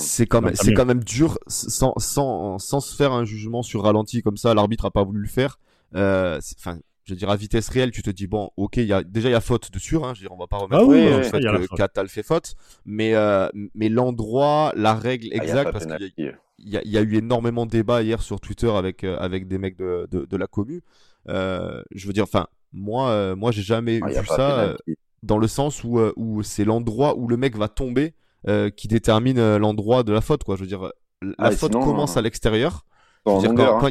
C'est 0.00 0.26
quand 0.26 0.40
même, 0.40 0.54
c'est 0.54 0.72
quand 0.72 0.86
même 0.86 1.02
dur 1.04 1.38
sans, 1.46 1.94
sans, 1.96 2.58
sans 2.58 2.80
se 2.80 2.94
faire 2.94 3.12
un 3.12 3.24
jugement 3.24 3.62
sur 3.62 3.82
ralenti 3.82 4.22
comme 4.22 4.36
ça. 4.36 4.54
L'arbitre 4.54 4.84
a 4.86 4.90
pas 4.90 5.02
voulu 5.04 5.20
le 5.22 5.28
faire. 5.28 5.58
Euh, 5.94 6.38
c'est- 6.40 6.56
Enfin, 6.58 6.78
je 7.04 7.12
veux 7.14 7.18
dire, 7.18 7.28
à 7.30 7.36
vitesse 7.36 7.68
réelle, 7.68 7.90
tu 7.90 8.02
te 8.02 8.10
dis, 8.10 8.28
bon, 8.28 8.50
ok, 8.56 8.76
y 8.76 8.92
a, 8.92 9.02
déjà, 9.02 9.28
il 9.28 9.32
y 9.32 9.34
a 9.34 9.40
faute 9.40 9.72
dessus, 9.72 9.96
hein, 9.96 10.12
je 10.14 10.20
veux 10.20 10.26
dire, 10.28 10.32
on 10.32 10.38
va 10.38 10.46
pas 10.46 10.58
remettre 10.58 10.82
Ah 10.82 10.86
oui, 10.86 10.98
ouais, 11.00 11.24
fait 11.24 11.40
que. 11.40 11.76
Catal 11.76 12.08
fait 12.08 12.22
faute, 12.22 12.54
mais, 12.86 13.14
euh, 13.16 13.48
mais 13.74 13.88
l'endroit, 13.88 14.72
la 14.76 14.94
règle 14.94 15.28
Ah, 15.32 15.42
exacte, 15.42 15.64
pas 15.64 15.72
parce 15.72 15.86
qu'il 15.86 16.12
y 16.18 16.30
il 16.64 16.68
y, 16.68 16.76
a, 16.76 16.82
il 16.84 16.90
y 16.92 16.96
a 16.96 17.00
eu 17.02 17.16
énormément 17.16 17.66
de 17.66 17.72
débats 17.72 18.02
hier 18.02 18.22
sur 18.22 18.38
Twitter 18.40 18.70
avec, 18.70 19.02
avec 19.02 19.48
des 19.48 19.58
mecs 19.58 19.76
de, 19.76 20.06
de, 20.12 20.24
de 20.26 20.36
la 20.36 20.46
commu. 20.46 20.82
Euh, 21.28 21.82
je 21.90 22.06
veux 22.06 22.12
dire, 22.12 22.22
enfin, 22.22 22.46
moi, 22.72 23.08
euh, 23.10 23.36
moi, 23.36 23.50
j'ai 23.52 23.62
jamais 23.62 24.00
Ah, 24.02 24.08
vu 24.20 24.26
ça 24.26 24.58
euh, 24.60 24.76
dans 25.22 25.38
le 25.38 25.46
sens 25.48 25.84
où, 25.84 25.98
euh, 25.98 26.12
où 26.16 26.42
c'est 26.42 26.64
l'endroit 26.64 27.16
où 27.16 27.28
le 27.28 27.36
mec 27.36 27.56
va 27.56 27.68
tomber 27.68 28.14
euh, 28.48 28.70
qui 28.70 28.88
détermine 28.88 29.56
l'endroit 29.56 30.02
de 30.02 30.12
la 30.12 30.20
faute, 30.20 30.44
quoi. 30.44 30.56
Je 30.56 30.62
veux 30.62 30.66
dire, 30.66 30.90
la 31.22 31.34
Ah, 31.38 31.50
faute 31.50 31.72
sinon, 31.72 31.84
commence 31.84 32.16
à 32.16 32.22
l'extérieur. 32.22 32.84
Hein. 33.26 33.90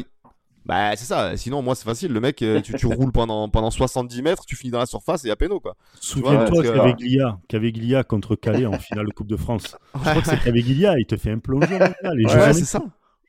Bah, 0.64 0.94
c'est 0.94 1.06
ça. 1.06 1.36
Sinon, 1.36 1.60
moi, 1.62 1.74
c'est 1.74 1.84
facile. 1.84 2.12
Le 2.12 2.20
mec, 2.20 2.36
tu, 2.36 2.74
tu 2.74 2.86
roules 2.86 3.10
pendant, 3.10 3.48
pendant 3.48 3.70
70 3.70 4.22
mètres, 4.22 4.44
tu 4.44 4.54
finis 4.54 4.70
dans 4.70 4.78
la 4.78 4.86
surface 4.86 5.24
et 5.24 5.30
à 5.30 5.36
péno, 5.36 5.58
quoi. 5.58 5.74
Souviens-toi 6.00 6.62
qu'Aveglia, 6.62 7.38
qu'Aveglia 7.48 8.04
contre 8.04 8.36
Calais 8.36 8.66
en 8.66 8.72
finale 8.78 9.06
de 9.06 9.12
Coupe 9.12 9.26
de 9.26 9.36
France. 9.36 9.76
Je 9.94 10.00
crois 10.00 10.22
que 10.22 10.28
c'est 10.28 10.38
qu'Aveglia, 10.40 10.98
il 10.98 11.06
te 11.06 11.16
fait 11.16 11.30
un 11.32 11.38
plongeon. 11.38 11.78
les 12.14 12.26
Ouais, 12.26 12.52
c'est 12.52 12.64
ça. 12.64 12.82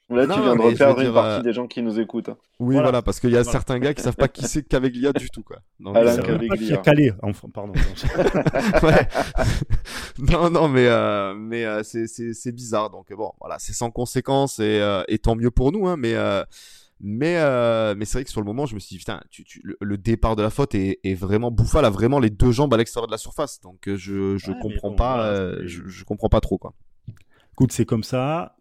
Là, 0.10 0.28
Non, 0.28 0.36
tu 0.36 0.42
viens 0.42 0.56
de 0.56 0.62
reperdre 0.62 1.00
une 1.00 1.06
dire, 1.06 1.14
partie 1.14 1.40
euh, 1.40 1.42
des 1.42 1.54
gens 1.54 1.66
qui 1.66 1.82
nous 1.82 2.00
écoutent. 2.00 2.30
hein. 2.30 2.38
Oui, 2.60 2.74
Voilà. 2.76 2.82
voilà, 2.90 3.02
parce 3.02 3.20
qu'il 3.20 3.30
y 3.32 3.36
a 3.38 3.42
Voilà. 3.42 3.52
certains 3.52 3.80
gars 3.80 3.94
qui 3.94 4.02
savent 4.04 4.16
pas 4.18 4.28
qui 4.28 4.44
c'est 4.44 4.62
qu'Aveglia 4.68 5.14
du 5.14 5.30
tout, 5.30 5.44
quoi. 5.44 5.58
Donc, 5.80 5.96
Alain 5.96 6.18
euh, 6.20 6.22
Caveglia. 6.22 6.58
qu'il 6.58 6.68
y 6.68 6.74
a 6.74 6.78
Calais. 6.78 7.14
Enfin, 7.24 7.48
pardon. 7.54 7.74
ouais. 8.84 9.08
non, 10.20 10.50
non, 10.50 10.68
mais 10.68 10.88
euh, 10.88 11.34
mais 11.36 11.66
euh, 11.66 11.84
c'est 11.84 12.08
c'est 12.08 12.34
c'est 12.34 12.52
bizarre. 12.52 12.90
Donc 12.90 13.12
bon, 13.14 13.32
voilà, 13.40 13.58
c'est 13.60 13.74
sans 13.74 13.92
conséquence 13.92 14.60
et, 14.60 14.80
euh, 14.82 15.04
et 15.08 15.18
tant 15.20 15.36
mieux 15.36 15.52
pour 15.52 15.72
nous. 15.72 15.88
Hein, 15.88 15.96
mais 15.98 16.14
euh, 16.16 16.44
mais 17.00 17.38
euh, 17.38 17.96
mais 17.98 18.06
c'est 18.06 18.18
vrai 18.20 18.24
que 18.26 18.30
sur 18.30 18.42
le 18.42 18.46
moment, 18.46 18.66
je 18.66 18.76
me 18.76 18.80
suis 18.80 18.96
dit 18.96 19.00
putain, 19.00 19.22
tu, 19.30 19.44
tu, 19.46 19.62
le, 19.64 19.78
le 19.80 19.98
départ 19.98 20.36
de 20.36 20.44
la 20.44 20.50
faute 20.50 20.76
est, 20.76 21.00
est 21.04 21.16
vraiment 21.16 21.50
bouffal, 21.50 21.86
a 21.86 21.90
vraiment 21.90 22.20
les 22.20 22.30
deux 22.30 22.52
jambes 22.52 22.74
à 22.74 22.78
l'extérieur 22.78 23.08
de 23.08 23.12
la 23.14 23.18
surface. 23.18 23.62
Donc 23.62 23.80
je 23.88 24.38
je 24.38 24.52
Ouais, 24.52 24.58
comprends 24.62 24.90
bon, 24.92 24.96
pas, 24.96 25.16
voilà, 25.16 25.30
euh, 25.32 25.56
c'est- 25.62 25.68
je, 25.70 25.88
je 25.88 26.04
comprends 26.04 26.30
pas 26.30 26.42
trop 26.42 26.58
quoi. 26.58 26.74
Écoute, 27.54 27.72
c'est 27.72 27.86
comme 27.86 28.04
ça. 28.04 28.56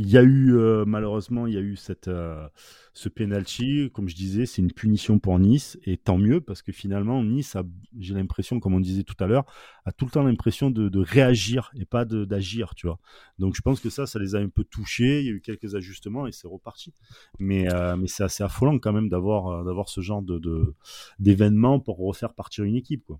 Il 0.00 0.08
y 0.08 0.16
a 0.16 0.22
eu, 0.22 0.56
euh, 0.56 0.84
malheureusement, 0.86 1.48
il 1.48 1.54
y 1.54 1.56
a 1.56 1.60
eu 1.60 1.74
cette, 1.74 2.06
euh, 2.06 2.46
ce 2.94 3.08
penalty. 3.08 3.90
Comme 3.92 4.08
je 4.08 4.14
disais, 4.14 4.46
c'est 4.46 4.62
une 4.62 4.72
punition 4.72 5.18
pour 5.18 5.36
Nice. 5.40 5.76
Et 5.82 5.96
tant 5.96 6.18
mieux, 6.18 6.40
parce 6.40 6.62
que 6.62 6.70
finalement, 6.70 7.24
Nice, 7.24 7.56
a, 7.56 7.64
j'ai 7.98 8.14
l'impression, 8.14 8.60
comme 8.60 8.74
on 8.74 8.80
disait 8.80 9.02
tout 9.02 9.16
à 9.18 9.26
l'heure, 9.26 9.44
a 9.84 9.90
tout 9.90 10.04
le 10.04 10.12
temps 10.12 10.22
l'impression 10.22 10.70
de, 10.70 10.98
réagir 11.00 11.72
et 11.74 11.84
pas 11.84 12.04
d'agir, 12.04 12.76
tu 12.76 12.86
vois. 12.86 13.00
Donc 13.40 13.56
je 13.56 13.60
pense 13.60 13.80
que 13.80 13.90
ça, 13.90 14.06
ça 14.06 14.20
les 14.20 14.36
a 14.36 14.38
un 14.38 14.48
peu 14.48 14.62
touchés. 14.62 15.20
Il 15.20 15.26
y 15.26 15.30
a 15.30 15.32
eu 15.32 15.40
quelques 15.40 15.74
ajustements 15.74 16.28
et 16.28 16.32
c'est 16.32 16.46
reparti. 16.46 16.94
Mais, 17.40 17.72
euh, 17.74 17.96
mais 17.96 18.06
c'est 18.06 18.22
assez 18.22 18.44
affolant 18.44 18.78
quand 18.78 18.92
même 18.92 19.08
d'avoir, 19.08 19.64
d'avoir 19.64 19.88
ce 19.88 20.00
genre 20.00 20.22
de, 20.22 20.38
de, 20.38 20.74
d'événement 21.18 21.80
pour 21.80 21.98
refaire 21.98 22.34
partir 22.34 22.62
une 22.62 22.76
équipe. 22.76 23.10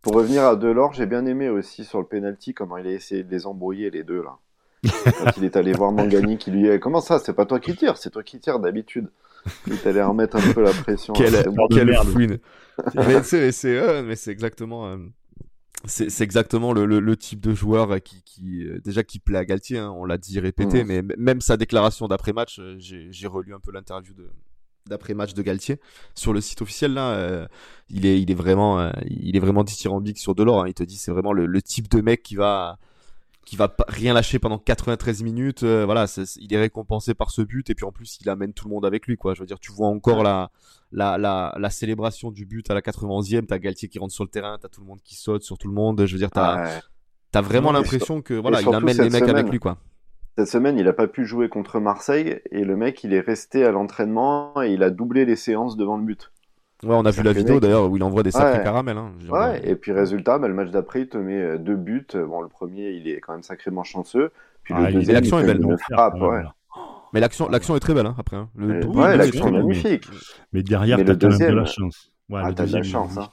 Pour 0.00 0.14
revenir 0.14 0.44
à 0.44 0.56
Delors, 0.56 0.94
j'ai 0.94 1.06
bien 1.06 1.26
aimé 1.26 1.50
aussi 1.50 1.84
sur 1.84 2.00
le 2.00 2.06
penalty 2.06 2.54
comment 2.54 2.78
il 2.78 2.86
a 2.86 2.92
essayé 2.92 3.24
de 3.24 3.30
les 3.30 3.46
embrouiller 3.46 3.90
les 3.90 4.04
deux 4.04 4.22
là. 4.22 4.38
Quand 4.84 5.36
il 5.36 5.44
est 5.44 5.56
allé 5.56 5.72
voir 5.72 5.92
Mangani 5.92 6.38
qui 6.38 6.50
lui 6.50 6.62
dit 6.70 6.80
comment 6.80 7.00
ça 7.00 7.18
c'est 7.18 7.32
pas 7.34 7.46
toi 7.46 7.60
qui 7.60 7.76
tire 7.76 7.96
c'est 7.96 8.10
toi 8.10 8.22
qui 8.22 8.40
tire 8.40 8.58
d'habitude. 8.58 9.10
Il 9.66 9.72
est 9.74 9.86
allé 9.86 10.02
remettre 10.02 10.36
un 10.36 10.52
peu 10.52 10.62
la 10.62 10.70
pression. 10.72 11.12
Quelle, 11.14 11.44
bon. 11.50 11.66
de 11.68 11.74
quelle 11.74 11.94
fouine. 12.04 12.38
mais 12.94 13.22
c'est 13.22 13.52
c'est 13.52 13.76
euh, 13.78 14.02
mais 14.02 14.16
c'est 14.16 14.30
exactement 14.32 14.86
euh, 14.86 14.96
c'est 15.84 16.10
c'est 16.10 16.24
exactement 16.24 16.72
le, 16.72 16.86
le, 16.86 17.00
le 17.00 17.16
type 17.16 17.40
de 17.40 17.54
joueur 17.54 18.00
qui, 18.02 18.22
qui 18.24 18.64
euh, 18.66 18.80
déjà 18.84 19.02
qui 19.02 19.18
plaît 19.18 19.38
à 19.38 19.44
Galtier. 19.44 19.78
hein, 19.78 19.90
on 19.96 20.04
l'a 20.04 20.18
dit 20.18 20.38
répété, 20.40 20.84
Mhm. 20.84 20.88
mais 21.06 21.14
même 21.16 21.40
sa 21.40 21.56
déclaration 21.56 22.06
d'après 22.08 22.32
match, 22.32 22.58
euh, 22.60 22.76
j'ai 22.78 23.08
j'ai 23.10 23.26
relu 23.26 23.52
un 23.54 23.60
peu 23.60 23.72
l'interview 23.72 24.14
de 24.14 24.30
d'après 24.88 25.14
match 25.14 25.32
de 25.34 25.42
Galtier 25.42 25.80
sur 26.14 26.32
le 26.32 26.40
site 26.40 26.60
officiel 26.62 26.94
là. 26.94 27.10
euh, 27.12 27.46
il 27.88 28.04
est 28.06 28.20
il 28.20 28.30
est 28.30 28.34
vraiment 28.34 28.80
euh, 28.80 28.90
il 29.08 29.36
est 29.36 29.40
vraiment 29.40 29.62
dithyrambique 29.64 30.18
sur 30.18 30.34
Delors. 30.34 30.62
hein, 30.62 30.68
il 30.68 30.74
te 30.74 30.82
dit 30.82 30.96
c'est 30.96 31.12
vraiment 31.12 31.32
le, 31.32 31.46
le 31.46 31.62
type 31.62 31.88
de 31.88 32.00
mec 32.00 32.22
qui 32.22 32.34
va 32.36 32.78
qui 33.44 33.56
va 33.56 33.74
rien 33.88 34.14
lâcher 34.14 34.38
pendant 34.38 34.58
93 34.58 35.22
minutes. 35.22 35.62
euh, 35.64 35.84
voilà, 35.84 36.06
il 36.36 36.54
est 36.54 36.58
récompensé 36.58 37.14
par 37.14 37.30
ce 37.30 37.42
but 37.42 37.68
et 37.70 37.74
puis 37.74 37.84
en 37.84 37.92
plus 37.92 38.18
il 38.20 38.28
amène 38.28 38.52
tout 38.52 38.68
le 38.68 38.74
monde 38.74 38.86
avec 38.86 39.06
lui 39.06 39.16
quoi. 39.16 39.34
Je 39.34 39.40
veux 39.40 39.46
dire, 39.46 39.58
tu 39.58 39.72
vois 39.72 39.88
encore 39.88 40.22
la 40.22 40.50
la, 40.92 41.16
la, 41.18 41.54
la 41.58 41.70
célébration 41.70 42.30
du 42.30 42.44
but 42.46 42.70
à 42.70 42.74
la 42.74 42.82
91e, 42.82 43.46
t'as 43.46 43.58
Galtier 43.58 43.88
qui 43.88 43.98
rentre 43.98 44.12
sur 44.12 44.24
le 44.24 44.30
terrain, 44.30 44.58
t'as 44.60 44.68
tout 44.68 44.80
le 44.80 44.86
monde 44.86 45.00
qui 45.02 45.16
saute 45.16 45.42
sur 45.42 45.58
tout 45.58 45.68
le 45.68 45.74
monde. 45.74 46.04
Je 46.06 46.12
veux 46.12 46.18
dire, 46.18 46.30
t'as 46.30 46.62
Ouais. 46.62 46.80
t'as 47.30 47.40
vraiment 47.40 47.72
l'impression 47.72 48.22
que 48.22 48.34
voilà, 48.34 48.60
il 48.60 48.72
amène 48.74 49.00
les 49.00 49.10
mecs 49.10 49.28
avec 49.28 49.48
lui 49.50 49.58
quoi. 49.58 49.78
Cette 50.38 50.48
semaine 50.48 50.78
il 50.78 50.88
a 50.88 50.92
pas 50.94 51.08
pu 51.08 51.26
jouer 51.26 51.48
contre 51.50 51.78
Marseille 51.80 52.40
et 52.50 52.64
le 52.64 52.76
mec 52.76 53.04
il 53.04 53.12
est 53.12 53.20
resté 53.20 53.64
à 53.64 53.70
l'entraînement 53.70 54.62
et 54.62 54.72
il 54.72 54.82
a 54.82 54.90
doublé 54.90 55.24
les 55.26 55.36
séances 55.36 55.76
devant 55.76 55.96
le 55.98 56.04
but. 56.04 56.31
Ouais, 56.84 56.94
on 56.96 57.04
a 57.04 57.10
vu 57.12 57.22
la 57.22 57.32
vidéo 57.32 57.60
d'ailleurs 57.60 57.88
où 57.90 57.96
il 57.96 58.02
envoie 58.02 58.22
des 58.24 58.32
sacrés 58.32 58.58
Ouais. 58.58 58.64
caramels. 58.64 58.96
Hein. 58.98 59.12
Ouais, 59.30 59.60
et 59.68 59.76
puis 59.76 59.92
résultat, 59.92 60.38
bah, 60.38 60.48
le 60.48 60.54
match 60.54 60.70
d'après, 60.70 61.02
il 61.02 61.08
te 61.08 61.16
met 61.16 61.40
euh, 61.40 61.58
deux 61.58 61.76
buts. 61.76 62.06
Bon, 62.14 62.40
le 62.40 62.48
premier, 62.48 62.90
il 62.90 63.06
est 63.08 63.20
quand 63.20 63.32
même 63.34 63.42
sacrément 63.44 63.84
chanceux. 63.84 64.32
Puis 64.64 64.74
Ah, 64.76 64.82
le 64.82 64.88
il- 64.90 64.94
deuxième, 64.94 65.14
l'action 65.14 65.38
est 65.38 65.44
belle, 65.44 65.60
une 65.60 65.68
non 65.70 65.76
frappe, 65.78 66.14
Ouais, 66.14 66.20
ouais. 66.20 66.26
voilà. 66.28 66.54
Mais 67.12 67.20
l'action, 67.20 67.48
l'action 67.48 67.76
est 67.76 67.80
très 67.80 67.94
belle 67.94 68.06
hein, 68.06 68.14
après. 68.18 68.36
Hein. 68.36 68.48
Le 68.56 68.80
Euh, 68.82 68.86
ouais, 68.86 69.16
l'action 69.16 69.46
est 69.48 69.50
magnifique. 69.52 70.06
Mais 70.52 70.62
derrière, 70.62 70.96
t'as 71.04 71.14
quand 71.14 71.28
même 71.28 71.38
de 71.50 71.54
la 71.56 71.64
chance. 71.66 72.10
Ouais, 72.30 72.40
Ah, 72.42 72.52
t'as 72.52 72.66
de 72.66 72.72
la 72.72 72.82
chance, 72.82 73.16
hein. 73.18 73.28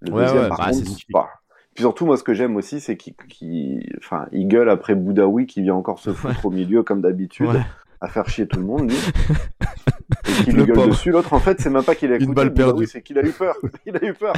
Le 0.00 0.12
Ouais, 0.12 0.22
deuxième, 0.24 0.42
ouais, 0.42 0.48
par 0.48 0.58
bah, 0.58 0.64
contre, 0.70 0.76
c'est- 0.88 1.04
bah. 1.12 1.28
Puis 1.74 1.82
surtout, 1.82 2.04
moi, 2.06 2.16
ce 2.16 2.24
que 2.24 2.34
j'aime 2.34 2.56
aussi, 2.56 2.80
c'est 2.80 2.96
qu'il 2.96 3.14
qu'il- 3.14 3.86
enfin, 3.98 4.26
il 4.32 4.48
gueule 4.48 4.68
après 4.68 4.94
Boudaoui 4.94 5.46
qui 5.46 5.62
vient 5.62 5.74
encore 5.76 6.00
se 6.00 6.12
foutre 6.12 6.44
au 6.44 6.50
milieu, 6.50 6.82
comme 6.82 7.00
d'habitude, 7.00 7.46
Ouais. 7.46 7.60
à 8.00 8.08
faire 8.08 8.28
chier 8.28 8.46
tout 8.48 8.58
le 8.58 8.66
monde, 8.66 8.90
lui. 8.90 8.96
Qui 10.44 10.52
Le 10.52 10.64
lui 10.64 10.72
gueule 10.72 10.88
dessus. 10.88 11.10
L'autre, 11.10 11.32
en 11.32 11.40
fait, 11.40 11.60
c'est 11.60 11.70
même 11.70 11.84
pas 11.84 11.94
qu'il 11.94 12.12
a 12.12 12.16
Une 12.16 12.34
balle 12.34 12.52
perdue. 12.52 12.86
c'est 12.86 13.02
qu'il 13.02 13.18
a 13.18 13.22
eu 13.22 13.32
peur. 13.32 13.54
Il 13.86 13.96
a 13.96 14.04
eu 14.04 14.14
peur. 14.14 14.32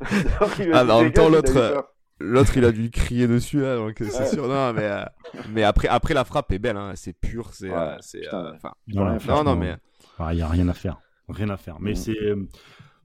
Alors 0.40 0.50
a 0.50 0.78
Ah, 0.78 0.84
bah, 0.84 0.96
en 0.96 1.02
même 1.02 1.12
temps, 1.12 1.28
l'autre, 1.28 1.54
eu 1.56 1.58
euh. 1.58 1.80
L'autre, 2.20 2.56
il 2.56 2.64
a 2.64 2.70
dû 2.70 2.88
crier 2.90 3.26
dessus, 3.26 3.60
là, 3.62 3.76
donc 3.76 4.00
euh, 4.00 4.06
c'est 4.08 4.20
Ouais. 4.20 4.26
sûr. 4.28 4.46
Non, 4.46 4.72
mais, 4.72 4.84
euh, 4.84 5.02
mais 5.50 5.64
après, 5.64 5.88
après, 5.88 6.14
la 6.14 6.24
frappe 6.24 6.52
est 6.52 6.58
belle, 6.60 6.76
hein, 6.76 6.92
c'est 6.94 7.12
pur, 7.14 7.50
c'est, 7.52 7.68
Ouais, 7.68 7.76
euh, 7.76 7.96
euh, 8.32 8.52
ouais. 8.52 8.58
Ouais, 8.62 8.94
non, 8.94 9.18
franchement, 9.18 9.44
non, 9.44 9.56
mais 9.56 9.74
Il 10.30 10.36
n'y 10.36 10.42
a 10.42 10.46
rien 10.48 10.68
à 10.68 10.74
faire. 10.74 11.00
Rien 11.28 11.48
à 11.48 11.56
faire. 11.56 11.78
Mais 11.80 11.90
Mhm. 11.90 11.96
c'est, 11.96 12.16
euh, 12.22 12.36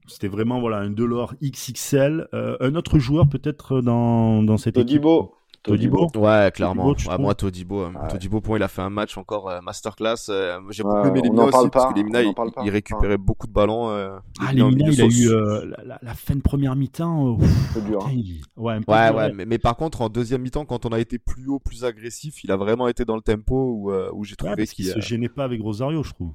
c'était 0.06 0.28
vraiment 0.28 0.60
voilà, 0.60 0.78
un 0.78 0.90
Delors 0.90 1.34
XXL. 1.42 2.28
Euh, 2.32 2.56
un 2.60 2.74
autre 2.76 2.98
joueur 3.00 3.28
peut-être 3.28 3.80
dans, 3.80 4.42
dans 4.44 4.56
cette 4.56 4.76
équipe? 4.78 5.02
Todibo. 5.68 6.08
Ouais, 6.16 6.50
clairement. 6.54 6.92
Todibo, 6.94 7.10
Ouais, 7.10 7.18
moi, 7.18 7.34
Todibo, 7.34 7.80
euh, 7.82 7.88
Ouais. 7.90 8.08
Todibo, 8.08 8.40
pour 8.40 8.50
moi, 8.50 8.58
il 8.58 8.62
a 8.62 8.68
fait 8.68 8.82
un 8.82 8.90
match 8.90 9.16
encore 9.18 9.48
euh, 9.48 9.60
masterclass. 9.60 10.14
euh, 10.30 10.58
J'ai 10.70 10.82
Ouais, 10.82 10.90
beaucoup 10.94 11.08
aimé 11.08 11.20
on 11.20 11.24
Lemina 11.26 11.44
n'en 11.44 11.50
parle 11.50 11.62
aussi, 11.64 11.70
parce 11.70 11.84
pas, 11.86 11.92
que 11.92 11.98
Lemina, 11.98 12.22
il, 12.22 12.32
il 12.64 12.70
récupérait 12.70 13.18
beaucoup 13.18 13.46
de 13.46 13.52
ballons. 13.52 13.90
euh, 13.90 14.18
Ah, 14.40 14.52
Lemina 14.52 14.88
il 14.90 15.00
a 15.00 15.06
eu 15.06 15.28
euh, 15.30 15.70
la, 16.02 16.14
fin 16.14 16.34
de 16.34 16.40
première 16.40 16.74
mi-temps. 16.76 17.34
euh, 17.40 17.44
C'est 17.74 17.84
dur. 17.84 18.04
hein. 18.06 18.10
il- 18.12 18.42
Ouais, 18.56 18.74
un 18.74 18.82
peu 18.82 18.92
Ouais, 18.92 19.08
dur, 19.08 19.16
ouais, 19.16 19.32
mais, 19.32 19.46
mais 19.46 19.58
par 19.58 19.76
contre, 19.76 20.02
en 20.02 20.08
deuxième 20.08 20.42
mi-temps, 20.42 20.64
quand 20.64 20.86
on 20.86 20.90
a 20.90 20.98
été 20.98 21.18
plus 21.18 21.46
haut, 21.48 21.58
plus 21.58 21.84
agressif, 21.84 22.42
il 22.44 22.50
a 22.50 22.56
vraiment 22.56 22.88
été 22.88 23.04
dans 23.04 23.16
le 23.16 23.22
tempo 23.22 23.72
où, 23.76 23.90
euh, 23.92 24.10
où 24.12 24.24
j'ai 24.24 24.36
trouvé 24.36 24.56
parce 24.56 24.70
qu'il 24.72 24.84
qu'il. 24.86 24.94
se 24.94 25.00
gênait 25.00 25.28
pas 25.28 25.44
avec 25.44 25.60
Rosario, 25.60 26.02
je 26.02 26.12
trouve. 26.12 26.32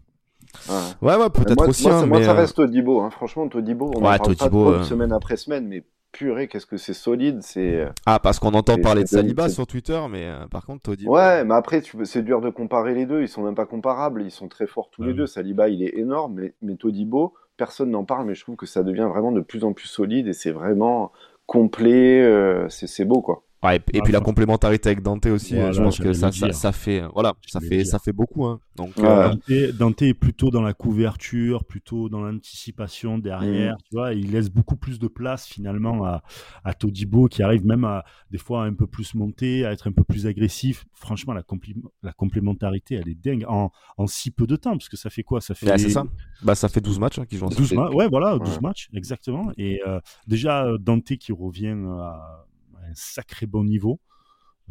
Ouais. 0.69 0.75
Ouais, 1.01 1.15
ouais, 1.15 1.29
peut-être 1.29 1.55
moi, 1.55 1.67
aussi, 1.69 1.83
moi, 1.83 1.93
hein, 1.95 1.99
ça- 2.01 2.05
moi, 2.05 2.19
mais. 2.19 2.25
ça 2.25 2.31
euh, 2.31 2.35
reste 2.35 2.55
Todibo. 2.57 3.01
Hein. 3.01 3.09
Franchement, 3.09 3.47
Todibo, 3.47 3.87
on 3.95 4.01
Ouais, 4.01 4.07
en 4.13 4.17
parle 4.17 4.35
Todibo, 4.35 4.65
pas 4.65 4.77
euh, 4.79 4.83
semaine 4.83 5.11
après 5.11 5.37
semaine, 5.37 5.67
mais 5.67 5.83
purée, 6.13 6.47
qu'est-ce 6.47 6.65
que 6.65 6.77
c'est 6.77 6.93
solide. 6.93 7.39
C'est 7.41 7.81
euh, 7.81 7.89
Ah, 8.05 8.19
parce 8.19 8.39
qu'on 8.39 8.53
entend 8.53 8.77
parler 8.77 9.03
de 9.03 9.07
Saliba 9.09 9.49
sur 9.49 9.67
Twitter, 9.67 9.99
mais 10.09 10.25
euh, 10.27 10.47
par 10.47 10.65
contre, 10.65 10.83
Todibo. 10.83 11.13
Ouais, 11.13 11.43
mais 11.43 11.55
après, 11.55 11.81
tu 11.81 11.97
peux- 11.97 12.05
c'est 12.05 12.21
dur 12.21 12.39
de 12.39 12.49
comparer 12.49 12.93
les 12.93 13.05
deux. 13.05 13.21
Ils 13.21 13.27
sont 13.27 13.43
même 13.43 13.55
pas 13.55 13.65
comparables. 13.65 14.21
Ils 14.21 14.31
sont 14.31 14.47
très 14.47 14.67
forts 14.67 14.89
tous 14.91 15.01
Ah 15.03 15.07
les 15.07 15.11
oui. 15.11 15.17
deux. 15.17 15.27
Saliba, 15.27 15.67
il 15.67 15.83
est 15.83 15.97
énorme, 15.97 16.35
mais, 16.35 16.53
mais 16.61 16.75
Todibo, 16.77 17.33
personne 17.57 17.89
n'en 17.91 18.05
parle. 18.05 18.27
Mais 18.27 18.35
je 18.35 18.43
trouve 18.43 18.55
que 18.55 18.65
ça 18.65 18.83
devient 18.83 19.07
vraiment 19.09 19.33
de 19.33 19.41
plus 19.41 19.65
en 19.65 19.73
plus 19.73 19.87
solide 19.87 20.27
et 20.27 20.33
c'est 20.33 20.51
vraiment 20.51 21.11
complet. 21.45 22.21
euh, 22.21 22.69
c'est 22.69 22.87
c'est 22.87 23.05
beau, 23.05 23.21
quoi. 23.21 23.43
Ouais, 23.63 23.77
et, 23.77 23.97
et 23.97 23.99
Ah, 23.99 24.03
puis 24.03 24.11
la 24.11 24.19
enfin. 24.19 24.25
complémentarité 24.25 24.89
avec 24.89 25.01
Dante 25.01 25.25
aussi, 25.27 25.53
Voilà, 25.53 25.69
euh, 25.69 25.71
je 25.73 25.81
pense 25.81 25.97
que 25.97 26.13
ça, 26.13 26.71
fait, 26.71 27.01
euh, 27.01 27.07
voilà, 27.13 27.33
ça 27.47 27.59
fait, 27.59 27.85
ça 27.85 27.97
fait 27.99 28.11
beaucoup, 28.11 28.45
hein. 28.45 28.59
Donc, 28.75 28.97
Ouais. 28.97 29.05
euh, 29.05 29.29
Dante, 29.29 29.75
Dante 29.77 30.01
est 30.01 30.13
plutôt 30.13 30.49
dans 30.49 30.61
la 30.61 30.73
couverture, 30.73 31.63
plutôt 31.63 32.09
dans 32.09 32.21
l'anticipation 32.21 33.17
derrière, 33.19 33.77
tu 33.77 33.95
vois, 33.95 34.13
il 34.13 34.31
laisse 34.31 34.49
beaucoup 34.49 34.75
plus 34.75 34.99
de 34.99 35.07
place 35.07 35.47
finalement 35.47 36.03
à, 36.05 36.23
à 36.63 36.73
Todibo 36.73 37.27
qui 37.27 37.43
arrive 37.43 37.65
même 37.65 37.85
à 37.85 38.03
des 38.31 38.37
fois 38.37 38.63
à 38.63 38.65
un 38.65 38.73
peu 38.73 38.87
plus 38.87 39.13
monter, 39.15 39.65
à 39.65 39.71
être 39.71 39.87
un 39.87 39.91
peu 39.91 40.03
plus 40.03 40.25
agressif. 40.27 40.85
Franchement, 40.93 41.33
la, 41.33 41.41
compli- 41.43 41.75
la 42.01 42.11
complémentarité, 42.13 42.95
elle 42.95 43.07
est 43.09 43.15
dingue 43.15 43.45
en, 43.47 43.71
en 43.97 44.07
si 44.07 44.31
peu 44.31 44.47
de 44.47 44.55
temps, 44.55 44.71
parce 44.71 44.89
que 44.89 44.97
ça 44.97 45.09
fait 45.09 45.23
quoi? 45.23 45.39
Ça 45.39 45.53
fait 45.53 45.69
ouais, 45.69 45.77
c'est 45.77 45.89
ça. 45.89 46.03
Bah, 46.41 46.55
ça 46.55 46.67
fait 46.67 46.81
12 46.81 46.99
matchs 46.99 47.19
hein, 47.19 47.25
qu'ils 47.25 47.37
jouent 47.37 47.45
ensemble. 47.45 47.61
12 47.61 47.69
fait- 47.69 47.75
matchs, 47.75 47.93
ouais, 47.93 48.09
voilà, 48.09 48.37
12 48.39 48.55
Ouais. 48.55 48.61
matchs, 48.61 48.89
exactement. 48.93 49.51
Et 49.57 49.81
euh, 49.87 49.99
déjà, 50.27 50.67
Dante 50.79 51.15
qui 51.17 51.31
revient 51.31 51.75
à 51.99 52.45
un 52.89 52.93
sacré 52.95 53.45
bon 53.45 53.63
niveau. 53.63 53.99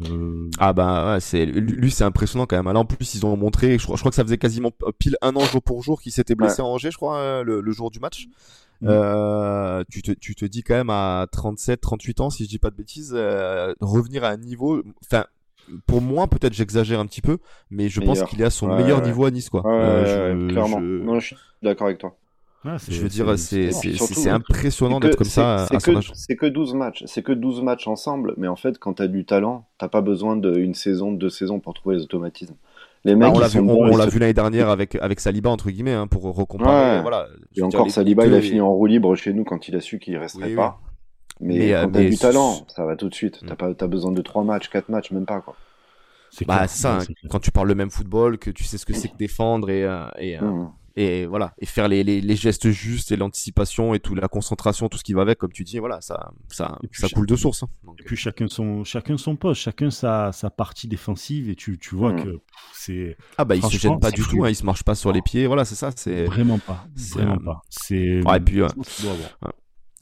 Euh, 0.08 0.48
Ah 0.58 0.72
bah 0.72 1.14
ouais, 1.14 1.20
c'est 1.20 1.44
lui, 1.44 1.90
c'est 1.90 2.04
impressionnant 2.04 2.46
quand 2.46 2.56
même. 2.62 2.72
Là 2.72 2.80
en 2.80 2.84
plus 2.86 3.14
ils 3.14 3.26
ont 3.26 3.36
montré, 3.36 3.78
je 3.78 3.84
crois, 3.84 3.96
je 3.96 4.00
crois 4.00 4.10
que 4.10 4.16
ça 4.16 4.24
faisait 4.24 4.38
quasiment 4.38 4.70
pile 4.98 5.16
un 5.20 5.36
an 5.36 5.44
jour 5.44 5.62
pour 5.62 5.82
jour 5.82 6.00
qu'il 6.00 6.12
s'était 6.12 6.34
blessé 6.34 6.62
en 6.62 6.68
Angers, 6.68 6.90
je 6.90 6.96
crois, 6.96 7.18
euh, 7.18 7.42
le, 7.44 7.60
le 7.60 7.72
jour 7.72 7.90
du 7.90 8.00
match. 8.00 8.26
Mhm. 8.80 8.88
Euh, 8.90 9.84
tu, 9.90 10.02
te, 10.02 10.12
tu 10.12 10.34
te 10.34 10.44
dis 10.46 10.62
quand 10.62 10.74
même 10.74 10.90
à 10.90 11.26
37, 11.30 11.80
38 11.80 12.20
ans, 12.20 12.30
si 12.30 12.44
je 12.44 12.48
dis 12.48 12.58
pas 12.58 12.70
de 12.70 12.76
bêtises, 12.76 13.12
euh, 13.14 13.74
revenir 13.80 14.24
à 14.24 14.28
un 14.30 14.38
niveau, 14.38 14.82
enfin 15.04 15.24
pour 15.86 16.00
moi 16.00 16.26
peut-être 16.26 16.54
j'exagère 16.54 16.98
un 16.98 17.06
petit 17.06 17.22
peu, 17.22 17.38
mais 17.70 17.88
je 17.88 18.00
pense 18.00 18.22
qu'il 18.24 18.40
est 18.40 18.44
à 18.44 18.50
son 18.50 18.68
Ouais, 18.70 18.82
meilleur 18.82 18.98
ouais. 19.00 19.04
niveau 19.06 19.26
à 19.26 19.30
Nice 19.30 19.50
quoi. 19.50 19.60
Ouais, 19.64 19.72
Euh, 19.72 20.34
ouais, 20.34 20.40
je- 20.48 20.52
clairement. 20.52 20.80
je- 20.80 21.02
Non, 21.04 21.20
je 21.20 21.26
suis 21.26 21.36
d'accord 21.62 21.86
avec 21.88 21.98
toi. 21.98 22.16
Ah, 22.64 22.76
je 22.88 23.00
veux 23.00 23.08
dire, 23.08 23.38
c'est 23.38 24.30
impressionnant 24.30 25.00
d'être 25.00 25.16
comme 25.16 25.26
ça 25.26 25.64
à 25.64 25.80
son 25.80 25.96
âge. 25.96 26.12
C'est 26.14 26.36
que 26.36 26.46
12 26.46 26.74
matchs, 26.74 27.02
c'est 27.06 27.22
que 27.22 27.32
12 27.32 27.62
matchs 27.62 27.88
ensemble, 27.88 28.34
mais 28.36 28.46
en 28.46 28.56
fait, 28.56 28.78
quand 28.78 28.94
tu 28.94 29.02
as 29.02 29.08
du 29.08 29.24
talent, 29.24 29.66
t'as 29.78 29.88
pas 29.88 30.00
besoin 30.00 30.36
d'une 30.36 30.74
saison, 30.74 31.12
deux 31.12 31.30
saisons 31.30 31.58
pour 31.58 31.74
trouver 31.74 31.96
les 31.96 32.02
automatismes. 32.02 32.54
Les 33.04 33.16
mecs, 33.16 33.32
bah, 33.32 33.48
on 33.56 33.96
l'a 33.96 34.06
vu, 34.06 34.20
l'année 34.20 34.32
dernière 34.32 34.68
avec, 34.68 34.94
avec 34.94 35.18
Saliba, 35.18 35.50
entre 35.50 35.70
guillemets, 35.70 35.92
hein, 35.92 36.06
pour 36.06 36.22
recomparer. 36.22 37.00
Voilà, 37.02 37.26
et 37.56 37.62
encore, 37.62 37.90
Saliba, 37.90 38.26
il 38.26 38.34
a 38.34 38.40
fini 38.40 38.60
en 38.60 38.72
roue 38.72 38.86
libre 38.86 39.14
chez 39.16 39.32
nous 39.32 39.42
quand 39.42 39.66
il 39.68 39.74
a 39.74 39.80
su 39.80 39.98
qu'il 39.98 40.16
resterait 40.16 40.54
pas. 40.54 40.80
Mais, 41.40 41.72
quand 41.72 41.90
t'as 41.90 42.04
du 42.04 42.16
talent, 42.16 42.64
ça 42.68 42.84
va 42.84 42.94
tout 42.94 43.08
de 43.08 43.14
suite. 43.14 43.40
T'as 43.44 43.54
mm. 43.54 43.74
pas, 43.74 43.86
besoin 43.88 44.12
de 44.12 44.22
3 44.22 44.44
matchs, 44.44 44.68
4 44.68 44.88
matchs, 44.88 45.10
même 45.10 45.26
pas, 45.26 45.40
quoi. 45.40 45.56
C'est 46.30 46.46
bah, 46.46 46.66
ça, 46.68 46.98
hein. 46.98 47.04
quand 47.28 47.40
tu 47.40 47.50
parles 47.50 47.68
le 47.68 47.74
même 47.74 47.90
football, 47.90 48.38
que 48.38 48.50
tu 48.50 48.64
sais 48.64 48.78
ce 48.78 48.86
que 48.86 48.94
c'est 48.94 49.08
que 49.08 49.16
défendre 49.18 49.68
et, 49.68 49.84
euh, 49.84 50.06
et, 50.18 50.38
euh, 50.38 50.42
mm 50.42 50.72
et 50.96 51.26
voilà 51.26 51.54
et 51.58 51.66
faire 51.66 51.88
les, 51.88 52.04
les, 52.04 52.20
les 52.20 52.36
gestes 52.36 52.70
justes 52.70 53.12
et 53.12 53.16
l'anticipation 53.16 53.94
et 53.94 54.00
tout 54.00 54.14
la 54.14 54.28
concentration 54.28 54.88
tout 54.88 54.98
ce 54.98 55.04
qui 55.04 55.12
va 55.12 55.22
avec 55.22 55.38
comme 55.38 55.52
tu 55.52 55.64
dis 55.64 55.78
voilà 55.78 56.00
ça 56.00 56.32
ça 56.48 56.78
ça 56.92 57.08
coule 57.08 57.26
de 57.26 57.36
source 57.36 57.62
hein. 57.62 57.68
et 57.98 58.02
puis 58.04 58.16
chacun 58.16 58.48
son 58.48 58.84
chacun 58.84 59.16
son 59.16 59.36
poste 59.36 59.62
chacun 59.62 59.90
sa, 59.90 60.32
sa 60.32 60.50
partie 60.50 60.88
défensive 60.88 61.48
et 61.48 61.54
tu, 61.54 61.78
tu 61.78 61.94
vois 61.94 62.12
mm. 62.12 62.24
que 62.24 62.40
c'est 62.74 63.16
ah 63.38 63.44
bah 63.44 63.56
il 63.56 63.62
se 63.64 63.76
gêne 63.78 63.98
pas 63.98 64.10
du 64.10 64.22
tout 64.22 64.44
hein, 64.44 64.50
il 64.50 64.56
se 64.56 64.64
marche 64.64 64.82
pas 64.82 64.94
sur 64.94 65.12
les 65.12 65.22
pieds 65.22 65.46
voilà 65.46 65.64
c'est 65.64 65.74
ça 65.74 65.90
c'est 65.94 66.24
vraiment 66.24 66.58
pas 66.58 66.86
vraiment 66.96 67.38
pas 67.38 67.62
c'est 67.68 68.20
et 68.20 68.40
puis 68.44 68.62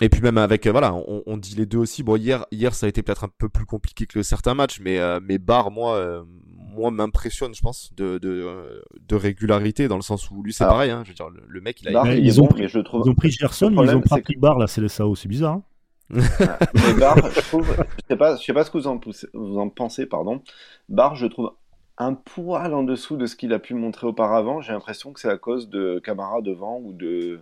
et 0.01 0.09
puis 0.09 0.23
même 0.23 0.39
avec 0.39 0.67
euh, 0.67 0.73
voilà, 0.73 0.95
on, 0.95 1.23
on, 1.27 1.37
dit 1.37 1.55
les 1.55 1.67
deux 1.67 1.79
aussi. 1.79 2.03
Bon 2.03 2.17
hier 2.17 2.47
hier 2.51 2.75
ça 2.75 2.87
a 2.87 2.89
été 2.89 3.03
peut-être 3.03 3.25
un 3.25 3.31
peu 3.37 3.49
plus 3.49 3.67
compliqué 3.67 4.07
que 4.07 4.23
certains 4.23 4.55
matchs, 4.55 4.81
mais 4.81 4.99
euh, 4.99 5.21
mais 5.23 5.39
Barre 5.39 5.71
moi 5.71 5.97
euh, 5.97 6.23
moi 6.71 6.91
m'impressionne 6.91 7.55
je 7.55 7.61
pense 7.61 7.93
de, 7.97 8.19
de, 8.19 8.83
de 9.09 9.17
régularité 9.17 9.89
dans 9.89 9.97
le 9.97 10.03
sens 10.03 10.31
où 10.31 10.43
lui 10.43 10.53
c'est 10.53 10.65
pareil. 10.65 10.91
Hein, 10.91 11.03
je 11.05 11.11
veux 11.11 11.15
dire 11.15 11.29
le, 11.31 11.61
mec 11.61 11.83
il 11.83 11.97
a. 11.97 12.15
ils, 12.15 12.41
ont 12.41 12.47
pris, 12.47 12.69
je 12.69 12.79
trouve... 12.81 13.03
ils 13.05 13.11
ont 13.11 13.15
pris 13.15 13.31
Gerson, 13.31 13.71
ils 13.71 13.95
ont 13.95 14.01
pas 14.01 14.21
pris 14.21 14.37
Barre 14.37 14.59
là, 14.59 14.67
c'est 14.67 14.81
le 14.81 14.89
Sao, 14.89 15.15
c'est 15.15 15.29
bizarre. 15.29 15.55
Hein 15.55 15.63
mais 16.11 16.95
Barre, 16.99 17.31
je 17.31 17.41
trouve, 17.41 17.73
je 17.77 18.03
sais 18.09 18.17
pas, 18.17 18.37
je 18.37 18.43
sais 18.43 18.53
pas 18.53 18.65
ce 18.65 18.71
que 18.71 18.79
vous 18.79 18.89
en, 18.89 19.01
vous 19.33 19.59
en 19.59 19.69
pensez, 19.69 20.07
pardon. 20.07 20.43
Barre, 20.89 21.15
je 21.15 21.27
trouve 21.27 21.53
un 21.99 22.15
poil 22.15 22.75
en 22.75 22.83
dessous 22.83 23.17
de 23.17 23.27
ce 23.27 23.37
qu'il 23.37 23.53
a 23.53 23.59
pu 23.59 23.75
montrer 23.75 24.07
auparavant. 24.07 24.61
J'ai 24.61 24.73
l'impression 24.73 25.13
que 25.13 25.21
c'est 25.21 25.29
à 25.29 25.37
cause 25.37 25.69
de 25.69 26.01
Camara 26.03 26.41
devant 26.41 26.81
ou 26.83 26.93
de 26.93 27.41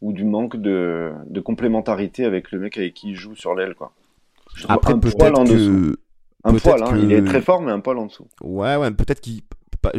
ou 0.00 0.12
du 0.12 0.24
manque 0.24 0.56
de, 0.56 1.12
de, 1.26 1.40
complémentarité 1.40 2.26
avec 2.26 2.52
le 2.52 2.58
mec 2.58 2.76
avec 2.76 2.92
qui 2.92 3.10
il 3.10 3.14
joue 3.14 3.34
sur 3.34 3.54
l'aile, 3.54 3.74
quoi. 3.74 3.92
Après, 4.68 4.92
un 4.92 4.98
poil 4.98 5.34
en 5.34 5.44
dessous. 5.44 5.96
Un 6.44 6.54
poil, 6.54 6.82
hein. 6.82 6.96
il 6.96 7.12
est 7.12 7.24
très 7.24 7.40
fort, 7.40 7.62
mais 7.62 7.72
un 7.72 7.80
poil 7.80 7.98
en 7.98 8.06
dessous. 8.06 8.26
Ouais, 8.42 8.76
ouais, 8.76 8.90
peut-être 8.90 9.20
qu'il 9.20 9.42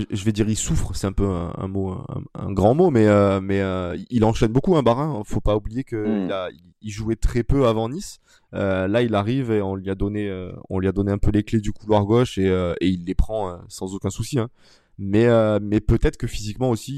je 0.10 0.25
vais 0.25 0.31
dire 0.31 0.49
il 0.49 0.55
souffre, 0.55 0.95
c'est 0.95 1.05
un 1.05 1.12
peu 1.12 1.27
un, 1.27 1.67
mot, 1.67 1.95
un, 2.34 2.51
grand 2.51 2.73
mot, 2.73 2.89
mais 2.89 3.08
euh, 3.08 3.39
mais 3.39 3.62
euh, 3.62 3.95
il 4.10 4.25
enchaîne 4.25 4.51
beaucoup 4.51 4.75
un 4.75 4.79
hein, 4.79 4.84
Barin. 4.84 5.21
Faut 5.25 5.41
pas 5.41 5.55
oublier 5.55 5.84
que 5.84 5.95
hmm. 5.95 6.31
il, 6.51 6.60
il, 6.81 6.89
jouait 6.89 7.15
très 7.15 7.43
peu 7.43 7.67
avant 7.67 7.89
Nice. 7.89 8.19
Euh, 8.55 8.88
là, 8.88 9.03
il 9.03 9.13
arrive 9.13 9.51
et 9.51 9.62
on 9.62 9.75
lui 9.75 9.91
a 9.91 9.95
donné, 9.95 10.31
on 10.69 10.79
lui 10.79 10.88
a 10.88 10.91
donné 10.91 11.12
un 11.12 11.19
peu 11.19 11.29
les 11.29 11.43
clés 11.43 11.60
du 11.60 11.71
couloir 11.71 12.05
gauche 12.05 12.39
et, 12.39 12.47
et 12.47 12.88
il 12.88 13.05
les 13.05 13.15
prend 13.15 13.60
sans 13.67 13.93
aucun 13.93 14.10
souci. 14.10 14.39
Hein 14.39 14.49
mais 14.97 15.25
euh, 15.25 15.60
mais 15.62 15.81
peut-être 15.81 16.17
que 16.17 16.27
physiquement 16.27 16.69
aussi 16.69 16.93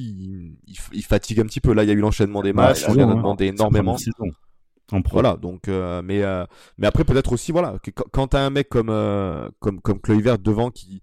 il, 0.68 0.76
il, 0.94 1.04
fatigue 1.04 1.40
un 1.40 1.46
petit 1.46 1.62
peu 1.62 1.74
là 1.74 1.84
il 1.84 1.88
y 1.88 1.90
a 1.90 1.94
eu 1.94 2.00
l'enchaînement 2.00 2.42
des 2.44 2.54
matchs 2.54 2.86
on 2.88 2.94
lui 2.94 3.02
a 3.02 3.06
demandé 3.06 3.48
énormément 3.48 3.98
en 4.92 5.02
voilà 5.12 5.36
donc 5.36 5.68
euh, 5.68 6.02
mais 6.02 6.24
euh, 6.24 6.46
mais 6.78 6.88
après 6.88 7.04
peut-être 7.04 7.34
aussi 7.34 7.52
voilà 7.52 7.78
que, 7.84 7.92
quand 7.92 8.28
t'as 8.28 8.42
un 8.42 8.50
mec 8.50 8.70
comme 8.70 8.94
comme 9.60 9.82
comme 9.82 10.00
Kluivert 10.00 10.40
devant 10.40 10.72
qui 10.72 11.02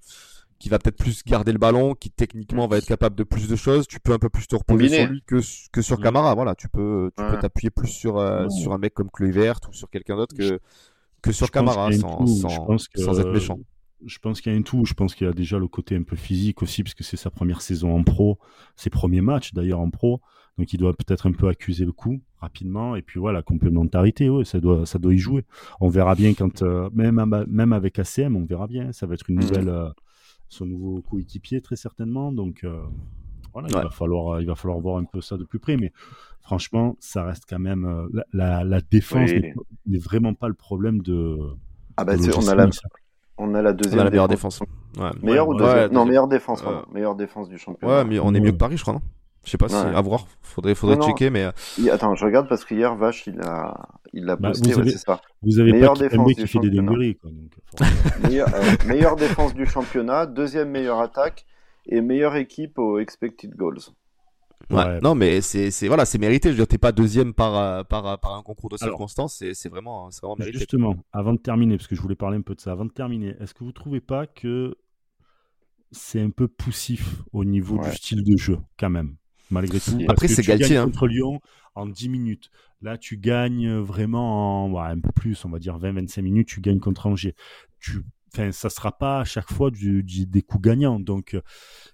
qui 0.58 0.68
va 0.70 0.78
peut-être 0.78 0.96
plus 0.96 1.22
garder 1.24 1.52
le 1.52 1.58
ballon, 1.58 1.94
qui 1.94 2.10
techniquement 2.10 2.66
va 2.66 2.78
être 2.78 2.86
capable 2.86 3.16
de 3.16 3.24
plus 3.24 3.48
de 3.48 3.56
choses, 3.56 3.86
tu 3.86 4.00
peux 4.00 4.14
un 4.14 4.18
peu 4.18 4.30
plus 4.30 4.46
te 4.46 4.56
reposer 4.56 4.88
sur 4.88 5.06
lui 5.08 5.22
que, 5.26 5.40
que 5.70 5.82
sur 5.82 6.00
Camara. 6.00 6.34
Voilà, 6.34 6.54
tu 6.54 6.68
peux 6.68 7.10
tu 7.16 7.22
peux 7.22 7.38
t'appuyer 7.38 7.70
plus 7.70 7.88
sur 7.88 8.14
sur 8.50 8.72
un 8.72 8.78
mec 8.78 8.94
comme 8.94 9.10
Kluivert 9.10 9.60
ou 9.68 9.72
sur 9.74 9.90
quelqu'un 9.90 10.16
d'autre 10.16 10.34
que 10.34 10.60
que 11.20 11.32
sur 11.32 11.50
Camara 11.50 11.92
sans, 11.92 12.26
sans, 12.26 12.78
sans 12.94 13.20
être 13.20 13.30
méchant 13.30 13.58
je 14.06 14.18
pense 14.18 14.40
qu'il 14.40 14.52
y 14.52 14.54
a 14.54 14.58
un 14.58 14.62
tout. 14.62 14.84
Je 14.84 14.94
pense 14.94 15.14
qu'il 15.14 15.26
y 15.26 15.30
a 15.30 15.32
déjà 15.32 15.58
le 15.58 15.68
côté 15.68 15.96
un 15.96 16.02
peu 16.02 16.16
physique 16.16 16.62
aussi, 16.62 16.82
parce 16.82 16.94
que 16.94 17.04
c'est 17.04 17.16
sa 17.16 17.30
première 17.30 17.62
saison 17.62 17.96
en 17.96 18.02
pro, 18.02 18.38
ses 18.76 18.90
premiers 18.90 19.20
matchs 19.20 19.52
d'ailleurs 19.52 19.80
en 19.80 19.90
pro. 19.90 20.20
Donc 20.58 20.72
il 20.72 20.78
doit 20.78 20.92
peut-être 20.92 21.26
un 21.26 21.32
peu 21.32 21.48
accuser 21.48 21.84
le 21.84 21.92
coup 21.92 22.20
rapidement. 22.40 22.96
Et 22.96 23.02
puis 23.02 23.18
voilà, 23.18 23.38
la 23.38 23.42
complémentarité, 23.42 24.28
ouais, 24.30 24.44
ça 24.44 24.60
doit, 24.60 24.86
ça 24.86 24.98
doit 24.98 25.14
y 25.14 25.18
jouer. 25.18 25.44
On 25.80 25.88
verra 25.88 26.14
bien 26.14 26.34
quand, 26.34 26.62
euh, 26.62 26.88
même, 26.94 27.24
même 27.48 27.72
avec 27.72 27.98
ACM, 27.98 28.36
on 28.36 28.44
verra 28.44 28.66
bien. 28.66 28.92
Ça 28.92 29.06
va 29.06 29.14
être 29.14 29.28
une 29.28 29.36
mmh. 29.36 29.40
nouvelle, 29.40 29.68
euh, 29.68 29.88
son 30.48 30.66
nouveau 30.66 31.02
coéquipier 31.02 31.60
très 31.60 31.76
certainement. 31.76 32.30
Donc 32.30 32.62
euh, 32.62 32.82
voilà, 33.52 33.68
il 33.68 33.74
va 33.74 33.90
falloir, 33.90 34.40
il 34.40 34.46
va 34.46 34.54
falloir 34.54 34.78
voir 34.78 34.98
un 34.98 35.04
peu 35.04 35.20
ça 35.20 35.36
de 35.36 35.44
plus 35.44 35.58
près. 35.58 35.76
Mais 35.76 35.92
franchement, 36.40 36.96
ça 37.00 37.24
reste 37.24 37.44
quand 37.48 37.58
même 37.58 38.08
la, 38.32 38.62
la, 38.62 38.80
défense 38.80 39.30
n'est 39.86 39.98
vraiment 39.98 40.34
pas 40.34 40.48
le 40.48 40.54
problème 40.54 41.02
de. 41.02 41.38
Ah 41.96 42.04
bah, 42.04 42.14
on 42.36 42.48
a 42.48 42.54
la, 42.54 42.68
on 43.38 43.54
a 43.54 43.62
la 43.62 43.72
deuxième. 43.72 44.08
meilleure 44.08 44.28
défense. 44.28 44.60
Ouais. 44.60 45.10
Meilleure 45.22 45.48
ou 45.48 45.54
deuxième 45.54 45.92
Non, 45.92 46.04
meilleure 46.04 46.28
défense. 46.28 46.62
Meilleure 46.92 47.16
défense 47.16 47.48
du 47.48 47.58
championnat. 47.58 47.98
Ouais, 47.98 48.04
mais 48.04 48.20
on 48.20 48.32
est 48.34 48.40
mieux 48.40 48.52
que 48.52 48.56
Paris, 48.56 48.76
je 48.76 48.82
crois, 48.82 48.94
non? 48.94 49.02
Je 49.44 49.50
sais 49.50 49.58
pas 49.58 49.68
si 49.68 49.76
à 49.76 50.00
voir, 50.00 50.26
faudrait 50.42 50.74
faudrait 50.74 51.04
checker 51.06 51.30
mais 51.30 51.44
euh, 51.44 51.92
attends, 51.92 52.14
je 52.14 52.24
regarde 52.24 52.48
parce 52.48 52.64
qu'hier 52.64 52.94
Vache 52.96 53.26
il 53.26 53.40
a 53.40 53.74
il 54.12 54.28
a 54.30 54.36
bah, 54.36 54.48
posté 54.48 54.72
vous 54.72 54.80
avez, 54.80 54.90
c'est 54.90 54.98
ça. 54.98 55.20
Vous 55.42 55.58
avez 55.58 55.72
meilleure 55.72 55.94
pas 55.94 56.00
défense 56.00 56.34
qui 56.34 56.46
fait 56.46 56.58
des 56.60 56.70
dingueries 56.70 57.16
quoi 57.16 57.30
donc. 57.30 57.52
Euh, 58.24 58.76
meilleure 58.86 59.16
défense 59.16 59.54
du 59.54 59.66
championnat, 59.66 60.26
deuxième 60.26 60.70
meilleure 60.70 61.00
attaque 61.00 61.44
et 61.86 62.00
meilleure 62.00 62.36
équipe 62.36 62.78
aux 62.78 62.98
expected 62.98 63.54
goals. 63.54 63.78
Ouais. 64.70 65.00
Non, 65.02 65.14
mais 65.14 65.40
c'est 65.40 65.70
c'est 65.70 65.88
voilà, 65.88 66.04
c'est 66.04 66.18
mérité. 66.18 66.48
Je 66.48 66.52
veux 66.54 66.58
dire, 66.58 66.68
t'es 66.68 66.78
pas 66.78 66.92
deuxième 66.92 67.34
par 67.34 67.56
euh, 67.56 67.82
par 67.84 68.06
euh, 68.06 68.16
par 68.16 68.34
un 68.34 68.42
concours 68.42 68.70
de 68.70 68.76
circonstances. 68.76 69.36
C'est 69.36 69.54
c'est 69.54 69.68
vraiment 69.68 70.10
c'est 70.10 70.22
vraiment 70.22 70.36
mérité. 70.38 70.58
Justement, 70.58 70.96
avant 71.12 71.34
de 71.34 71.38
terminer, 71.38 71.76
parce 71.76 71.86
que 71.86 71.94
je 71.94 72.00
voulais 72.00 72.14
parler 72.14 72.38
un 72.38 72.42
peu 72.42 72.54
de 72.54 72.60
ça. 72.60 72.72
Avant 72.72 72.84
de 72.84 72.92
terminer, 72.92 73.36
est-ce 73.40 73.54
que 73.54 73.64
vous 73.64 73.72
trouvez 73.72 74.00
pas 74.00 74.26
que 74.26 74.76
c'est 75.90 76.20
un 76.20 76.30
peu 76.30 76.48
poussif 76.48 77.22
au 77.32 77.44
niveau 77.44 77.78
du 77.78 77.90
style 77.92 78.24
de 78.24 78.36
jeu, 78.36 78.58
quand 78.78 78.90
même, 78.90 79.16
malgré 79.50 79.80
tout 79.80 79.98
Après, 80.08 80.28
c'est 80.28 80.42
Galtier. 80.42 80.76
Hein. 80.76 80.84
Contre 80.86 81.06
Lyon 81.06 81.40
en 81.74 81.86
10 81.86 82.08
minutes. 82.08 82.50
Là, 82.82 82.98
tu 82.98 83.16
gagnes 83.16 83.78
vraiment 83.78 84.64
en 84.64 84.78
un 84.78 85.00
peu 85.00 85.12
plus, 85.12 85.44
on 85.44 85.48
va 85.48 85.58
dire 85.58 85.78
20-25 85.78 86.22
minutes. 86.22 86.48
Tu 86.48 86.60
gagnes 86.60 86.80
contre 86.80 87.06
Angers. 87.06 87.34
Tu 87.80 88.02
enfin, 88.34 88.52
ça 88.52 88.68
sera 88.68 88.92
pas 88.96 89.20
à 89.20 89.24
chaque 89.24 89.50
fois 89.50 89.70
du, 89.70 90.02
des 90.02 90.42
coups 90.42 90.62
gagnants. 90.62 91.00
Donc, 91.00 91.34
euh, 91.34 91.40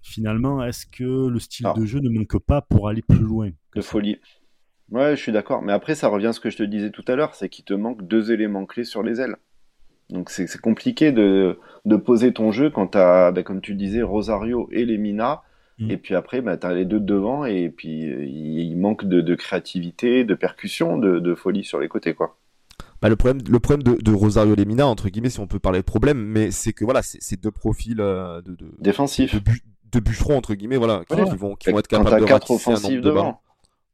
finalement, 0.03 0.65
est-ce 0.65 0.87
que 0.87 1.29
le 1.29 1.39
style 1.39 1.67
de 1.77 1.85
jeu 1.85 2.01
ne 2.01 2.09
manque 2.09 2.39
pas 2.39 2.63
pour 2.63 2.89
aller 2.89 3.03
plus 3.03 3.19
loin 3.19 3.51
De 3.75 3.81
folie. 3.81 4.19
Ouais, 4.91 5.15
je 5.15 5.23
suis 5.23 5.33
d'accord. 5.33 5.63
Mais 5.63 5.73
après, 5.73 5.95
ça 5.95 6.09
revient 6.09 6.29
à 6.29 6.33
ce 6.33 6.41
que 6.41 6.51
je 6.51 6.57
te 6.57 6.63
disais 6.63 6.91
tout 6.91 7.05
à 7.07 7.15
l'heure, 7.15 7.35
c'est 7.35 7.49
qu'il 7.49 7.65
te 7.65 7.75
manque 7.75 8.07
deux 8.07 8.33
éléments 8.33 8.67
clés 8.67 8.85
sur 8.85 9.03
les 9.03 9.21
ailes. 9.21 9.37
Donc, 10.09 10.29
c'est 10.31 10.61
compliqué 10.61 11.13
de, 11.13 11.57
de, 11.85 11.97
poser 11.97 12.33
ton 12.33 12.51
jeu 12.51 12.69
quand 12.69 12.89
tu 12.89 12.99
as, 12.99 13.31
ben, 13.31 13.45
comme 13.45 13.61
tu 13.61 13.77
disais, 13.77 14.03
Rosario 14.03 14.69
et 14.73 14.85
Lemina. 14.85 15.43
Mm. 15.81 15.91
Et 15.91 15.97
puis 15.97 16.15
après, 16.15 16.43
ben, 16.43 16.57
tu 16.57 16.67
as 16.67 16.75
les 16.75 16.85
deux 16.85 17.01
devant 17.01 17.45
et 17.45 17.71
puis 17.71 18.03
il, 18.03 18.77
manque 18.77 19.05
de, 19.07 19.21
de, 19.21 19.35
créativité, 19.35 20.25
de 20.25 20.35
percussion, 20.35 20.99
de, 20.99 21.19
de 21.19 21.35
folie 21.35 21.65
sur 21.65 21.81
les 21.81 21.89
côtés, 21.89 22.15
quoi. 22.15 22.37
Bah, 23.03 23.09
le 23.09 23.17
problème, 23.17 23.43
le 23.49 23.61
problème 23.61 23.83
de, 23.83 24.03
de, 24.03 24.13
Rosario 24.13 24.55
Lemina, 24.55 24.87
entre 24.87 25.09
guillemets, 25.09 25.31
si 25.31 25.41
on 25.41 25.47
peut 25.47 25.59
parler 25.59 25.79
de 25.79 25.85
problème, 25.85 26.19
mais 26.19 26.51
c'est 26.51 26.75
que 26.75 26.85
voilà, 26.85 27.01
c'est 27.03 27.41
deux 27.41 27.51
profils 27.51 28.01
euh, 28.01 28.43
de, 28.43 28.57
défensifs, 28.79 29.43
de, 29.91 30.01
bûcherons 30.01 30.37
entre 30.37 30.55
guillemets, 30.55 30.77
voilà, 30.77 31.03
qui, 31.09 31.37
vont, 31.37 31.57
qui 31.57 31.71
vont 31.71 31.79
être 31.79 31.89
capables 31.89 32.21
de 32.21 32.27
quatre 32.27 32.51
offensives 32.51 33.01
devant. 33.01 33.41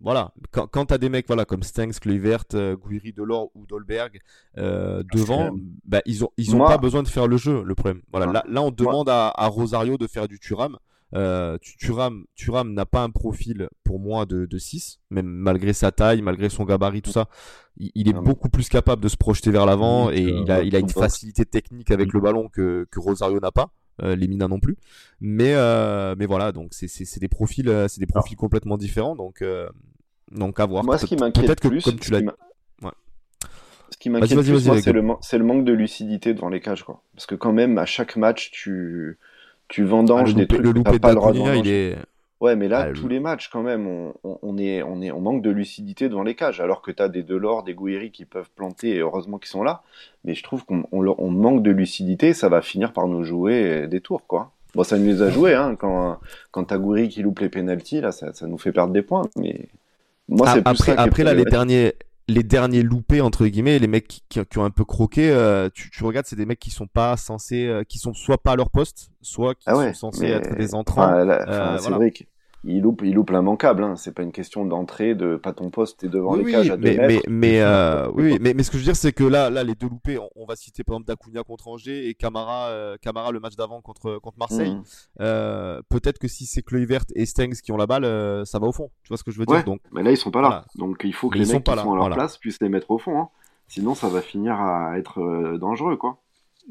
Voilà, 0.01 0.33
quand, 0.51 0.67
quand 0.67 0.87
t'as 0.87 0.99
des 0.99 1.09
mecs 1.09 1.27
voilà 1.27 1.47
comme 1.47 1.63
Stengs, 1.63 1.93
Kluivert, 1.93 2.45
euh, 2.53 2.77
Guiri, 2.77 3.13
Delors 3.15 3.51
ou 3.55 3.65
Dolberg 3.65 4.21
euh, 4.59 5.03
devant, 5.15 5.53
bah, 5.87 6.03
ils 6.05 6.23
ont 6.23 6.29
ils 6.37 6.55
ont 6.55 6.59
pas 6.59 6.77
besoin 6.77 7.03
de 7.03 7.09
faire 7.09 7.27
le 7.27 7.39
jeu. 7.39 7.63
Le 7.65 7.75
problème, 7.75 8.03
voilà, 8.11 8.31
là, 8.31 8.45
là 8.47 8.63
on 8.63 8.71
demande 8.71 9.09
à, 9.09 9.29
à, 9.29 9.47
Rosario 9.47 9.97
de 9.97 10.07
faire 10.07 10.29
du 10.29 10.39
Turam. 10.39 10.77
Euh, 11.15 11.57
Turam, 11.61 12.25
Turam 12.35 12.73
n'a 12.75 12.85
pas 12.85 13.03
un 13.03 13.11
profil 13.11 13.69
pour 13.85 14.01
moi 14.01 14.27
de, 14.27 14.45
de 14.47 14.59
6, 14.59 15.01
même 15.11 15.27
malgré 15.27 15.73
sa 15.73 15.93
taille, 15.93 16.21
malgré 16.21 16.49
son 16.49 16.65
gabarit, 16.65 17.03
tout 17.03 17.13
ça. 17.13 17.29
Il, 17.79 18.09
est 18.09 18.15
beaucoup 18.15 18.49
plus 18.49 18.69
capable 18.69 19.03
de 19.03 19.09
se 19.09 19.17
projeter 19.17 19.51
vers 19.51 19.67
l'avant 19.67 20.11
et 20.11 20.23
il 20.23 20.51
a, 20.51 20.63
il 20.63 20.75
a 20.75 20.79
une 20.79 20.89
facilité 20.89 21.45
technique 21.45 21.91
avec 21.91 22.13
le 22.13 22.21
ballon 22.21 22.49
que, 22.49 22.87
que 22.91 22.99
Rosario 22.99 23.39
n'a 23.39 23.53
pas. 23.53 23.71
Euh, 24.03 24.15
les 24.15 24.29
Mina 24.29 24.47
non 24.47 24.61
plus. 24.61 24.77
Mais 25.21 25.55
euh, 25.55 26.15
mais 26.19 26.27
voilà 26.27 26.53
donc 26.53 26.73
c'est 26.73 27.19
des 27.19 27.29
profils 27.29 27.69
euh, 27.69 27.89
c'est 27.89 28.01
des 28.01 28.07
profils 28.07 28.37
complètement 28.37 28.77
différents 28.77 29.17
donc 29.17 29.41
euh, 29.41 29.69
donc 30.31 30.61
à 30.61 30.67
voir. 30.67 30.85
Moi 30.85 30.99
ce 30.99 31.07
qui 31.07 31.17
m'inquiète 31.17 31.61
plus 31.61 31.83
comme 31.83 31.99
tu 31.99 32.11
l'as 32.11 32.19
ouais. 32.21 32.91
ce 33.91 33.97
qui 33.97 34.11
m'inquiète 34.11 34.39
plus 34.39 34.61
c'est 34.83 34.93
le, 34.93 35.01
le 35.01 35.45
manque 35.45 35.65
de 35.65 35.73
lucidité 35.73 36.35
devant 36.35 36.51
les 36.51 36.61
cages 36.61 36.83
quoi. 36.83 37.03
Parce 37.15 37.25
que 37.25 37.35
quand 37.35 37.55
même 37.55 37.79
à 37.79 37.87
chaque 37.87 38.17
match 38.17 38.51
tu 38.51 39.19
tu 39.69 39.85
vendanges 39.85 40.33
ah, 40.35 40.39
des 40.39 40.47
trucs 40.47 40.63
le 40.63 40.83
pas 40.83 41.15
de 41.15 41.59
il 41.59 41.69
est 41.69 41.97
Ouais, 42.41 42.55
mais 42.55 42.69
là, 42.69 42.89
ah, 42.91 42.93
tous 42.93 43.09
les 43.09 43.19
matchs, 43.19 43.49
quand 43.49 43.63
même, 43.63 43.87
on, 43.87 44.13
on, 44.23 44.59
est, 44.59 44.83
on, 44.83 45.01
est, 45.01 45.11
on 45.11 45.21
manque 45.21 45.41
de 45.41 45.49
lucidité 45.49 46.11
devant 46.11 46.23
les 46.23 46.35
cages, 46.35 46.61
alors 46.61 46.83
que 46.83 46.91
tu 46.91 47.03
as 47.03 47.09
des 47.09 47.23
Delors, 47.23 47.63
des 47.63 47.73
Gouiri 47.73 48.11
qui 48.11 48.27
peuvent 48.27 48.51
planter, 48.55 48.97
et 48.97 48.99
heureusement 48.99 49.39
qu'ils 49.39 49.49
sont 49.49 49.63
là. 49.63 49.83
Mais 50.25 50.35
je 50.35 50.43
trouve 50.43 50.67
qu'on 50.67 50.85
on, 50.93 51.31
manque 51.31 51.63
de 51.63 51.71
lucidité, 51.71 52.35
ça 52.35 52.51
va 52.51 52.61
finir 52.61 52.93
par 52.93 53.09
nous 53.09 53.25
jouer 53.25 53.87
des 53.87 54.03
tours, 54.03 54.27
quoi. 54.27 54.51
Bon, 54.75 54.85
ça 54.85 54.99
nous 54.99 55.07
les 55.07 55.23
a 55.23 55.31
joués, 55.31 55.55
hein, 55.55 55.77
quand, 55.77 56.19
quand 56.51 56.65
t'as 56.65 56.77
Gouiri 56.77 57.09
qui 57.09 57.23
loupe 57.23 57.39
les 57.39 57.49
pénalties, 57.49 58.03
là, 58.03 58.13
ça, 58.13 58.35
ça, 58.35 58.47
nous 58.47 58.59
fait 58.59 58.73
perdre 58.73 58.93
des 58.93 59.01
points, 59.01 59.23
mais, 59.37 59.71
Moi, 60.29 60.47
plus 60.53 60.63
après, 60.67 60.95
après 60.95 61.25
là, 61.25 61.33
les 61.33 61.47
derniers, 61.47 61.95
les 62.29 62.43
derniers 62.43 62.83
loupés 62.83 63.21
entre 63.21 63.47
guillemets, 63.47 63.79
les 63.79 63.87
mecs 63.87 64.09
qui, 64.09 64.23
qui- 64.29 64.45
qui 64.45 64.59
ont 64.59 64.65
un 64.65 64.71
peu 64.71 64.85
croqué, 64.85 65.31
euh, 65.31 65.69
tu, 65.73 65.91
tu 65.91 66.03
regardes, 66.05 66.27
c'est 66.27 66.35
des 66.37 66.47
mecs 66.47 66.59
qui 66.59 66.71
sont 66.71 66.87
pas 66.89 67.17
censés, 67.17 67.67
euh, 67.67 67.85
qui 67.85 67.99
sont 67.99 68.15
soit 68.15 68.39
pas 68.43 68.53
à 68.53 68.57
leur 68.57 68.71
poste, 68.71 69.11
soit 69.23 69.55
qui 69.55 69.63
Ah 69.67 69.77
ouais, 69.77 69.95
sont 69.95 70.11
censés 70.13 70.27
être 70.27 70.57
des 70.57 70.75
entrants. 70.75 71.05
Enfin, 71.05 71.19
Euh, 71.29 71.37
voilà. 71.47 71.79
Cédric, 71.79 72.27
il 72.67 72.83
loupe, 72.83 73.03
il 73.05 73.15
loupe 73.15 73.31
l'immanquable. 73.31 73.83
Hein. 73.85 73.97
C'est 73.97 74.13
pas 74.13 74.23
une 74.23 74.33
question 74.33 74.65
d'entrée, 74.67 75.15
de 75.15 75.37
pas 75.37 75.53
ton 75.53 75.71
poste, 75.71 76.01
t'es 76.01 76.09
devant 76.09 76.33
Oui, 76.33 76.39
les 76.41 76.45
oui, 76.47 76.53
cages 76.53 76.71
à 76.71 76.77
deux 76.77 76.83
mais, 76.91 76.97
mais, 76.97 77.07
mètres. 77.07 77.25
mais, 77.29 77.61
euh, 77.61 78.11
Oui, 78.13 78.39
mais, 78.41 78.55
mais 78.55 78.63
ce 78.63 78.71
que 78.71 78.77
je 78.79 78.83
veux 78.83 78.87
dire, 78.87 78.97
c'est 78.97 79.13
que 79.13 79.25
là, 79.25 79.49
là, 79.51 79.65
les 79.65 79.75
deux 79.75 79.89
loupés, 79.89 80.19
on, 80.19 80.29
on 80.37 80.45
va 80.47 80.57
citer 80.57 80.85
par 80.85 80.95
exemple 80.97 81.07
Dacunia 81.09 81.43
contre 81.45 81.69
Angers 81.69 82.09
et 82.09 82.15
Camara, 82.15 82.69
euh, 82.69 82.97
Camara 83.01 83.31
le 83.33 83.41
match 83.41 83.57
d'avant 83.57 83.81
contre, 83.81 84.19
contre 84.19 84.39
Marseille. 84.39 84.77
Euh, 85.21 85.81
Peut-être 85.89 86.19
que 86.19 86.29
si 86.29 86.45
c'est 86.47 86.63
Kluivert 86.63 87.03
et 87.15 87.25
Stengs 87.27 87.55
qui 87.63 87.73
ont 87.73 87.77
la 87.77 87.87
balle, 87.87 88.05
euh, 88.05 88.45
ça 88.45 88.59
va 88.59 88.67
au 88.67 88.73
fond. 88.73 88.91
Tu 89.03 89.09
vois 89.09 89.17
ce 89.17 89.25
que 89.25 89.31
je 89.31 89.39
veux 89.39 89.47
dire? 89.47 89.57
Ouais, 89.57 89.63
Donc, 89.63 89.81
mais 89.93 90.03
là, 90.03 90.11
ils 90.11 90.17
sont 90.17 90.31
pas 90.31 90.43
là. 90.43 90.49
Voilà. 90.49 90.65
Donc, 90.77 91.01
il 91.05 91.15
faut 91.15 91.29
que 91.31 91.39
les 91.39 91.45
sont 91.45 91.55
mecs 91.55 91.65
pas 91.65 91.73
qui 91.73 91.77
là, 91.79 91.83
sont 91.85 91.93
à 91.93 91.95
leur 91.95 92.03
voilà. 92.05 92.17
place 92.17 92.37
puissent 92.39 92.61
les 92.61 92.69
mettre 92.69 92.91
au 92.91 92.99
fond. 92.99 93.19
Hein. 93.19 93.29
Sinon, 93.69 93.95
ça 93.95 94.09
va 94.09 94.21
finir 94.21 94.55
à 94.61 94.99
être 94.99 95.21
euh, 95.21 95.59
dangereux, 95.59 95.97
quoi. 95.97 96.19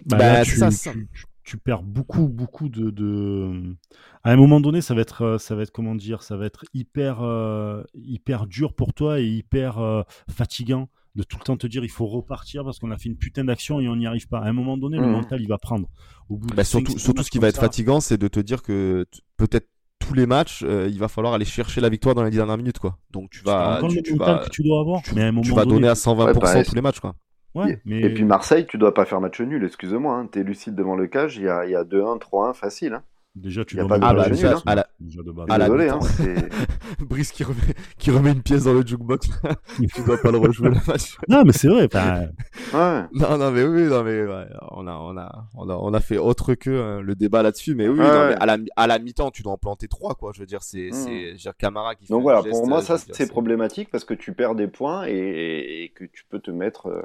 Bah, 0.06 0.18
Bah, 0.18 0.34
là, 0.34 0.44
c'est 0.46 0.52
tu, 0.52 0.58
ça, 0.58 0.72
c'est 0.72 0.90
ça. 0.90 0.92
tu- 0.94 1.08
tu- 1.46 1.58
perds 1.58 1.84
beaucoup, 1.84 2.28
beaucoup 2.28 2.70
de, 2.70 2.90
de- 2.90 3.76
À 4.24 4.32
un 4.32 4.36
moment 4.36 4.60
donné, 4.60 4.82
ça 4.82 4.94
va 4.94 5.02
être, 5.02 5.22
euh, 5.24 5.38
ça 5.38 5.56
va 5.56 5.62
être 5.64 5.72
comment 5.72 5.96
dire, 5.96 6.24
ça 6.24 6.36
va 6.38 6.46
être 6.46 6.66
hyper, 6.74 7.22
euh, 7.22 7.84
hyper 7.94 8.48
dur 8.48 8.74
pour 8.74 8.94
toi 8.94 9.20
et 9.22 9.26
hyper 9.28 9.80
euh, 9.80 10.02
fatigant 10.30 10.90
de 11.16 11.24
tout 11.24 11.38
le 11.40 11.46
temps 11.46 11.56
te 11.56 11.66
dire 11.68 11.84
il 11.86 11.90
faut 11.90 12.08
repartir 12.08 12.66
parce 12.66 12.78
qu'on 12.80 12.92
a 12.92 12.98
fait 12.98 13.08
une 13.08 13.16
putain 13.16 13.46
d'action 13.46 13.80
et 13.80 13.88
on 13.88 13.96
n'y 13.96 14.06
arrive 14.08 14.28
pas. 14.28 14.40
À 14.40 14.48
un 14.48 14.54
moment 14.54 14.78
donné, 14.78 14.98
le 15.00 15.06
Mhm. 15.06 15.12
mental 15.14 15.42
il 15.42 15.48
va 15.48 15.58
prendre. 15.58 15.88
Au 16.30 16.36
bout 16.38 16.48
de 16.50 16.56
bah, 16.56 16.64
surtout, 16.66 16.98
surtout 17.00 17.24
ce 17.24 17.30
qui 17.32 17.40
va 17.40 17.48
être 17.48 17.56
ça, 17.56 17.62
fatigant, 17.62 18.02
c'est 18.02 18.18
de 18.18 18.28
te 18.28 18.40
dire 18.42 18.62
que 18.62 19.06
peut-être 19.38 19.68
tous 20.00 20.14
les 20.14 20.26
matchs, 20.26 20.62
euh, 20.64 20.90
il 20.92 21.00
va 21.00 21.08
falloir 21.08 21.34
aller 21.34 21.46
chercher 21.46 21.80
la 21.82 21.90
victoire 21.90 22.16
dans 22.16 22.24
les 22.24 22.30
dix 22.32 22.38
dernières 22.38 22.58
minutes, 22.58 22.80
quoi. 22.80 22.98
Donc 23.12 23.30
tu 23.32 23.44
vas, 23.44 23.80
tu, 23.90 24.04
tu 24.04 24.16
vas, 24.18 24.40
que 24.40 24.50
tu 24.50 24.62
dois 24.64 24.82
avoir. 24.82 25.02
tu, 25.04 25.16
mais 25.16 25.22
à 25.24 25.28
un 25.28 25.32
moment 25.32 25.42
tu 25.44 25.52
vas 25.54 25.64
donné, 25.64 25.76
donner 25.76 25.88
à 25.88 25.96
120% 25.96 26.28
Ouais, 26.34 26.40
pareil. 26.40 26.66
tous 26.66 26.76
les 26.76 26.82
matchs, 26.82 27.00
quoi. 27.00 27.16
Ouais, 27.56 27.82
mais 27.86 28.02
Et 28.02 28.14
puis 28.14 28.24
Marseille, 28.26 28.66
tu 28.68 28.78
dois 28.78 28.94
pas 28.94 29.06
faire 29.06 29.22
match 29.22 29.40
nul, 29.42 29.64
excuse-moi. 29.64 30.16
Hein. 30.16 30.28
T'es 30.32 30.44
lucide 30.44 30.76
devant 30.76 30.96
le 30.96 31.08
cage, 31.08 31.38
il 31.38 31.44
y 31.44 31.48
a, 31.50 31.60
a 31.60 31.84
2-1, 31.84 32.20
3-1 32.20 32.54
facile. 32.54 32.94
Hein. 32.94 33.04
déjà 33.36 33.66
tu 33.66 33.76
dois 33.76 33.88
pas 33.88 34.00
de 34.00 34.04
Ah, 34.06 34.14
match 34.14 34.24
bah, 34.24 34.30
nul, 34.30 34.36
déjà, 34.36 34.52
hein. 34.58 34.62
à 34.66 34.76
la, 34.76 34.88
déjà 35.00 35.22
de 35.24 35.32
base. 35.32 35.46
à 35.50 35.58
la 35.58 35.66
Désolé, 35.66 35.90
hein. 35.90 36.00
Brice 37.00 37.32
qui 37.32 37.44
remet, 37.44 37.58
qui 37.98 38.12
remet 38.12 38.32
une 38.32 38.42
pièce 38.42 38.64
dans 38.64 38.74
le 38.74 38.86
jukebox. 38.86 39.28
tu 39.94 40.02
dois 40.06 40.18
pas 40.22 40.32
le 40.32 40.38
rejouer 40.38 40.70
le 40.70 40.76
match. 40.88 41.18
Non, 41.28 41.44
mais 41.44 41.52
c'est 41.52 41.68
vrai. 41.68 41.90
Ouais. 41.94 43.04
Non, 43.14 43.38
non, 43.38 43.52
mais 43.52 43.64
oui, 43.64 43.84
non, 43.84 44.04
mais 44.04 44.24
ouais, 44.26 44.46
on 44.72 44.88
a, 44.88 44.94
on 44.94 45.18
a, 45.18 45.46
on 45.56 45.70
a, 45.70 45.76
on 45.76 45.94
a 45.94 46.00
fait 46.00 46.18
autre 46.18 46.54
que 46.56 46.70
euh, 46.70 47.02
le 47.02 47.16
débat 47.16 47.44
là-dessus, 47.44 47.76
mais 47.76 47.88
oui, 47.90 48.00
Ouais, 48.00 48.06
non, 48.08 48.28
mais 48.30 48.36
à 48.40 48.46
la, 48.46 48.58
à 48.76 48.88
la 48.88 49.00
mi-temps, 49.00 49.32
tu 49.32 49.44
dois 49.44 49.54
en 49.54 49.58
planter 49.58 49.88
trois, 49.88 50.16
quoi. 50.16 50.32
Je 50.34 50.40
veux 50.40 50.46
dire, 50.46 50.64
c'est, 50.64 50.90
Mm. 50.92 51.36
dire, 51.36 51.54
Camara 51.58 51.96
qui 51.96 52.06
fait 52.06 52.14
Donc 52.14 52.22
voilà, 52.24 52.42
geste, 52.42 52.52
pour 52.52 52.68
moi, 52.68 52.82
ça, 52.82 52.98
c'est 52.98 53.28
problématique 53.28 53.90
parce 53.92 54.06
que 54.06 54.14
tu 54.14 54.34
perds 54.34 54.56
des 54.56 54.68
points 54.68 55.06
et, 55.08 55.84
et 55.84 55.90
que 55.90 56.06
tu 56.06 56.24
peux 56.30 56.40
te 56.40 56.52
mettre 56.52 56.88
euh, 56.88 57.02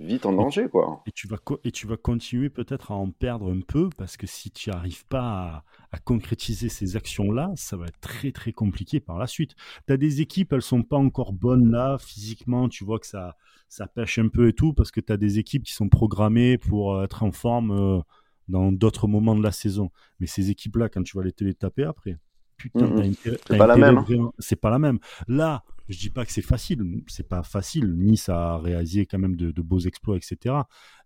vite 0.00 0.26
en 0.26 0.32
danger, 0.32 0.68
quoi. 0.68 1.02
Et 1.06 1.12
tu 1.12 1.28
vas, 1.28 1.36
et 1.64 1.70
tu 1.70 1.86
vas 1.86 1.96
continuer 1.96 2.48
peut-être 2.50 2.90
à 2.90 2.94
en 2.94 3.10
perdre 3.10 3.52
un 3.52 3.60
peu 3.60 3.88
parce 3.96 4.16
que 4.16 4.26
si 4.26 4.50
tu 4.50 4.70
n'arrives 4.70 5.06
pas 5.06 5.20
à, 5.22 5.64
à 5.92 5.98
concrétiser 5.98 6.68
ces 6.68 6.96
actions-là, 6.96 7.52
ça 7.56 7.76
va 7.76 7.86
être 7.86 8.00
très 8.00 8.32
très 8.32 8.52
compliqué 8.52 9.00
par 9.00 9.18
la 9.18 9.26
suite. 9.26 9.54
Tu 9.86 9.92
as 9.92 9.96
des 9.96 10.20
équipes, 10.20 10.52
elles 10.52 10.62
sont 10.62 10.82
pas 10.82 10.96
encore 10.96 11.32
bonnes 11.32 11.70
là, 11.70 11.98
physiquement, 11.98 12.68
tu 12.68 12.84
vois 12.84 12.98
que 12.98 13.06
ça, 13.06 13.36
ça 13.68 13.86
pêche 13.86 14.18
un 14.18 14.28
peu 14.28 14.48
et 14.48 14.52
tout 14.52 14.72
parce 14.72 14.90
que 14.90 15.00
tu 15.00 15.12
as 15.12 15.16
des 15.16 15.38
équipes 15.38 15.64
qui 15.64 15.72
sont 15.74 15.88
programmées 15.88 16.58
pour 16.58 16.94
euh, 16.96 17.04
être 17.04 17.22
en 17.22 17.32
forme 17.32 17.70
euh, 17.70 18.00
dans 18.48 18.72
d'autres 18.72 19.06
moments 19.06 19.36
de 19.36 19.42
la 19.42 19.52
saison. 19.52 19.90
Mais 20.18 20.26
ces 20.26 20.50
équipes-là, 20.50 20.88
quand 20.88 21.02
tu 21.02 21.16
vas 21.16 21.22
les 21.24 21.32
te 21.32 21.44
les 21.44 21.54
taper 21.54 21.84
après, 21.84 22.18
putain, 22.56 22.86
C'est 23.22 23.56
pas 23.56 23.66
la 23.66 23.74
intérêt 23.74 23.78
même, 23.92 23.98
hein. 23.98 24.02
vraiment- 24.02 24.34
C'est 24.38 24.56
pas 24.56 24.70
la 24.70 24.78
même. 24.78 24.98
Là, 25.28 25.62
je 25.90 25.98
dis 25.98 26.10
pas 26.10 26.24
que 26.24 26.32
c'est 26.32 26.40
facile, 26.42 26.82
c'est 27.08 27.28
pas 27.28 27.42
facile. 27.42 27.92
Nice 27.96 28.28
a 28.28 28.58
réalisé 28.58 29.06
quand 29.06 29.18
même 29.18 29.36
de, 29.36 29.50
de 29.50 29.62
beaux 29.62 29.80
exploits, 29.80 30.16
etc. 30.16 30.54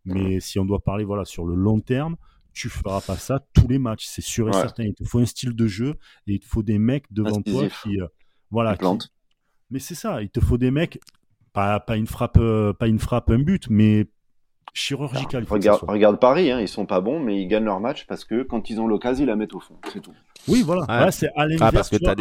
Mais 0.05 0.39
si 0.41 0.59
on 0.59 0.64
doit 0.64 0.80
parler 0.80 1.05
voilà 1.05 1.24
sur 1.24 1.45
le 1.47 1.55
long 1.55 1.80
terme, 1.80 2.16
tu 2.53 2.68
feras 2.68 3.01
pas 3.01 3.16
ça 3.16 3.45
tous 3.55 3.66
les 3.66 3.78
matchs, 3.78 4.05
c'est 4.07 4.22
sûr 4.22 4.49
et 4.49 4.53
Ouais. 4.53 4.61
certain. 4.61 4.85
Il 4.85 4.95
te 4.95 5.05
faut 5.05 5.18
un 5.18 5.26
style 5.26 5.55
de 5.55 5.66
jeu 5.66 5.95
et 6.26 6.35
il 6.35 6.39
te 6.41 6.47
faut 6.47 6.62
des 6.62 6.78
mecs 6.78 7.07
devant 7.11 7.43
toi 7.43 7.66
qui 7.82 8.01
euh, 8.01 8.07
voilà 8.51 8.76
Qui. 8.76 8.85
Mais 9.70 9.78
c'est 9.80 9.95
ça, 9.97 10.22
il 10.22 10.28
te 10.30 10.41
faut 10.41 10.59
des 10.59 10.70
mecs 10.70 11.01
pas, 11.53 11.80
pas 11.80 11.97
une 11.97 12.07
frappe 12.07 12.37
euh, 12.39 12.72
pas 12.72 12.87
une 12.87 12.99
frappe 12.99 13.30
un 13.30 13.39
but, 13.39 13.68
mais 13.70 14.07
chirurgical. 14.74 15.45
Regarde, 15.49 16.20
Paris, 16.20 16.51
hein, 16.51 16.61
ils 16.61 16.68
sont 16.68 16.85
pas 16.87 17.01
bons, 17.01 17.20
mais 17.20 17.41
ils 17.41 17.49
gagnent 17.49 17.64
leur 17.64 17.80
match 17.80 18.07
parce 18.07 18.24
que 18.24 18.43
quand 18.43 18.70
ils 18.70 18.80
ont 18.80 18.87
l'occasion, 18.87 19.24
ils 19.24 19.28
la 19.28 19.37
mettent 19.37 19.55
au 19.55 19.61
fond, 19.61 19.76
c'est 19.93 20.01
tout. 20.01 20.12
Oui, 20.49 20.62
voilà. 20.62 20.82
Ouais, 21.05 21.12
c'est 21.12 21.28
à 21.28 21.47
Ah, 21.61 21.70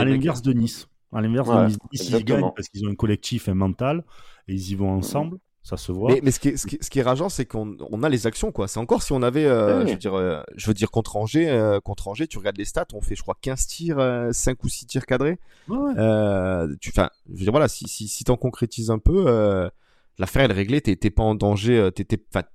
l'inverse 0.05 0.41
de 0.41 0.53
Nice. 0.53 0.87
À 1.13 1.21
l'inverse 1.21 1.47
Ouais, 1.47 1.67
Nice, 1.91 2.09
ils 2.09 2.23
gagnent 2.25 2.51
parce 2.55 2.67
qu'ils 2.69 2.85
ont 2.87 2.91
un 2.91 2.95
collectif, 2.95 3.47
un 3.49 3.53
mental, 3.53 4.03
et 4.47 4.53
ils 4.53 4.71
y 4.71 4.75
vont 4.75 4.91
ensemble. 4.91 5.37
Ça 5.65 5.77
se 5.77 5.93
voit. 5.93 6.11
Mais, 6.11 6.19
mais 6.21 6.31
ce 6.31 6.41
qui 6.41 6.49
est, 6.49 6.57
ce 6.57 6.67
qui 6.67 6.75
est, 6.75 6.83
ce 6.83 6.89
qui 6.89 6.99
est 6.99 7.03
rageant, 7.03 7.29
c'est 7.29 7.45
qu'on 7.45 7.77
on 7.89 8.03
a 8.03 8.09
les 8.09 8.27
actions, 8.27 8.51
quoi. 8.51 8.67
C'est 8.67 8.81
encore 8.81 9.01
si 9.01 9.13
on 9.13 9.21
avait, 9.21 9.45
euh, 9.45 9.79
Ouais. 9.79 9.87
je 9.87 9.91
veux 9.93 9.97
dire, 9.97 10.13
euh, 10.13 10.43
je 10.57 10.67
veux 10.67 10.73
dire 10.73 10.91
contre 10.91 11.15
Angers, 11.15 11.49
euh, 11.49 11.79
contre 11.79 12.09
Angers, 12.09 12.27
tu 12.27 12.37
regardes 12.37 12.57
les 12.57 12.65
stats, 12.65 12.87
on 12.93 12.99
fait, 12.99 13.15
je 13.15 13.21
crois, 13.21 13.37
15 13.41 13.65
tirs, 13.67 13.97
euh, 13.97 14.33
5 14.33 14.61
ou 14.65 14.67
6 14.67 14.87
tirs 14.87 15.05
cadrés. 15.05 15.39
Ouais. 15.69 15.93
Euh, 15.97 16.67
tu, 16.81 16.89
enfin, 16.89 17.09
je 17.29 17.37
veux 17.37 17.43
dire, 17.45 17.51
voilà, 17.51 17.69
si, 17.69 17.87
si, 17.87 18.09
si 18.09 18.25
t'en 18.25 18.35
concrétises 18.35 18.91
un 18.91 18.99
peu, 18.99 19.23
euh, 19.27 19.69
l'affaire 20.17 20.41
elle 20.43 20.51
est 20.51 20.55
réglée, 20.55 20.81
t'es 20.81 20.95
pas 21.09 21.23
en 21.23 21.33
danger, 21.33 21.89
t'es 21.95 22.05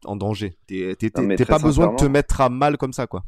en 0.05 0.17
danger. 0.17 0.59
T'es 0.67 1.01
pas 1.49 1.59
besoin 1.59 1.93
de 1.93 1.97
te 1.97 2.05
mettre 2.05 2.43
à 2.43 2.51
mal 2.51 2.77
comme 2.77 2.93
ça, 2.93 3.07
quoi. 3.07 3.25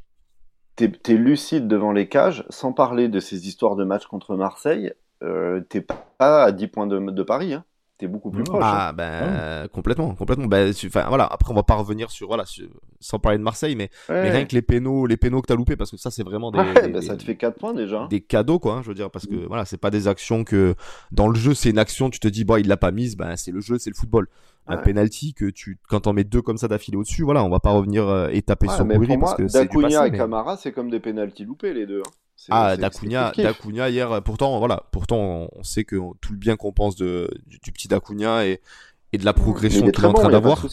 T'es 0.77 0.93
es 1.09 1.15
lucide 1.15 1.69
devant 1.69 1.93
les 1.93 2.07
cages, 2.07 2.45
sans 2.51 2.75
parler 2.75 3.09
de 3.09 3.19
ces 3.19 3.49
histoires 3.49 3.77
de 3.77 3.85
match 3.85 4.05
contre 4.07 4.37
Marseille, 4.37 4.93
euh, 5.23 5.61
t'es 5.69 5.81
pas 6.19 6.45
à 6.45 6.53
10 6.53 6.69
points 6.69 6.87
de, 6.87 6.99
de 6.99 7.23
Paris, 7.23 7.53
hein. 7.55 7.65
t'es 7.99 8.07
beaucoup 8.09 8.31
plus 8.31 8.43
proche. 8.45 8.63
hein. 8.65 8.73
Ah 8.89 8.93
ben 8.95 9.69
complètement, 9.69 10.15
complètement. 10.15 10.47
Ben, 10.47 10.73
enfin 10.87 11.05
voilà. 11.09 11.25
Après 11.27 11.53
on 11.53 11.55
va 11.55 11.63
pas 11.63 11.75
revenir 11.75 12.11
sur 12.11 12.29
voilà, 12.29 12.47
sur- 12.47 12.67
sans 13.01 13.19
parler 13.19 13.37
de 13.37 13.43
Marseille, 13.43 13.77
mais, 13.77 13.91
Ouais. 14.09 14.23
mais 14.23 14.31
rien 14.31 14.45
que 14.47 14.55
les 14.55 14.63
pénaux, 14.63 15.07
les 15.07 15.19
pénaux 15.19 15.43
que 15.43 15.47
t'as 15.47 15.55
loupés, 15.57 15.77
parce 15.77 15.91
que 15.91 15.99
ça 15.99 16.11
c'est 16.11 16.23
vraiment 16.23 16.51
des, 16.51 16.59
Ouais, 16.61 16.73
des- 16.75 16.89
bah, 16.89 17.01
des- 17.01 17.07
ça 17.07 17.17
te 17.17 17.23
fait 17.23 17.37
4 17.37 17.59
points 17.59 17.75
déjà. 17.75 18.01
hein. 18.03 18.07
des 18.09 18.21
cadeaux 18.23 18.59
quoi. 18.59 18.77
hein, 18.77 18.83
je 18.83 18.89
veux 18.89 18.95
dire 18.95 19.11
parce 19.11 19.27
que 19.27 19.35
Mm. 19.35 19.47
voilà, 19.49 19.65
c'est 19.67 19.77
pas 19.77 19.91
des 19.91 20.09
actions 20.09 20.45
que 20.45 20.75
dans 21.13 21.29
le 21.29 21.35
jeu 21.35 21.53
c'est 21.55 21.69
une 21.71 21.79
action. 21.79 22.09
Tu 22.09 22.21
te 22.21 22.29
dis 22.29 22.45
bon 22.45 22.57
il 22.57 22.67
l'a 22.69 22.79
pas 22.79 22.91
mise, 22.91 23.17
ben 23.17 23.37
c'est 23.37 23.51
le 23.53 23.61
jeu, 23.61 23.79
c'est 23.79 23.91
le 23.91 23.97
football. 23.97 24.29
Un 24.67 24.77
Ouais. 24.77 24.83
penalty 24.83 25.35
que 25.35 25.47
tu 25.51 25.79
quand 25.89 26.01
t'en 26.01 26.13
mets 26.13 26.25
deux 26.25 26.43
comme 26.43 26.57
ça 26.59 26.69
d'affilée 26.69 26.97
au-dessus, 26.97 27.23
voilà, 27.25 27.43
on 27.45 27.49
va 27.51 27.61
pas 27.61 27.71
revenir 27.71 28.07
euh, 28.09 28.29
et 28.31 28.41
taper 28.43 28.69
Ouais, 28.69 28.75
sur 28.77 28.87
pour 28.87 28.99
parce 29.07 29.19
moi, 29.19 29.35
que 29.37 29.49
c'est 29.49 29.61
du 29.63 29.67
Dacunia 29.67 29.89
passé, 29.99 30.09
et 30.09 30.11
mais- 30.13 30.19
Camara, 30.19 30.57
c'est 30.57 30.73
comme 30.73 30.91
des 30.91 31.01
pénalties 31.01 31.45
loupés 31.45 31.73
les 31.75 31.87
deux. 31.87 32.01
hein. 32.07 32.11
Ah, 32.51 32.77
Dacunia. 32.77 33.33
Dacunia 33.37 33.91
hier, 33.91 34.11
euh, 34.13 34.21
pourtant, 34.21 34.59
voilà, 34.59 34.85
pourtant, 34.93 35.17
on, 35.19 35.49
on 35.57 35.63
sait 35.63 35.85
que 35.85 35.97
tout 36.21 36.33
le 36.33 36.39
bien 36.39 36.57
qu'on 36.57 36.73
pense 36.73 36.97
de, 36.97 37.29
du, 37.47 37.59
du 37.59 37.73
petit 37.73 37.89
Dacunia 37.89 38.47
et, 38.47 38.61
et 39.13 39.19
de 39.19 39.25
la 39.25 39.33
Mais 39.37 39.41
progression 39.43 39.81
il 39.85 39.89
est 39.89 39.93
qu'il 39.93 40.05
est 40.05 40.07
en 40.07 40.13
très 40.13 40.13
bon, 40.13 40.15
train 40.15 40.23
pas 40.23 40.29
de 40.29 40.33
d'avoir. 40.33 40.65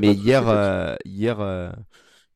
Mais 0.00 0.14
de 0.14 0.20
hier, 0.20 0.48
euh, 0.48 0.94
hier, 1.04 1.40
euh, 1.40 1.70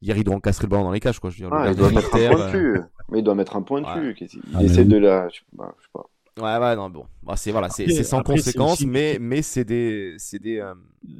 hier, 0.02 0.16
il 0.16 0.24
doit 0.24 0.34
encastrer 0.34 0.66
le 0.66 0.70
ballon 0.70 0.84
dans 0.84 0.92
les 0.92 1.00
cages, 1.00 1.18
quoi. 1.20 1.30
Je 1.30 1.36
veux 1.42 1.48
dire, 1.48 1.56
le 1.56 1.62
Ah, 1.64 1.70
il 1.70 1.76
doit 1.76 1.90
mettre 1.90 2.14
un 2.14 2.28
point 2.30 2.46
dessus. 2.46 2.80
Mais 3.10 3.18
il 3.20 3.24
doit 3.24 3.34
mettre 3.34 3.56
un 3.56 3.62
point 3.62 3.82
Ouais. 3.82 4.00
dessus. 4.00 4.14
Qu'est-ce- 4.14 4.36
Il 4.36 4.42
Ah, 4.54 4.58
mais 4.58 4.64
essaie 4.66 4.80
oui. 4.82 4.88
de 4.88 4.96
la. 4.98 5.28
Je 5.28 5.36
sais 5.36 5.40
pas. 5.56 5.74
je 5.78 5.84
sais 5.84 5.90
pas. 5.94 6.04
Ouais, 6.40 6.64
ouais, 6.64 6.76
non, 6.76 6.88
bon. 6.88 7.04
Bah, 7.24 7.34
c'est, 7.36 7.50
voilà, 7.50 7.68
c'est, 7.68 7.88
sans 8.04 8.18
après, 8.20 8.34
conséquence, 8.34 8.74
aussi- 8.74 8.86
mais, 8.86 9.18
mais 9.20 9.42
c'est 9.42 9.64
des, 9.64 10.14
c'est 10.18 10.38
des, 10.38 10.58
euh, 10.60 10.72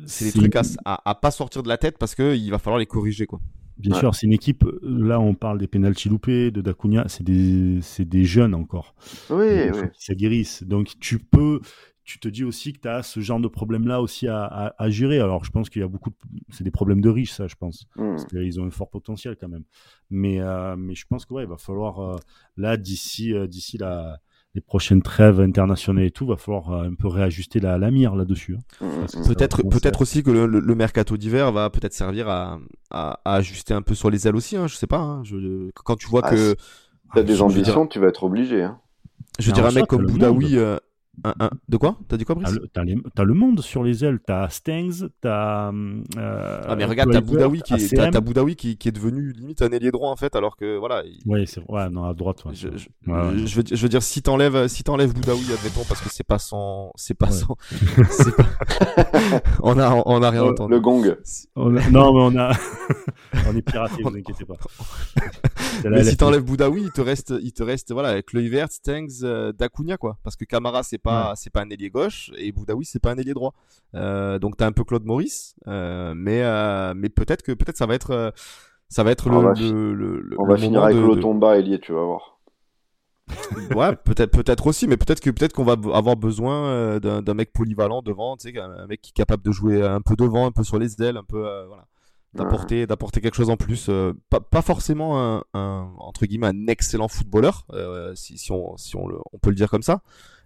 c'est 0.07 0.27
des 0.27 0.33
trucs 0.33 0.55
à, 0.55 0.63
à, 0.85 1.11
à 1.11 1.15
pas 1.17 1.33
sortir 1.33 1.65
de 1.65 1.69
la 1.69 1.77
tête 1.77 1.99
parce 1.99 2.15
que 2.15 2.37
il 2.37 2.51
va 2.51 2.59
falloir 2.59 2.79
les 2.79 2.87
corriger, 2.87 3.27
quoi. 3.27 3.41
Bien 3.79 3.93
Ouais. 3.93 3.99
sûr, 4.01 4.15
c'est 4.15 4.27
une 4.27 4.33
équipe. 4.33 4.65
Là, 4.83 5.21
on 5.21 5.35
parle 5.35 5.59
des 5.59 5.69
pénaltys 5.69 6.09
loupés, 6.09 6.51
de 6.51 6.61
Dacunia. 6.61 7.05
C'est 7.09 7.23
des, 7.25 7.79
c'est 7.83 8.05
des 8.05 8.25
jeunes 8.25 8.55
encore. 8.55 8.95
Oui, 9.31 9.47
Il 9.67 9.73
oui. 9.73 9.81
qu'ils 9.93 10.03
s'aguerrissent. 10.05 10.65
Donc, 10.65 10.99
tu 11.01 11.19
peux. 11.19 11.61
Tu 12.05 12.19
te 12.19 12.27
dis 12.29 12.43
aussi 12.43 12.73
que 12.73 12.79
tu 12.81 12.89
as 12.89 13.03
ce 13.03 13.21
genre 13.21 13.39
de 13.39 13.49
problème-là 13.49 14.01
aussi 14.01 14.29
à, 14.29 14.43
à, 14.45 14.75
à 14.83 14.89
gérer. 14.89 15.21
Alors, 15.21 15.45
je 15.45 15.51
pense 15.51 15.69
qu'il 15.69 15.81
y 15.81 15.85
a 15.85 15.89
beaucoup 15.89 16.09
de. 16.09 16.17
C'est 16.49 16.65
des 16.65 16.71
problèmes 16.71 17.03
de 17.03 17.11
riches, 17.11 17.33
ça, 17.33 17.47
je 17.47 17.55
pense. 17.55 17.87
Hmm. 17.97 18.17
Qu'ils 18.31 18.59
ont 18.61 18.65
un 18.65 18.71
fort 18.71 18.89
potentiel 18.89 19.37
quand 19.39 19.49
même. 19.49 19.65
Mais, 20.09 20.41
euh, 20.41 20.75
mais 20.77 20.95
je 20.95 21.05
pense 21.07 21.27
que 21.27 21.35
ouais, 21.35 21.43
il 21.45 21.49
va 21.49 21.59
falloir, 21.59 22.01
euh, 22.01 22.17
là, 22.57 22.79
d'ici 22.79 23.35
euh, 23.35 23.47
d'ici 23.47 23.77
la, 23.77 24.21
les 24.55 24.61
prochaines 24.63 25.03
trêves 25.03 25.41
internationales 25.41 26.05
et 26.05 26.11
tout, 26.11 26.27
va 26.27 26.37
falloir 26.37 26.71
euh, 26.73 26.89
un 26.89 26.95
peu 26.95 27.07
réajuster 27.07 27.61
la, 27.61 27.79
la 27.79 27.91
mire 27.91 28.15
là-dessus. 28.17 28.57
hein. 28.81 28.87
Ça 29.07 29.21
va 29.21 29.27
Peut-être, 29.29 29.63
peut-être 29.63 30.01
aussi 30.01 30.23
que 30.23 30.31
le, 30.31 30.75
mercato 30.75 31.17
d'hiver 31.17 31.53
va 31.53 31.71
peut-être 31.71 31.93
servir 31.93 32.29
à, 32.29 32.59
à, 32.91 33.21
à 33.25 33.35
ajuster 33.35 33.75
un 33.75 33.83
peu 33.83 33.95
sur 33.95 34.11
les 34.11 34.27
ailes 34.27 34.37
aussi, 34.37 34.57
hein, 34.57 34.67
je 34.67 34.75
sais 34.75 34.87
pas, 34.87 34.99
hein, 34.99 35.23
je, 35.25 35.71
quand 35.85 35.97
tu 35.97 36.09
vois 36.09 36.23
Ah, 36.25 36.31
que, 36.31 36.57
T'as 37.15 37.23
des 37.23 37.29
veux 37.29 37.35
dire- 37.37 37.45
ambitions, 37.45 37.87
tu 37.87 37.99
vas 38.01 38.09
être 38.09 38.25
obligé. 38.25 38.63
hein. 38.63 38.79
je 39.39 39.53
dire, 39.53 39.65
un 39.67 39.71
mec 39.73 39.87
comme 39.87 40.07
Boudaoui, 40.07 40.57
euh, 40.59 40.77
un- 41.25 41.35
un- 41.41 41.51
de 41.69 41.77
quoi? 41.77 41.97
T'as 42.09 42.17
dit 42.17 42.25
quoi, 42.25 42.35
Brice? 42.35 42.59
t'as 42.73 43.25
le 43.25 43.35
monde 43.35 43.61
sur 43.61 43.83
les 43.83 44.05
ailes. 44.05 44.19
T'as 44.27 44.49
Stengs, 44.49 45.09
t'as. 45.21 45.71
Euh, 45.73 46.61
Ah 46.67 46.77
mais 46.77 46.85
regarde, 46.85 47.11
t'as 47.13 47.21
Boudaoui 47.21 47.63
qui, 47.63 47.75
est- 47.75 48.21
Boudaoui 48.21 48.57
qui, 48.57 48.77
qui 48.77 48.89
est 48.89 48.93
devenu 48.93 49.33
limite 49.33 49.63
un 49.63 49.71
ailier 49.71 49.91
droit 49.91 50.11
en 50.11 50.17
fait, 50.17 50.35
alors 50.37 50.57
que 50.57 50.77
voilà. 50.79 51.03
il- 51.05 51.21
Ouais, 51.27 51.45
c'est 51.47 51.61
ouais, 51.69 51.89
non, 51.91 52.05
à 52.05 52.15
droite. 52.15 52.45
ouais, 52.45 52.55
je, 52.55 52.69
c'est- 52.69 52.79
je, 53.07 53.11
ouais, 53.11 53.19
ouais. 53.19 53.47
je 53.47 53.57
veux, 53.57 53.63
dire- 53.63 53.77
je 53.77 53.83
veux 53.83 53.89
dire, 53.89 54.03
si 54.03 54.23
t'enlèves, 54.23 54.69
si 54.69 54.83
t'enlèves 54.85 55.13
Boudaoui, 55.13 55.45
admettons, 55.53 55.85
parce 55.89 56.01
que 56.01 56.09
c'est 56.11 56.27
pas 56.27 56.39
son, 56.39 56.91
c'est 56.97 57.15
pas 57.15 57.27
Ouais. 57.27 57.33
son, 57.33 57.57
c'est 58.11 58.35
pas, 58.37 58.45
on 59.63 59.79
a, 59.79 60.03
on 60.07 60.23
a 60.23 60.31
rien 60.31 60.45
Le- 60.45 60.51
entendu. 60.51 60.73
Le 60.73 60.81
gong. 60.81 61.17
On 61.57 61.77
a- 61.77 61.91
non, 61.91 62.13
mais 62.13 62.37
on 62.37 62.41
a. 62.41 62.53
on 63.49 63.57
est 63.57 63.63
piraté, 63.63 64.03
vous 64.03 64.09
inquiétez 64.17 64.45
pas. 64.45 64.55
mais 65.89 66.05
si 66.05 66.17
t'enlèves 66.17 66.43
Boudaoui, 66.45 66.83
il 66.83 66.91
te 66.93 67.01
reste, 67.01 67.35
il 67.43 67.53
te 67.53 67.63
reste 67.63 67.93
voilà, 67.93 68.23
Kluivert, 68.23 68.71
Stengs, 68.71 69.23
euh, 69.23 69.53
Dacunia 69.53 69.97
quoi. 69.97 70.19
Parce 70.23 70.37
que 70.37 70.45
Camara 70.45 70.83
c'est 70.83 70.99
pas, 70.99 71.08
c'est 71.37 71.51
pas 71.51 71.63
un 71.63 71.71
ailier 71.71 71.91
gauche 71.91 72.31
et 72.37 72.53
Boudaoui 72.53 72.85
c'est 72.85 73.01
pas 73.01 73.13
un 73.13 73.17
ailier 73.19 73.35
droit. 73.35 73.55
Euh, 73.95 74.39
donc 74.39 74.57
t'as 74.57 74.67
un 74.67 74.73
peu 74.73 74.85
Claude 74.85 75.05
Maurice, 75.05 75.55
euh, 75.67 76.13
mais 76.17 76.43
euh, 76.43 76.95
mais 76.97 77.09
peut-être 77.09 77.43
que 77.43 77.53
peut-être 77.53 77.77
ça 77.77 77.87
va 77.87 77.95
être, 77.95 78.33
ça 78.89 79.03
va 79.05 79.11
être 79.11 79.29
On 79.31 79.43
va 79.43 79.55
le, 79.55 80.37
On 80.39 80.47
va 80.47 80.57
finir 80.57 80.83
avec 80.83 80.97
de- 80.97 81.03
de- 81.03 81.07
Lotomba 81.07 81.59
ailier, 81.59 81.79
tu 81.79 81.93
vas 81.93 82.03
voir. 82.05 82.39
ouais, 83.75 83.95
peut-être, 83.97 84.31
peut-être 84.33 84.67
aussi, 84.67 84.87
mais 84.87 84.97
peut-être 84.97 85.21
que 85.21 85.31
peut-être 85.31 85.53
qu'on 85.53 85.65
va 85.65 85.77
avoir 85.95 86.17
besoin 86.17 86.99
d'un, 86.99 87.35
mec 87.35 87.53
polyvalent 87.53 88.01
devant, 88.03 88.37
tu 88.37 88.51
sais, 88.51 88.59
un, 88.59 88.87
mec 88.87 89.03
qui 89.03 89.11
est 89.11 89.13
capable 89.13 89.43
de 89.43 89.53
jouer 89.53 89.83
un 89.83 90.01
peu 90.01 90.17
devant, 90.17 90.47
un 90.47 90.51
peu 90.53 90.65
sur 90.65 90.79
les 90.79 91.01
ailes, 91.03 91.19
un 91.19 91.25
peu, 91.25 91.41
voilà, 91.67 91.87
d'apporter, 92.35 92.87
d'apporter 92.87 93.21
quelque 93.21 93.35
chose 93.37 93.51
en 93.51 93.57
plus. 93.57 93.89
euh, 93.89 94.13
pas, 94.31 94.41
pas 94.41 94.63
forcément 94.63 95.21
un, 95.37 95.45
un- 95.55 95.91
entre 95.99 96.27
guillemets 96.27 96.47
un 96.49 96.67
excellent 96.69 97.09
footballeur, 97.09 97.67
euh, 97.73 98.15
si, 98.15 98.39
si 98.39 98.53
on, 98.53 98.77
si 98.77 98.97
on, 98.97 99.07
le- 99.09 99.19
on 99.33 99.39
peut 99.39 99.51
le 99.51 99.57
dire 99.57 99.71
comme 99.71 99.83
ça, 99.83 100.03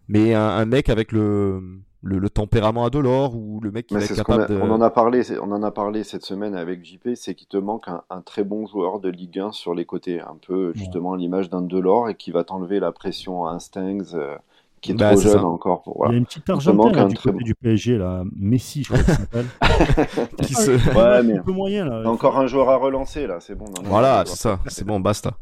mais 0.09 0.35
un, 0.35 0.41
un 0.49 0.65
mec 0.65 0.89
avec 0.89 1.13
le, 1.13 1.61
le, 2.03 2.19
le 2.19 2.31
tempérament 2.31 2.85
à 2.85 2.91
Delors 2.91 3.35
ou 3.37 3.61
le 3.61 3.71
mec 3.71 3.87
qui 3.87 3.95
Mais 3.95 4.01
va 4.01 4.07
être 4.07 4.15
capable 4.17 4.43
a- 4.45 4.47
de. 4.47 4.57
on 4.61 4.71
en 4.71 4.81
a 4.81 4.91
parlé, 4.91 5.23
on 5.41 5.53
en 5.53 5.63
a 5.63 5.71
parlé 5.71 6.05
cette 6.05 6.25
semaine 6.25 6.55
avec 6.55 6.85
JP, 6.85 7.11
c'est 7.15 7.35
qu'il 7.35 7.49
te 7.49 7.57
manque 7.57 7.89
un, 7.89 8.03
un 8.11 8.21
très 8.21 8.45
bon 8.45 8.67
joueur 8.67 9.01
de 9.01 9.09
Ligue 9.09 9.39
1 9.39 9.53
sur 9.53 9.75
les 9.75 9.85
côtés, 9.85 10.21
un 10.21 10.37
peu 10.47 10.73
justement 10.75 11.15
l'image 11.15 11.49
d'un 11.51 11.63
Delors 11.63 12.09
et 12.09 12.15
qui 12.17 12.31
va 12.31 12.45
t'enlever 12.45 12.81
la 12.81 12.93
pression 12.93 13.47
à 13.47 13.53
un 13.53 13.59
Stengs 13.59 14.15
euh, 14.15 14.37
qui 14.81 14.91
est 14.91 14.95
Bah, 14.95 15.11
trop 15.11 15.21
c'est 15.21 15.29
jeune 15.29 15.41
ça. 15.43 15.47
encore. 15.47 15.83
Pour, 15.83 16.07
Il 16.09 16.13
y 16.13 16.15
a 16.15 16.19
une 16.19 16.27
petite 16.27 16.45
te 16.45 16.51
Argentin 16.53 16.77
manque 16.77 16.97
là, 16.97 17.03
un 17.05 17.07
du 17.07 17.15
très 17.15 17.31
côté 17.31 17.39
bon. 17.39 17.45
du 17.45 17.55
PSG, 17.55 17.99
là. 17.99 18.25
Messi, 18.37 18.83
je 18.83 18.89
crois 18.93 19.05
qu'il 19.05 19.15
s'appelle. 19.15 19.47
qui 20.43 20.55
se- 20.55 20.73
Ouais, 20.99 21.23
mais 21.23 21.39
un 21.39 21.43
peu 21.43 21.53
moyen, 21.53 21.85
là. 21.85 22.11
encore 22.11 22.37
un 22.37 22.49
joueur 22.49 22.69
à 22.69 22.77
relancer 22.77 23.29
là, 23.29 23.39
c'est 23.39 23.55
bon. 23.55 23.67
non, 23.67 23.83
Voilà, 23.85 24.25
c'est 24.27 24.35
ça, 24.37 24.59
c'est 24.67 24.85
bon, 24.85 24.99
basta. 24.99 25.35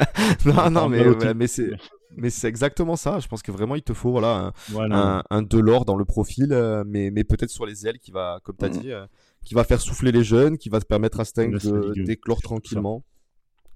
non, 0.44 0.68
non, 0.70 0.88
mais, 0.88 1.06
ouais, 1.08 1.34
mais 1.34 1.46
c'est, 1.46 1.70
mais 2.18 2.30
c'est 2.30 2.48
exactement 2.48 2.96
ça. 2.96 3.18
Je 3.20 3.28
pense 3.28 3.42
que 3.42 3.50
vraiment 3.52 3.74
il 3.76 3.82
te 3.82 3.92
faut 3.94 4.10
voilà 4.10 4.36
un, 4.48 4.52
Voilà. 4.68 5.18
un, 5.18 5.22
un 5.30 5.42
Delors 5.42 5.84
dans 5.84 5.96
le 5.96 6.04
profil, 6.04 6.48
euh, 6.52 6.84
mais, 6.86 7.10
mais 7.10 7.24
peut-être 7.24 7.50
sur 7.50 7.64
les 7.66 7.86
ailes 7.86 7.98
qui 7.98 8.10
va, 8.10 8.40
comme 8.42 8.56
tu 8.56 8.64
as 8.64 8.68
Mhm. 8.68 8.78
dit, 8.78 8.92
euh, 8.92 9.06
qui 9.44 9.54
va 9.54 9.64
faire 9.64 9.80
souffler 9.80 10.12
les 10.12 10.24
jeunes, 10.24 10.58
qui 10.58 10.68
va 10.68 10.80
te 10.80 10.86
permettre 10.86 11.20
à 11.20 11.24
la 11.36 11.58
de 11.58 12.02
d'éclore 12.04 12.40
tranquillement. 12.42 13.04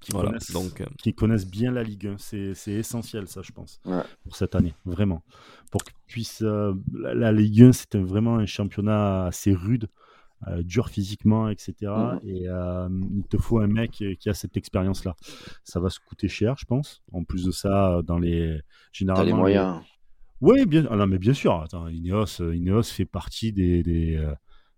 Qui 0.00 0.10
Voilà, 0.10 0.30
connaissent- 0.30 0.50
donc 0.50 0.80
euh, 0.80 0.86
qui 0.98 1.14
connaissent 1.14 1.46
bien 1.46 1.70
la 1.70 1.84
Ligue 1.84 2.08
1. 2.08 2.16
C'est, 2.18 2.54
c'est 2.54 2.72
essentiel, 2.72 3.28
ça, 3.28 3.40
je 3.42 3.52
pense, 3.52 3.80
Ouais. 3.86 4.02
pour 4.24 4.34
cette 4.34 4.56
année, 4.56 4.74
vraiment. 4.84 5.22
Pour 5.70 5.84
qu'ils 5.84 5.94
puissent. 6.08 6.42
euh, 6.42 6.74
la, 6.92 7.14
la 7.14 7.30
Ligue 7.30 7.62
1, 7.62 7.72
c'est 7.72 7.94
vraiment 7.96 8.36
un 8.36 8.46
championnat 8.46 9.26
assez 9.26 9.52
rude, 9.54 9.86
euh, 10.48 10.62
dur 10.62 10.88
physiquement, 10.88 11.48
etc. 11.48 11.74
Et 12.24 12.48
euh, 12.48 12.88
il 13.14 13.24
te 13.24 13.36
faut 13.36 13.58
un 13.60 13.66
mec 13.68 14.02
qui 14.18 14.28
a 14.28 14.34
cette 14.34 14.56
expérience-là. 14.56 15.14
Ça 15.64 15.80
va 15.80 15.88
se 15.90 16.00
coûter 16.00 16.28
cher, 16.28 16.56
je 16.58 16.64
pense. 16.64 17.02
En 17.12 17.24
plus 17.24 17.44
de 17.44 17.50
ça, 17.52 18.00
dans 18.04 18.18
les. 18.18 18.60
Généralement, 18.92 19.24
les 19.26 19.32
moyens. 19.32 19.80
Oui, 20.40 20.66
bien. 20.66 20.86
ah 20.90 20.96
non, 20.96 21.06
mais 21.06 21.18
bien 21.18 21.34
sûr. 21.34 21.54
Attends, 21.60 21.86
Ineos, 21.88 22.40
euh, 22.40 22.56
Ineos 22.56 22.82
fait 22.82 23.04
partie 23.04 23.52
des. 23.52 23.82
des, 23.82 24.20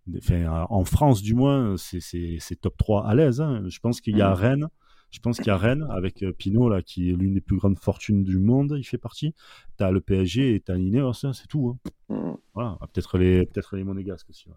des- 0.07 0.19
enfin, 0.19 0.67
en 0.69 0.85
France, 0.85 1.23
du 1.23 1.35
moins, 1.35 1.77
c'est, 1.79 2.61
top 2.61 2.77
3 2.77 3.07
à 3.09 3.15
l'aise. 3.15 3.41
hein. 3.41 3.62
Je 3.69 3.79
pense 3.79 4.01
qu'il 4.03 4.17
y 4.19 4.21
a 4.23 4.29
Mhm. 4.31 4.35
Rennes. 4.35 4.69
Je 5.15 5.21
pense 5.21 5.37
qu'il 5.37 5.47
y 5.47 5.51
a 5.51 5.57
Rennes 5.57 5.87
avec 5.91 6.25
euh, 6.25 6.33
Pinot, 6.33 6.69
là, 6.69 6.83
qui 6.83 7.09
est 7.11 7.12
l'une 7.15 7.35
des 7.35 7.41
plus 7.41 7.57
grandes 7.57 7.79
fortunes 7.79 8.25
du 8.25 8.39
monde. 8.41 8.75
Il 8.77 8.83
fait 8.83 8.99
partie. 8.99 9.33
T'as 9.77 9.93
le 9.93 10.01
PSG 10.01 10.57
et 10.57 10.61
t'as 10.61 10.77
Ineos, 10.77 11.25
hein, 11.25 11.33
c'est 11.33 11.47
tout. 11.47 11.79
hein. 12.11 12.15
Mhm. 12.17 12.37
Voilà. 12.53 12.77
Ah, 12.81 12.87
Peut-être 12.93 13.17
les, 13.19 13.47
peut-être 13.47 13.77
les 13.77 13.85
Monégasques 13.85 14.29
aussi. 14.31 14.49
ouais. 14.49 14.55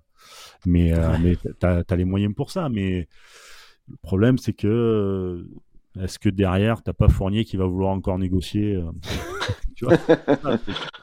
Mais, 0.66 0.94
euh, 0.98 1.16
mais 1.22 1.38
t'as, 1.60 1.84
t'as 1.84 1.96
les 1.96 2.06
moyens 2.06 2.34
pour 2.34 2.50
ça. 2.50 2.70
Mais 2.70 3.08
le 3.88 3.98
problème, 4.02 4.40
c'est 4.40 4.54
que. 4.54 4.68
euh, 4.68 5.48
Est-ce 6.04 6.18
que 6.18 6.30
derrière, 6.30 6.82
t'as 6.82 6.94
pas 6.94 7.08
Fournier 7.08 7.46
qui 7.46 7.56
va 7.56 7.66
vouloir 7.66 7.92
encore 7.92 8.18
négocier 8.18 8.76
euh, 8.78 8.90
Tu 9.76 9.86
vois? 9.86 9.96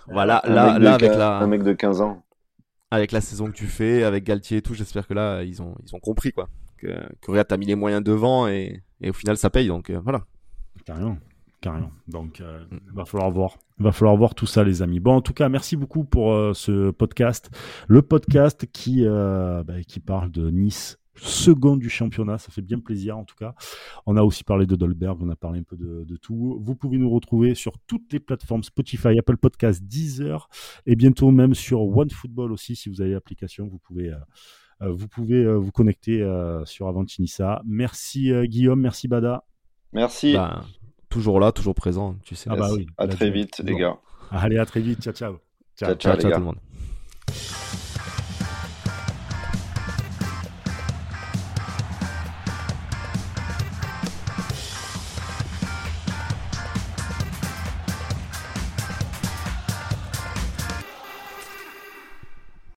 Voilà, 0.08 0.42
Un 0.44 0.52
là, 0.52 0.66
mec 0.72 0.78
de 0.80 0.84
là 0.84 0.94
avec 0.94 1.10
la, 1.14 1.38
un 1.38 1.46
mec 1.46 1.62
de 1.62 1.72
15 1.72 2.00
ans. 2.00 2.24
avec 2.90 3.12
la 3.12 3.20
saison 3.20 3.46
que 3.46 3.56
tu 3.56 3.66
fais, 3.66 4.02
avec 4.02 4.24
Galtier 4.24 4.58
et 4.58 4.62
tout, 4.62 4.74
j'espère 4.74 5.06
que 5.06 5.14
là 5.14 5.42
ils 5.44 5.62
ont, 5.62 5.74
ils 5.86 5.94
ont 5.94 6.00
compris 6.00 6.32
quoi, 6.32 6.48
que, 7.20 7.30
regarde, 7.30 7.48
t'as 7.48 7.56
mis 7.56 7.66
les 7.66 7.74
moyens 7.74 8.02
devant 8.02 8.46
et, 8.48 8.82
et 9.00 9.10
au 9.10 9.12
final 9.12 9.36
ça 9.36 9.50
paye, 9.50 9.68
donc 9.68 9.90
euh, 9.90 10.00
voilà. 10.02 10.24
Carrément. 10.84 11.16
Carrément. 11.60 11.90
Donc, 12.08 12.40
euh, 12.42 12.62
Mm. 12.70 12.78
va 12.94 13.04
falloir 13.06 13.30
voir. 13.30 13.56
Va 13.78 13.90
falloir 13.90 14.16
voir 14.16 14.34
tout 14.34 14.44
ça, 14.46 14.62
les 14.64 14.82
amis. 14.82 15.00
Bon, 15.00 15.14
en 15.16 15.22
tout 15.22 15.32
cas, 15.32 15.48
merci 15.48 15.76
beaucoup 15.76 16.04
pour 16.04 16.32
euh, 16.34 16.52
ce 16.52 16.90
podcast. 16.90 17.50
Le 17.88 18.02
podcast 18.02 18.66
qui, 18.70 19.06
euh, 19.06 19.62
bah, 19.64 19.82
qui 19.82 19.98
parle 19.98 20.30
de 20.30 20.50
Nice, 20.50 20.98
second 21.16 21.76
du 21.76 21.88
championnat. 21.88 22.36
Ça 22.36 22.50
fait 22.52 22.60
bien 22.60 22.78
plaisir, 22.80 23.16
en 23.16 23.24
tout 23.24 23.34
cas. 23.36 23.54
On 24.04 24.16
a 24.18 24.22
aussi 24.22 24.44
parlé 24.44 24.66
de 24.66 24.76
Dolberg. 24.76 25.22
On 25.22 25.30
a 25.30 25.36
parlé 25.36 25.60
un 25.60 25.62
peu 25.62 25.76
de, 25.76 26.04
de 26.04 26.16
tout. 26.16 26.58
Vous 26.62 26.74
pouvez 26.76 26.98
nous 26.98 27.08
retrouver 27.10 27.54
sur 27.54 27.78
toutes 27.86 28.12
les 28.12 28.20
plateformes 28.20 28.62
Spotify, 28.62 29.18
Apple 29.18 29.38
Podcast, 29.38 29.82
Deezer 29.82 30.50
et 30.84 30.96
bientôt 30.96 31.30
même 31.30 31.54
sur 31.54 31.80
OneFootball 31.80 32.52
aussi. 32.52 32.76
Si 32.76 32.90
vous 32.90 33.00
avez 33.00 33.12
l'application, 33.12 33.66
vous 33.68 33.78
pouvez. 33.78 34.10
euh, 34.10 34.16
vous 34.80 35.08
pouvez 35.08 35.44
euh, 35.44 35.54
vous 35.54 35.72
connecter 35.72 36.22
euh, 36.22 36.64
sur 36.64 36.88
Avantinissa. 36.88 37.62
Merci 37.64 38.32
euh, 38.32 38.44
Guillaume, 38.44 38.80
merci 38.80 39.08
Bada. 39.08 39.44
Merci. 39.92 40.34
Bah, 40.34 40.64
toujours 41.08 41.40
là, 41.40 41.52
toujours 41.52 41.74
présent, 41.74 42.16
tu 42.24 42.34
sais. 42.34 42.50
Ah 42.52 42.56
bah 42.56 42.68
oui. 42.72 42.86
à 42.98 43.06
très 43.06 43.30
vite, 43.30 43.60
les 43.64 43.76
gars. 43.76 43.98
Allez, 44.30 44.58
à 44.58 44.66
très 44.66 44.80
vite. 44.80 45.02
Ciao, 45.02 45.12
ciao. 45.12 45.38
Ciao, 45.76 45.94
ciao, 45.94 45.96
ciao, 45.96 46.20
ciao 46.20 46.30
gars. 46.30 46.36
tout 46.36 46.40
le 46.40 46.46
monde. 46.46 47.80